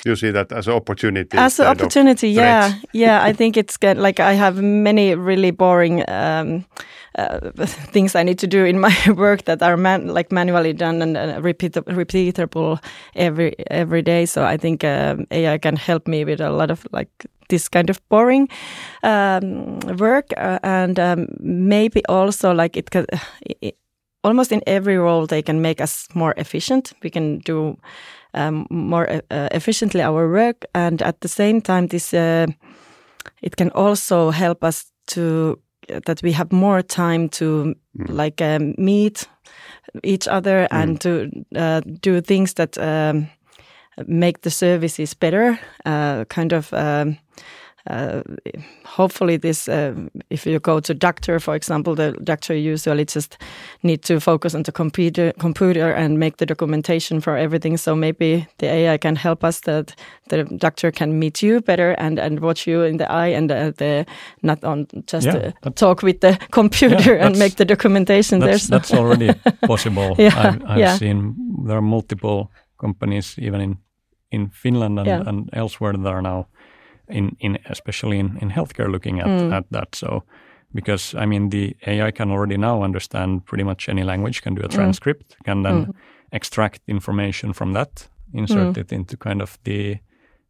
you 0.04 0.16
see 0.16 0.30
that 0.30 0.52
as 0.52 0.68
an 0.68 0.74
opportunity. 0.74 1.36
As 1.36 1.58
an 1.58 1.66
opportunity, 1.66 2.30
yeah, 2.30 2.74
yeah. 2.92 3.22
I 3.24 3.32
think 3.32 3.56
it's 3.56 3.76
good. 3.76 3.98
Like 3.98 4.20
I 4.20 4.34
have 4.34 4.62
many 4.62 5.14
really 5.14 5.50
boring 5.50 6.08
um, 6.08 6.64
uh, 7.16 7.50
things 7.92 8.14
I 8.14 8.22
need 8.22 8.38
to 8.38 8.46
do 8.46 8.64
in 8.64 8.78
my 8.78 8.94
work 9.16 9.44
that 9.44 9.62
are 9.62 9.76
man, 9.76 10.08
like 10.08 10.30
manually 10.30 10.72
done 10.72 11.02
and 11.02 11.16
uh, 11.16 11.40
repeat, 11.40 11.72
repeatable 11.72 12.82
every 13.16 13.54
every 13.70 14.02
day. 14.02 14.26
So 14.26 14.44
I 14.44 14.56
think 14.56 14.84
um, 14.84 15.26
AI 15.30 15.58
can 15.58 15.76
help 15.76 16.06
me 16.06 16.24
with 16.24 16.40
a 16.40 16.50
lot 16.50 16.70
of 16.70 16.86
like 16.92 17.26
this 17.48 17.68
kind 17.68 17.90
of 17.90 18.00
boring 18.08 18.48
um, 19.02 19.78
work, 19.98 20.32
uh, 20.36 20.58
and 20.62 20.98
um, 20.98 21.26
maybe 21.40 22.02
also 22.08 22.52
like 22.52 22.76
it, 22.76 22.90
can, 22.90 23.06
it, 23.62 23.76
almost 24.24 24.52
in 24.52 24.62
every 24.66 24.96
role 24.96 25.26
they 25.26 25.42
can 25.42 25.60
make 25.60 25.80
us 25.80 26.08
more 26.14 26.34
efficient. 26.36 26.92
We 27.02 27.10
can 27.10 27.38
do 27.38 27.76
um, 28.34 28.66
more 28.70 29.08
uh, 29.08 29.48
efficiently 29.52 30.02
our 30.02 30.28
work, 30.30 30.64
and 30.74 31.02
at 31.02 31.20
the 31.20 31.28
same 31.28 31.60
time, 31.60 31.88
this 31.88 32.12
uh, 32.14 32.46
it 33.42 33.56
can 33.56 33.70
also 33.70 34.30
help 34.30 34.64
us 34.64 34.86
to 35.08 35.58
that 35.88 36.22
we 36.22 36.32
have 36.32 36.52
more 36.52 36.82
time 36.82 37.28
to 37.28 37.74
mm. 37.98 38.08
like 38.08 38.42
um, 38.42 38.74
meet 38.76 39.28
each 40.02 40.28
other 40.28 40.68
mm. 40.70 40.82
and 40.82 41.00
to 41.00 41.30
uh, 41.54 41.80
do 42.00 42.20
things 42.20 42.54
that 42.54 42.76
um, 42.78 43.28
make 44.06 44.42
the 44.42 44.50
services 44.50 45.14
better, 45.14 45.58
uh, 45.84 46.24
kind 46.24 46.52
of 46.52 46.72
um, 46.72 47.18
uh, 47.86 48.22
hopefully 48.84 49.36
this 49.36 49.68
uh, 49.68 49.94
if 50.30 50.46
you 50.46 50.58
go 50.58 50.80
to 50.80 50.94
doctor 50.94 51.40
for 51.40 51.54
example 51.54 51.94
the 51.94 52.12
doctor 52.24 52.54
usually 52.54 53.04
just 53.04 53.38
need 53.82 54.02
to 54.02 54.20
focus 54.20 54.54
on 54.54 54.62
the 54.62 54.72
computer 54.72 55.32
computer 55.38 55.92
and 55.92 56.18
make 56.18 56.36
the 56.36 56.46
documentation 56.46 57.20
for 57.20 57.36
everything. 57.36 57.76
So 57.76 57.94
maybe 57.94 58.46
the 58.58 58.66
ai 58.66 58.98
can 58.98 59.16
help 59.16 59.44
us 59.44 59.60
that 59.60 59.94
the 60.28 60.44
doctor 60.44 60.90
can 60.90 61.18
meet 61.18 61.42
you 61.42 61.60
better 61.60 61.92
and 61.92 62.18
and 62.18 62.40
watch 62.40 62.66
you 62.66 62.82
in 62.82 62.96
the 62.96 63.10
eye 63.10 63.36
and 63.36 63.50
uh, 63.50 63.70
the 63.76 64.06
not 64.42 64.64
on 64.64 64.86
just 65.06 65.26
yeah, 65.26 65.52
uh, 65.62 65.70
talk 65.70 66.02
with 66.02 66.20
the 66.20 66.38
computer 66.50 67.16
yeah, 67.16 67.26
and 67.26 67.38
make 67.38 67.56
the 67.56 67.64
documentation 67.64 68.40
that's, 68.40 68.66
there 68.66 68.78
that's 68.78 68.92
already 68.92 69.32
possible. 69.66 70.14
Yeah, 70.18 70.34
i've, 70.36 70.62
I've 70.64 70.78
yeah. 70.78 70.98
seen 70.98 71.34
there 71.66 71.76
are 71.76 71.82
multiple 71.82 72.50
companies 72.80 73.38
even 73.38 73.60
in 73.60 73.78
in 74.30 74.50
finland 74.50 74.98
and, 74.98 75.28
and 75.28 75.50
elsewhere 75.52 75.92
that 75.92 76.12
are 76.12 76.22
now 76.22 76.46
in, 77.08 77.36
in 77.40 77.58
especially 77.66 78.18
in, 78.18 78.36
in 78.40 78.50
healthcare 78.50 78.90
looking 78.90 79.20
at, 79.20 79.26
mm. 79.26 79.52
at 79.52 79.64
that. 79.70 79.94
So 79.94 80.24
because 80.74 81.14
I 81.14 81.26
mean 81.26 81.50
the 81.50 81.76
AI 81.86 82.10
can 82.10 82.30
already 82.30 82.56
now 82.56 82.82
understand 82.82 83.44
pretty 83.46 83.64
much 83.64 83.88
any 83.88 84.04
language, 84.04 84.42
can 84.42 84.54
do 84.54 84.62
a 84.62 84.68
mm. 84.68 84.74
transcript, 84.74 85.30
mm. 85.30 85.44
can 85.44 85.62
then 85.62 85.86
mm. 85.86 85.94
extract 86.32 86.80
information 86.86 87.52
from 87.52 87.72
that, 87.72 88.08
insert 88.32 88.74
mm. 88.74 88.78
it 88.78 88.92
into 88.92 89.16
kind 89.16 89.42
of 89.42 89.58
the 89.64 89.98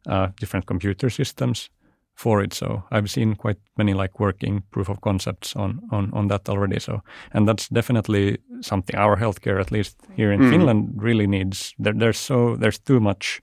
uh, 0.07 0.27
different 0.39 0.65
computer 0.65 1.09
systems 1.09 1.69
for 2.13 2.43
it. 2.43 2.53
So 2.53 2.83
I've 2.91 3.09
seen 3.09 3.35
quite 3.35 3.57
many 3.77 3.93
like 3.93 4.19
working 4.19 4.63
proof 4.71 4.89
of 4.89 5.01
concepts 5.01 5.55
on 5.55 5.79
on 5.91 6.11
on 6.13 6.27
that 6.27 6.49
already. 6.49 6.79
So 6.79 7.01
and 7.33 7.47
that's 7.47 7.69
definitely 7.69 8.37
something 8.61 8.95
our 8.95 9.17
healthcare, 9.17 9.59
at 9.59 9.71
least 9.71 9.97
here 10.15 10.31
in 10.31 10.41
mm. 10.41 10.49
Finland, 10.49 10.89
really 11.03 11.27
needs. 11.27 11.73
There, 11.79 11.93
there's 11.93 12.19
so 12.19 12.55
there's 12.55 12.79
too 12.79 12.99
much 12.99 13.41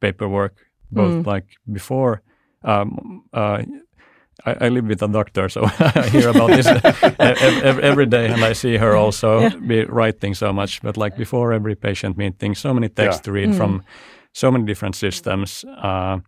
paperwork, 0.00 0.54
both 0.90 1.26
like 1.26 1.46
before 1.72 2.22
um, 2.64 3.24
uh, 3.32 3.62
I, 4.44 4.56
I, 4.60 4.68
live 4.68 4.86
with 4.86 5.02
a 5.02 5.08
doctor, 5.08 5.48
so 5.48 5.64
I 5.78 6.08
hear 6.10 6.28
about 6.28 6.50
this 6.50 6.66
every, 7.18 7.82
every 7.82 8.06
day, 8.06 8.26
and 8.26 8.44
I 8.44 8.52
see 8.52 8.76
her 8.76 8.96
also 8.96 9.40
yeah. 9.40 9.56
be 9.56 9.84
writing 9.84 10.34
so 10.34 10.52
much. 10.52 10.82
But 10.82 10.96
like 10.96 11.16
before 11.16 11.52
every 11.52 11.74
patient 11.76 12.16
meeting, 12.16 12.54
so 12.54 12.74
many 12.74 12.88
texts 12.88 13.20
yeah. 13.20 13.24
to 13.24 13.32
read 13.32 13.50
mm. 13.50 13.56
from 13.56 13.84
so 14.32 14.50
many 14.50 14.64
different 14.64 14.96
systems. 14.96 15.64
Uh, 15.64 16.18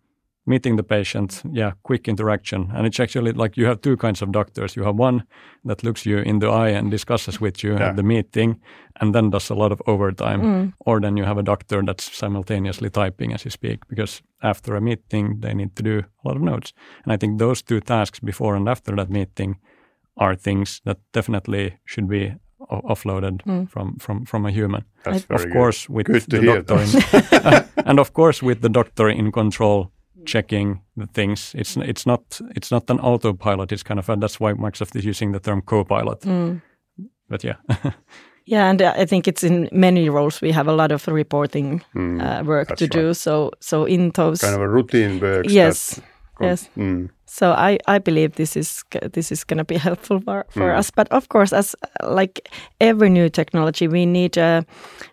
meeting 0.47 0.77
the 0.77 0.83
patient, 0.83 1.43
yeah, 1.51 1.73
quick 1.83 2.07
interaction. 2.07 2.71
And 2.73 2.87
it's 2.87 2.99
actually 2.99 3.33
like 3.33 3.57
you 3.57 3.65
have 3.65 3.81
two 3.81 3.97
kinds 3.97 4.21
of 4.21 4.31
doctors. 4.31 4.75
You 4.75 4.83
have 4.83 4.95
one 4.95 5.23
that 5.65 5.83
looks 5.83 6.05
you 6.05 6.19
in 6.19 6.39
the 6.39 6.47
eye 6.47 6.69
and 6.69 6.89
discusses 6.89 7.41
with 7.41 7.63
you 7.63 7.73
yeah. 7.73 7.89
at 7.89 7.95
the 7.97 8.03
meeting 8.03 8.59
and 9.01 9.13
then 9.13 9.29
does 9.29 9.49
a 9.49 9.55
lot 9.55 9.71
of 9.71 9.81
overtime. 9.85 10.41
Mm. 10.41 10.73
Or 10.79 11.01
then 11.01 11.17
you 11.17 11.25
have 11.25 11.37
a 11.37 11.43
doctor 11.43 11.83
that's 11.83 12.15
simultaneously 12.17 12.89
typing 12.89 13.33
as 13.33 13.43
you 13.45 13.51
speak 13.51 13.79
because 13.89 14.21
after 14.41 14.75
a 14.75 14.81
meeting, 14.81 15.41
they 15.41 15.53
need 15.53 15.75
to 15.75 15.83
do 15.83 15.99
a 15.99 16.27
lot 16.27 16.37
of 16.37 16.41
notes. 16.41 16.73
And 17.03 17.13
I 17.13 17.17
think 17.17 17.39
those 17.39 17.61
two 17.61 17.81
tasks 17.81 18.19
before 18.19 18.55
and 18.55 18.69
after 18.69 18.95
that 18.95 19.09
meeting 19.09 19.57
are 20.15 20.35
things 20.35 20.81
that 20.85 20.97
definitely 21.11 21.77
should 21.85 22.07
be 22.07 22.33
offloaded 22.71 23.43
mm. 23.43 23.69
from 23.69 23.97
from 23.97 24.25
from 24.25 24.45
a 24.45 24.51
human. 24.51 24.83
That's 25.03 25.23
of 25.23 25.27
very 25.27 25.51
course, 25.51 25.87
good. 25.87 25.95
with 25.95 26.05
good 26.07 26.23
the 26.27 26.63
doctor, 26.63 26.79
in, 26.79 27.65
and 27.85 27.99
of 27.99 28.13
course 28.13 28.41
with 28.41 28.61
the 28.61 28.69
doctor 28.69 29.09
in 29.09 29.31
control 29.31 29.91
checking 30.27 30.81
the 30.95 31.07
things. 31.07 31.55
It's 31.55 31.77
it's 31.77 32.05
not 32.05 32.41
it's 32.55 32.71
not 32.71 32.89
an 32.89 32.99
autopilot. 32.99 33.71
It's 33.71 33.83
kind 33.83 33.99
of 33.99 34.09
a, 34.09 34.15
that's 34.15 34.39
why 34.39 34.53
Microsoft 34.53 34.95
is 34.95 35.05
using 35.05 35.31
the 35.31 35.39
term 35.39 35.61
copilot. 35.61 36.21
Mm. 36.21 36.61
But 37.29 37.43
yeah. 37.43 37.55
yeah, 38.45 38.69
and 38.69 38.81
I 38.81 39.05
think 39.05 39.27
it's 39.27 39.43
in 39.43 39.69
many 39.71 40.09
roles 40.09 40.41
we 40.41 40.51
have 40.51 40.67
a 40.67 40.73
lot 40.73 40.91
of 40.91 41.07
reporting 41.07 41.83
mm, 41.95 42.21
uh, 42.21 42.43
work 42.43 42.75
to 42.77 42.85
right. 42.85 42.91
do. 42.91 43.13
So 43.13 43.51
so 43.59 43.85
in 43.85 44.11
those 44.11 44.41
kind 44.41 44.55
of 44.55 44.61
a 44.61 44.69
routine 44.69 45.19
work. 45.19 45.45
Yes. 45.49 46.01
Yes. 46.45 46.69
Mm. 46.77 47.09
So 47.29 47.51
I, 47.51 47.77
I 47.87 47.99
believe 47.99 48.35
this 48.35 48.55
is 48.55 48.83
this 49.11 49.31
is 49.33 49.43
going 49.43 49.57
to 49.57 49.65
be 49.65 49.77
helpful 49.87 50.21
for, 50.21 50.45
for 50.49 50.71
mm. 50.71 50.77
us. 50.77 50.89
But 50.89 51.11
of 51.11 51.27
course, 51.27 51.51
as 51.51 51.75
like 52.01 52.49
every 52.79 53.09
new 53.09 53.29
technology, 53.29 53.87
we 53.87 54.05
need 54.05 54.37
uh, 54.37 54.61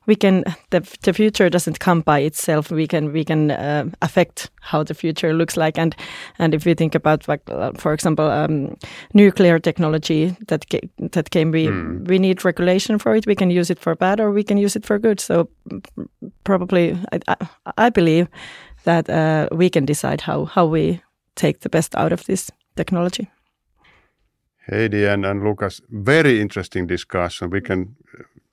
we 0.07 0.15
can 0.15 0.45
the 0.71 0.81
the 1.03 1.13
future 1.13 1.51
doesn't 1.51 1.81
come 1.81 2.03
by 2.03 2.21
itself. 2.21 2.71
We 2.71 2.87
can 2.87 3.13
we 3.13 3.25
can 3.25 3.51
uh, 3.51 3.91
affect 4.01 4.51
how 4.61 4.85
the 4.85 4.95
future 4.95 5.35
looks 5.35 5.57
like. 5.57 5.77
And 5.77 5.97
and 6.39 6.55
if 6.55 6.65
you 6.67 6.75
think 6.75 6.95
about 6.95 7.27
like 7.27 7.43
uh, 7.51 7.73
for 7.77 7.93
example 7.93 8.31
um, 8.31 8.77
nuclear 9.13 9.59
technology 9.59 10.37
that 10.47 10.71
ca 10.71 10.81
that 11.11 11.31
came, 11.31 11.51
we 11.51 11.67
mm. 11.67 12.07
we 12.09 12.19
need 12.19 12.45
regulation 12.45 12.99
for 12.99 13.17
it. 13.17 13.27
We 13.27 13.35
can 13.35 13.51
use 13.51 13.71
it 13.73 13.81
for 13.81 13.97
bad 13.97 14.21
or 14.21 14.31
we 14.31 14.45
can 14.45 14.59
use 14.59 14.77
it 14.77 14.87
for 14.87 15.01
good. 15.01 15.21
So 15.21 15.49
probably 16.45 16.97
I 17.13 17.19
I, 17.27 17.37
I 17.87 17.91
believe 17.91 18.29
that 18.85 19.11
uh, 19.11 19.49
we 19.51 19.69
can 19.69 19.85
decide 19.85 20.21
how 20.21 20.45
how 20.45 20.67
we 20.67 21.01
take 21.35 21.61
the 21.61 21.69
best 21.69 21.95
out 21.97 22.13
of 22.13 22.25
this 22.25 22.51
technology. 22.77 23.31
Heidi 24.71 25.05
and, 25.05 25.27
and 25.27 25.45
Lukas, 25.45 25.83
very 25.91 26.41
interesting 26.41 26.87
discussion. 26.87 27.51
We 27.51 27.61
can 27.61 27.97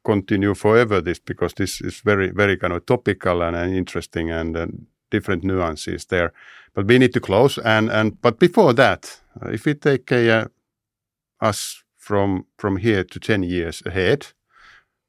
continue 0.03 0.53
forever 0.53 1.01
this 1.01 1.19
because 1.19 1.53
this 1.53 1.81
is 1.81 2.01
very, 2.01 2.31
very 2.31 2.57
kind 2.57 2.73
of 2.73 2.85
topical 2.85 3.41
and, 3.41 3.55
and 3.55 3.75
interesting 3.75 4.31
and 4.31 4.57
uh, 4.57 4.67
different 5.09 5.43
nuances 5.43 6.05
there. 6.05 6.33
But 6.73 6.87
we 6.87 6.97
need 6.97 7.13
to 7.13 7.19
close. 7.19 7.57
And, 7.57 7.89
and 7.89 8.21
but 8.21 8.39
before 8.39 8.73
that, 8.73 9.21
uh, 9.41 9.49
if 9.49 9.65
we 9.65 9.73
take 9.75 10.11
uh, 10.11 10.47
us 11.39 11.83
from 11.97 12.45
from 12.57 12.77
here 12.77 13.03
to 13.03 13.19
10 13.19 13.43
years 13.43 13.83
ahead, 13.85 14.27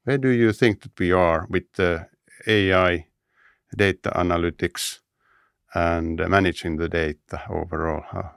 where 0.03 0.17
do 0.17 0.29
you 0.29 0.53
think 0.53 0.81
that 0.81 0.99
we 0.99 1.11
are 1.11 1.47
with 1.49 1.63
the 1.73 2.07
AI, 2.47 3.07
data 3.75 4.11
analytics, 4.15 4.99
and 5.73 6.17
managing 6.29 6.77
the 6.77 6.89
data 6.89 7.41
overall. 7.49 8.33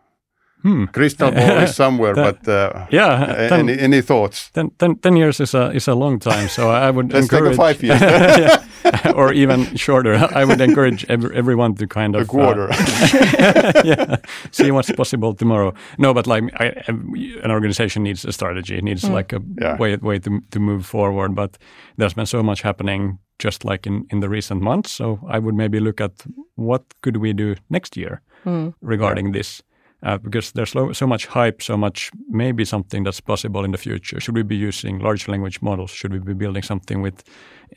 Hmm. 0.63 0.87
Crystal 0.87 1.31
ball 1.31 1.59
is 1.59 1.77
somewhere, 1.83 2.15
but 2.15 2.49
uh, 2.49 2.87
yeah. 2.91 3.49
Ten, 3.49 3.69
any, 3.69 3.79
any 3.79 4.01
thoughts? 4.03 4.51
Ten, 4.51 4.71
ten, 4.79 4.97
10 4.97 5.17
years 5.17 5.41
is 5.41 5.55
a 5.55 5.71
is 5.71 5.87
a 5.87 5.95
long 5.95 6.19
time, 6.19 6.49
so 6.49 6.71
I 6.71 6.91
would 6.91 7.13
Let's 7.13 7.27
encourage 7.27 7.57
take 7.57 7.59
a 7.59 7.63
five 7.63 7.83
years, 7.83 8.01
yeah, 8.85 9.13
or 9.15 9.33
even 9.33 9.77
shorter. 9.77 10.15
I 10.15 10.45
would 10.45 10.61
encourage 10.61 11.05
every, 11.09 11.37
everyone 11.37 11.75
to 11.77 11.87
kind 11.87 12.17
of 12.17 12.23
a 12.23 12.25
quarter, 12.25 12.69
uh, 12.73 13.83
yeah, 13.85 14.17
see 14.51 14.73
what's 14.73 14.91
possible 14.91 15.35
tomorrow. 15.35 15.73
No, 15.99 16.13
but 16.15 16.27
like 16.27 16.43
I, 16.59 16.83
an 16.89 17.51
organization 17.51 18.03
needs 18.03 18.25
a 18.25 18.33
strategy, 18.33 18.79
It 18.79 18.85
needs 18.85 19.05
mm. 19.05 19.13
like 19.13 19.33
a 19.33 19.41
yeah. 19.61 19.77
way 19.77 19.97
way 19.97 20.19
to 20.19 20.41
to 20.51 20.59
move 20.59 20.85
forward. 20.85 21.35
But 21.35 21.59
there's 21.97 22.15
been 22.15 22.27
so 22.27 22.43
much 22.43 22.63
happening 22.63 23.19
just 23.39 23.65
like 23.65 23.87
in, 23.87 24.07
in 24.11 24.21
the 24.21 24.29
recent 24.29 24.63
months. 24.63 24.93
So 24.93 25.21
I 25.29 25.39
would 25.39 25.55
maybe 25.55 25.81
look 25.81 26.01
at 26.01 26.13
what 26.55 26.83
could 27.03 27.19
we 27.19 27.33
do 27.33 27.55
next 27.69 27.97
year 27.97 28.23
mm. 28.45 28.75
regarding 28.81 29.33
this. 29.33 29.63
Uh, 30.03 30.19
because 30.19 30.53
there's 30.53 30.71
so, 30.71 30.93
so 30.93 31.07
much 31.07 31.27
hype, 31.27 31.63
so 31.63 31.77
much 31.77 32.11
maybe 32.29 32.65
something 32.65 33.03
that's 33.03 33.21
possible 33.21 33.65
in 33.65 33.73
the 33.73 33.79
future. 33.79 34.21
Should 34.21 34.37
we 34.37 34.43
be 34.43 34.57
using 34.57 34.99
large 34.99 35.27
language 35.27 35.63
models? 35.63 35.91
Should 35.91 36.13
we 36.13 36.19
be 36.19 36.35
building 36.35 36.63
something 36.63 37.03
with 37.03 37.25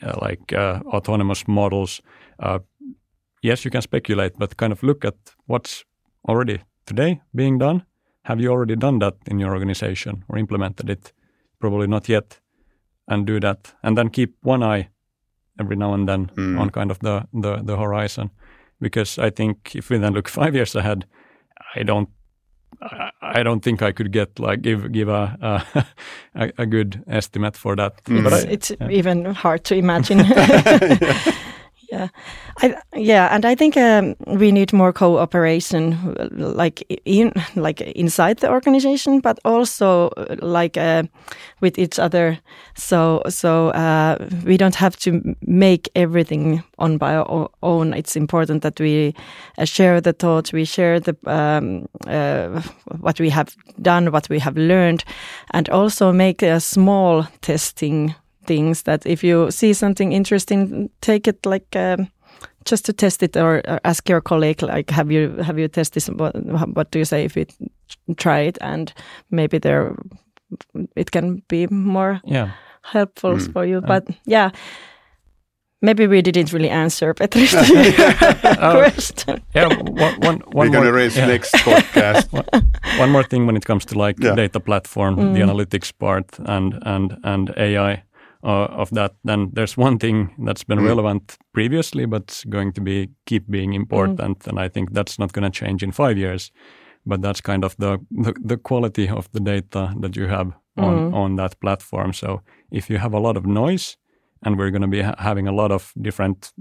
uh, 0.03 0.13
like 0.21 0.53
uh, 0.53 0.81
autonomous 0.87 1.47
models? 1.47 2.01
Uh, 2.37 2.59
yes, 3.41 3.63
you 3.63 3.71
can 3.71 3.81
speculate, 3.81 4.33
but 4.37 4.57
kind 4.57 4.73
of 4.73 4.83
look 4.83 5.05
at 5.05 5.15
what's 5.47 5.85
already 6.27 6.59
today 6.85 7.21
being 7.33 7.57
done. 7.57 7.85
Have 8.23 8.41
you 8.41 8.51
already 8.51 8.75
done 8.75 8.99
that 8.99 9.15
in 9.25 9.39
your 9.39 9.53
organization 9.53 10.23
or 10.27 10.37
implemented 10.37 10.89
it? 10.89 11.13
Probably 11.59 11.87
not 11.87 12.09
yet. 12.09 12.39
And 13.07 13.25
do 13.25 13.39
that, 13.39 13.73
and 13.81 13.97
then 13.97 14.09
keep 14.09 14.35
one 14.43 14.61
eye 14.61 14.89
every 15.59 15.75
now 15.75 15.93
and 15.93 16.07
then 16.07 16.31
Mm. 16.35 16.59
on 16.59 16.69
kind 16.69 16.91
of 16.91 16.99
the, 16.99 17.23
the 17.41 17.57
the 17.63 17.77
horizon, 17.77 18.29
because 18.81 19.17
I 19.27 19.31
think 19.31 19.75
if 19.75 19.89
we 19.89 19.97
then 19.99 20.13
look 20.13 20.29
five 20.41 20.55
years 20.55 20.75
ahead, 20.75 21.05
I 21.75 21.83
don't 21.83 22.09
I- 22.81 23.39
I 23.39 23.43
don't 23.43 23.63
think 23.63 23.81
I 23.81 23.91
could 23.91 24.11
get 24.13 24.39
like 24.39 24.61
give 24.61 24.91
give 24.91 25.09
a 25.09 25.37
a, 25.41 25.85
a, 26.35 26.51
a 26.57 26.65
good 26.65 27.03
estimate 27.07 27.57
for 27.57 27.75
that. 27.75 28.03
Mm. 28.05 28.23
But 28.23 28.33
it's, 28.33 28.45
I, 28.45 28.49
it's 28.51 28.71
yeah. 28.79 28.89
even 28.99 29.25
hard 29.35 29.63
to 29.65 29.75
imagine. 29.75 30.19
yeah, 30.25 31.33
I 31.91 32.75
yeah, 32.95 33.33
and 33.33 33.45
I 33.45 33.55
think 33.55 33.77
um, 33.77 34.15
we 34.27 34.51
need 34.51 34.73
more 34.73 34.93
cooperation, 34.93 36.15
like 36.31 36.83
in 37.05 37.33
like 37.55 37.81
inside 37.81 38.37
the 38.37 38.49
organization, 38.49 39.19
but 39.21 39.39
also 39.43 40.09
uh, 40.09 40.35
like 40.41 40.77
uh, 40.77 41.03
with 41.61 41.79
each 41.79 41.99
other. 41.99 42.39
So 42.75 43.21
so 43.29 43.69
uh, 43.69 44.17
we 44.45 44.57
don't 44.57 44.75
have 44.75 44.97
to 44.97 45.35
make 45.41 45.89
everything 45.95 46.63
on 46.77 46.97
by 46.97 47.15
our 47.15 47.49
own. 47.61 47.93
It's 47.93 48.15
important 48.15 48.61
that 48.61 48.79
we 48.79 49.13
uh, 49.57 49.65
share 49.65 50.01
the 50.01 50.13
thoughts, 50.13 50.53
we 50.53 50.65
share 50.65 50.99
the 50.99 51.15
um, 51.25 51.87
uh, 52.07 52.61
what 52.99 53.19
we 53.19 53.29
have 53.29 53.55
done, 53.81 54.11
what 54.11 54.29
we 54.29 54.39
have 54.39 54.57
learned, 54.57 55.03
and 55.51 55.69
also 55.69 56.11
make 56.11 56.43
a 56.43 56.59
small 56.59 57.25
testing 57.41 58.15
things 58.45 58.83
that 58.83 59.05
if 59.05 59.23
you 59.23 59.51
see 59.51 59.73
something 59.73 60.11
interesting, 60.13 60.89
take 61.01 61.27
it 61.27 61.45
like 61.45 61.75
um, 61.75 62.07
just 62.65 62.85
to 62.85 62.93
test 62.93 63.23
it 63.23 63.35
or, 63.37 63.61
or 63.67 63.79
ask 63.83 64.09
your 64.09 64.21
colleague 64.21 64.61
like 64.61 64.89
have 64.91 65.11
you 65.11 65.35
have 65.43 65.57
you 65.59 65.67
tested 65.67 66.03
this 66.03 66.09
what, 66.09 66.35
what 66.75 66.91
do 66.91 66.99
you 66.99 67.05
say 67.05 67.23
if 67.25 67.35
you 67.35 67.45
try 68.17 68.39
it 68.47 68.57
and 68.61 68.93
maybe 69.31 69.57
there 69.59 69.95
it 70.95 71.11
can 71.11 71.41
be 71.47 71.67
more 71.67 72.19
yeah. 72.25 72.49
helpful 72.81 73.35
Mm. 73.37 73.53
for 73.53 73.65
you 73.65 73.81
but 73.81 74.03
yeah 74.25 74.49
maybe 75.81 76.07
we 76.07 76.21
didn't 76.21 76.51
really 76.53 76.69
answer 76.69 77.13
Petri's 77.13 77.53
Uh, 78.43 78.73
question 78.83 79.41
Yeah, 79.55 79.67
one, 79.67 80.19
one, 80.19 80.41
We're 80.53 80.65
one 80.65 80.71
going 80.71 80.83
to 80.85 80.91
more, 80.91 80.93
raise 80.93 81.17
yeah. 81.17 81.27
next 81.27 81.53
podcast. 81.55 82.27
one 82.99 83.09
more 83.11 83.23
thing 83.23 83.45
when 83.47 83.55
it 83.57 83.65
comes 83.65 83.85
to 83.85 83.97
like 83.97 84.19
Yeah. 84.19 84.35
data 84.35 84.59
platform, 84.59 85.15
the 85.15 85.21
Mm. 85.39 85.49
analytics 85.49 85.91
part, 85.99 86.25
and 86.45 86.73
and 86.85 87.17
and 87.23 87.49
AI 87.57 88.03
uh, 88.43 88.81
of 88.81 88.89
that. 88.91 89.13
Then 89.23 89.49
there's 89.53 89.77
one 89.77 89.97
thing 89.99 90.33
that's 90.45 90.63
been 90.63 90.79
Mm. 90.79 90.87
relevant 90.87 91.37
previously, 91.53 92.05
but 92.05 92.43
going 92.49 92.73
to 92.73 92.81
be 92.81 93.09
keep 93.25 93.43
being 93.49 93.73
important, 93.73 94.47
and 94.47 94.59
I 94.59 94.69
think 94.69 94.93
that's 94.93 95.17
not 95.19 95.31
going 95.33 95.51
to 95.51 95.65
change 95.65 95.83
in 95.83 95.91
five 95.91 96.17
years. 96.17 96.51
But 97.05 97.21
that's 97.21 97.41
kind 97.41 97.63
of 97.65 97.75
the, 97.77 97.97
the 98.11 98.33
the 98.47 98.57
quality 98.57 99.07
of 99.09 99.27
the 99.31 99.39
data 99.39 99.93
that 100.01 100.15
you 100.15 100.27
have 100.27 100.51
on 100.77 100.95
Mm. 101.11 101.13
on 101.13 101.35
that 101.35 101.59
platform. 101.59 102.13
So 102.13 102.41
if 102.71 102.89
you 102.89 102.99
have 102.99 103.15
a 103.17 103.19
lot 103.19 103.37
of 103.37 103.45
noise, 103.45 103.97
and 104.45 104.57
we're 104.57 104.71
going 104.71 104.91
to 104.91 104.97
be 104.97 105.01
ha- 105.03 105.15
having 105.17 105.47
a 105.47 105.51
lot 105.55 105.71
of 105.71 105.93
different 106.01 106.53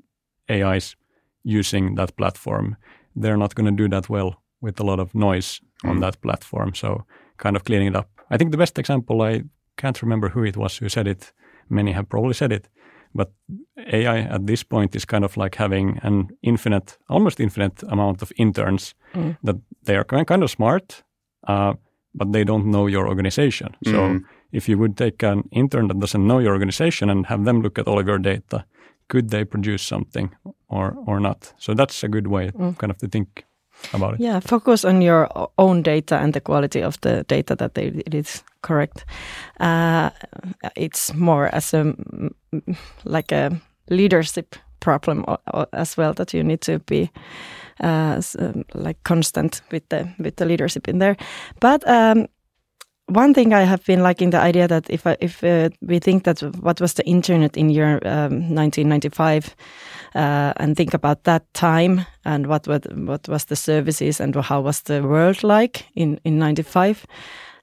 AIs 0.50 0.96
using 1.44 1.96
that 1.96 2.16
platform, 2.16 2.76
they're 3.22 3.36
not 3.36 3.54
going 3.54 3.76
to 3.76 3.82
do 3.82 3.88
that 3.88 4.08
well 4.08 4.32
with 4.62 4.80
a 4.80 4.84
lot 4.84 4.98
of 5.00 5.14
noise 5.14 5.60
on 5.84 5.96
Mm. 5.96 6.00
that 6.00 6.20
platform. 6.20 6.74
So 6.74 7.04
kind 7.36 7.56
of 7.56 7.62
cleaning 7.64 7.88
it 7.88 7.96
up. 7.96 8.08
I 8.30 8.36
think 8.38 8.50
the 8.50 8.58
best 8.58 8.78
example, 8.78 9.22
I 9.22 9.42
can't 9.76 10.02
remember 10.02 10.28
who 10.30 10.44
it 10.44 10.56
was 10.56 10.78
who 10.80 10.88
said 10.88 11.06
it. 11.06 11.32
Many 11.70 11.92
have 11.92 12.08
probably 12.08 12.34
said 12.34 12.52
it, 12.52 12.68
but 13.14 13.30
AI 13.92 14.18
at 14.34 14.46
this 14.46 14.62
point 14.64 14.94
is 14.96 15.04
kind 15.04 15.24
of 15.24 15.36
like 15.36 15.56
having 15.56 15.98
an 16.02 16.28
infinite, 16.42 16.98
almost 17.08 17.40
infinite 17.40 17.82
amount 17.88 18.22
of 18.22 18.32
interns 18.36 18.94
Mm. 19.14 19.36
that 19.42 19.56
they 19.84 19.96
are 19.96 20.04
kind 20.04 20.42
of 20.42 20.50
smart, 20.50 21.02
uh, 21.48 21.74
but 22.14 22.32
they 22.32 22.44
don't 22.44 22.66
know 22.66 22.86
your 22.88 23.08
organization. 23.08 23.68
So 23.84 23.92
Mm. 23.92 24.24
if 24.52 24.68
you 24.68 24.78
would 24.78 24.96
take 24.96 25.22
an 25.26 25.42
intern 25.50 25.88
that 25.88 25.98
doesn't 26.00 26.26
know 26.26 26.40
your 26.40 26.52
organization 26.52 27.10
and 27.10 27.26
have 27.26 27.44
them 27.44 27.62
look 27.62 27.78
at 27.78 27.86
all 27.88 27.98
of 27.98 28.06
your 28.06 28.18
data, 28.18 28.64
could 29.08 29.30
they 29.30 29.44
produce 29.44 29.82
something 29.88 30.30
or 30.68 30.94
or 31.06 31.20
not? 31.20 31.54
So 31.58 31.74
that's 31.74 32.04
a 32.04 32.08
good 32.08 32.26
way, 32.26 32.50
Mm. 32.54 32.74
kind 32.78 32.90
of 32.90 32.98
to 32.98 33.08
think 33.08 33.44
about 33.92 34.14
it. 34.14 34.20
Yeah, 34.20 34.40
focus 34.40 34.84
on 34.84 35.02
your 35.02 35.28
own 35.56 35.82
data 35.82 36.16
and 36.16 36.32
the 36.32 36.40
quality 36.40 36.82
of 36.82 37.00
the 37.00 37.24
data 37.28 37.56
that 37.56 37.74
they, 37.74 37.86
it 38.06 38.14
is 38.14 38.42
correct. 38.62 39.04
Uh, 39.60 40.10
it's 40.76 41.14
more 41.14 41.48
as 41.54 41.74
a 41.74 41.94
like 43.04 43.32
a 43.32 43.60
leadership 43.90 44.56
problem 44.80 45.24
as 45.72 45.96
well 45.96 46.14
that 46.14 46.34
you 46.34 46.42
need 46.42 46.60
to 46.60 46.78
be 46.80 47.10
uh, 47.80 48.20
um, 48.38 48.64
like 48.74 49.02
constant 49.04 49.62
with 49.72 49.88
the 49.88 50.08
with 50.18 50.36
the 50.36 50.44
leadership 50.44 50.88
in 50.88 50.98
there. 50.98 51.16
But 51.60 51.86
um, 51.88 52.26
one 53.08 53.32
thing 53.32 53.54
I 53.54 53.62
have 53.62 53.84
been 53.84 54.02
liking 54.02 54.30
the 54.30 54.38
idea 54.40 54.68
that 54.68 54.90
if 54.90 55.06
if 55.20 55.42
uh, 55.42 55.70
we 55.80 55.98
think 55.98 56.24
that 56.24 56.40
what 56.60 56.80
was 56.80 56.94
the 56.94 57.06
internet 57.06 57.56
in 57.56 57.70
year 57.70 58.00
um, 58.04 58.54
1995 58.54 59.56
uh, 60.14 60.52
and 60.56 60.76
think 60.76 60.94
about 60.94 61.24
that 61.24 61.42
time 61.54 62.06
and 62.24 62.46
what, 62.46 62.68
what 62.68 62.86
what 62.94 63.28
was 63.28 63.46
the 63.46 63.56
services 63.56 64.20
and 64.20 64.34
how 64.36 64.60
was 64.60 64.82
the 64.82 65.02
world 65.02 65.42
like 65.42 65.86
in 65.94 66.20
in 66.24 66.38
95 66.38 67.06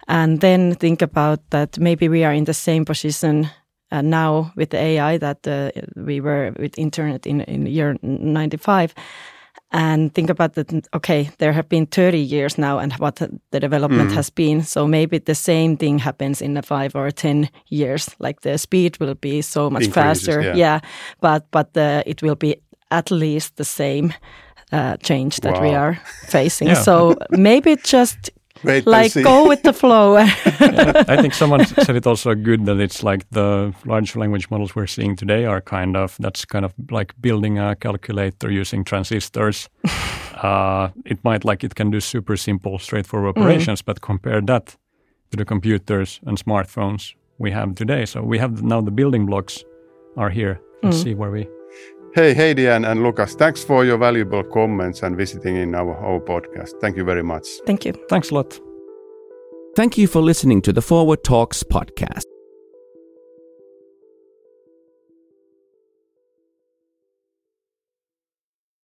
and 0.07 0.41
then 0.41 0.75
think 0.75 1.01
about 1.01 1.39
that 1.49 1.79
maybe 1.79 2.09
we 2.09 2.23
are 2.23 2.33
in 2.33 2.45
the 2.45 2.53
same 2.53 2.85
position 2.85 3.47
uh, 3.91 4.01
now 4.01 4.51
with 4.55 4.69
the 4.69 4.77
AI 4.77 5.17
that 5.17 5.47
uh, 5.47 5.69
we 5.95 6.21
were 6.21 6.53
with 6.59 6.77
internet 6.79 7.27
in 7.27 7.41
in 7.41 7.67
year 7.67 7.97
95 8.01 8.93
and 9.76 10.13
think 10.13 10.30
about 10.30 10.53
that 10.53 10.71
okay 10.93 11.30
there 11.38 11.51
have 11.53 11.67
been 11.67 11.86
30 11.86 12.17
years 12.17 12.57
now 12.57 12.80
and 12.80 12.93
what 12.93 13.15
the 13.15 13.59
development 13.59 14.09
Mm. 14.11 14.15
has 14.15 14.30
been 14.32 14.63
so 14.63 14.88
maybe 14.88 15.19
the 15.19 15.36
same 15.36 15.76
thing 15.78 15.99
happens 15.99 16.41
in 16.41 16.57
a 16.57 16.61
5 16.61 16.95
or 16.95 17.11
10 17.11 17.49
years 17.69 18.09
like 18.19 18.41
the 18.41 18.57
speed 18.57 18.97
will 18.99 19.15
be 19.21 19.41
so 19.41 19.69
much 19.69 19.84
Increases, 19.86 20.26
faster 20.26 20.53
yeah. 20.57 20.80
but 21.21 21.43
but 21.51 21.67
uh, 21.78 22.01
it 22.05 22.21
will 22.21 22.36
be 22.36 22.55
at 22.91 23.11
least 23.11 23.55
the 23.55 23.63
same 23.65 24.13
uh, 24.71 24.95
change 25.03 25.39
that 25.41 25.61
we 25.61 25.76
are 25.76 25.97
facing 26.32 26.67
Yeah. 26.69 26.84
so 26.84 27.15
maybe 27.32 27.76
just 27.95 28.30
Wait 28.66 28.78
and 28.86 28.88
like 28.88 29.13
go 29.24 29.47
with 29.47 29.61
the 29.63 29.74
flow 29.74 30.16
I 31.09 31.18
think 31.22 31.34
someone 31.34 31.66
said 31.66 31.95
it 31.95 32.07
also 32.07 32.36
good 32.36 32.66
that 32.66 32.80
it's 32.80 33.03
like 33.03 33.26
the 33.32 33.74
large 33.86 34.16
language 34.16 34.49
models 34.49 34.76
we're 34.76 34.88
seeing 34.88 35.16
today 35.16 35.45
are 35.45 35.61
kind 35.61 35.95
of 35.97 36.16
that's 36.20 36.45
kind 36.45 36.66
of 36.66 36.74
like 36.91 37.13
building 37.22 37.59
a 37.59 37.76
calculator 37.76 38.51
using 38.51 38.84
transistors. 38.84 39.70
uh, 40.43 40.89
it 41.05 41.24
might 41.24 41.45
like 41.45 41.63
it 41.63 41.76
can 41.76 41.91
do 41.91 41.99
super 41.99 42.38
simple, 42.38 42.80
straightforward 42.80 43.38
operations, 43.38 43.82
but 43.82 44.01
compare 44.01 44.41
that 44.41 44.76
to 45.32 45.38
the 45.38 45.45
computers 45.45 46.20
and 46.26 46.38
smartphones 46.38 47.13
we 47.38 47.51
have 47.51 47.76
today. 47.76 48.05
So 48.05 48.22
we 48.22 48.38
have 48.39 48.61
now 48.63 48.82
the 48.82 48.91
building 48.91 49.26
blocks 49.26 49.63
are 50.18 50.30
here. 50.30 50.59
Let's 50.84 50.97
Mm. 50.97 51.03
see 51.03 51.13
where 51.16 51.32
we. 51.32 51.47
Hey, 52.16 52.34
Heidi 52.34 52.68
and, 52.68 52.86
and 52.86 53.03
Lukas, 53.03 53.36
thanks 53.36 53.61
for 53.61 53.84
your 53.84 53.97
valuable 53.97 54.41
comments 54.41 55.03
and 55.03 55.18
visiting 55.18 55.57
in 55.57 55.76
our, 55.76 55.93
our 55.97 56.22
podcast. 56.22 56.80
Thank 56.80 56.95
you 56.95 57.03
very 57.03 57.24
much. 57.24 57.45
thank 57.66 57.84
you 57.84 57.91
Thanks 58.07 58.32
a 58.32 58.36
lot. 58.36 58.57
Thank 59.76 59.97
you 59.97 60.07
for 60.07 60.22
listening 60.22 60.61
to 60.61 60.72
the 60.72 60.82
Forward 60.82 61.26
Talks 61.26 61.61
podcast. 61.61 62.24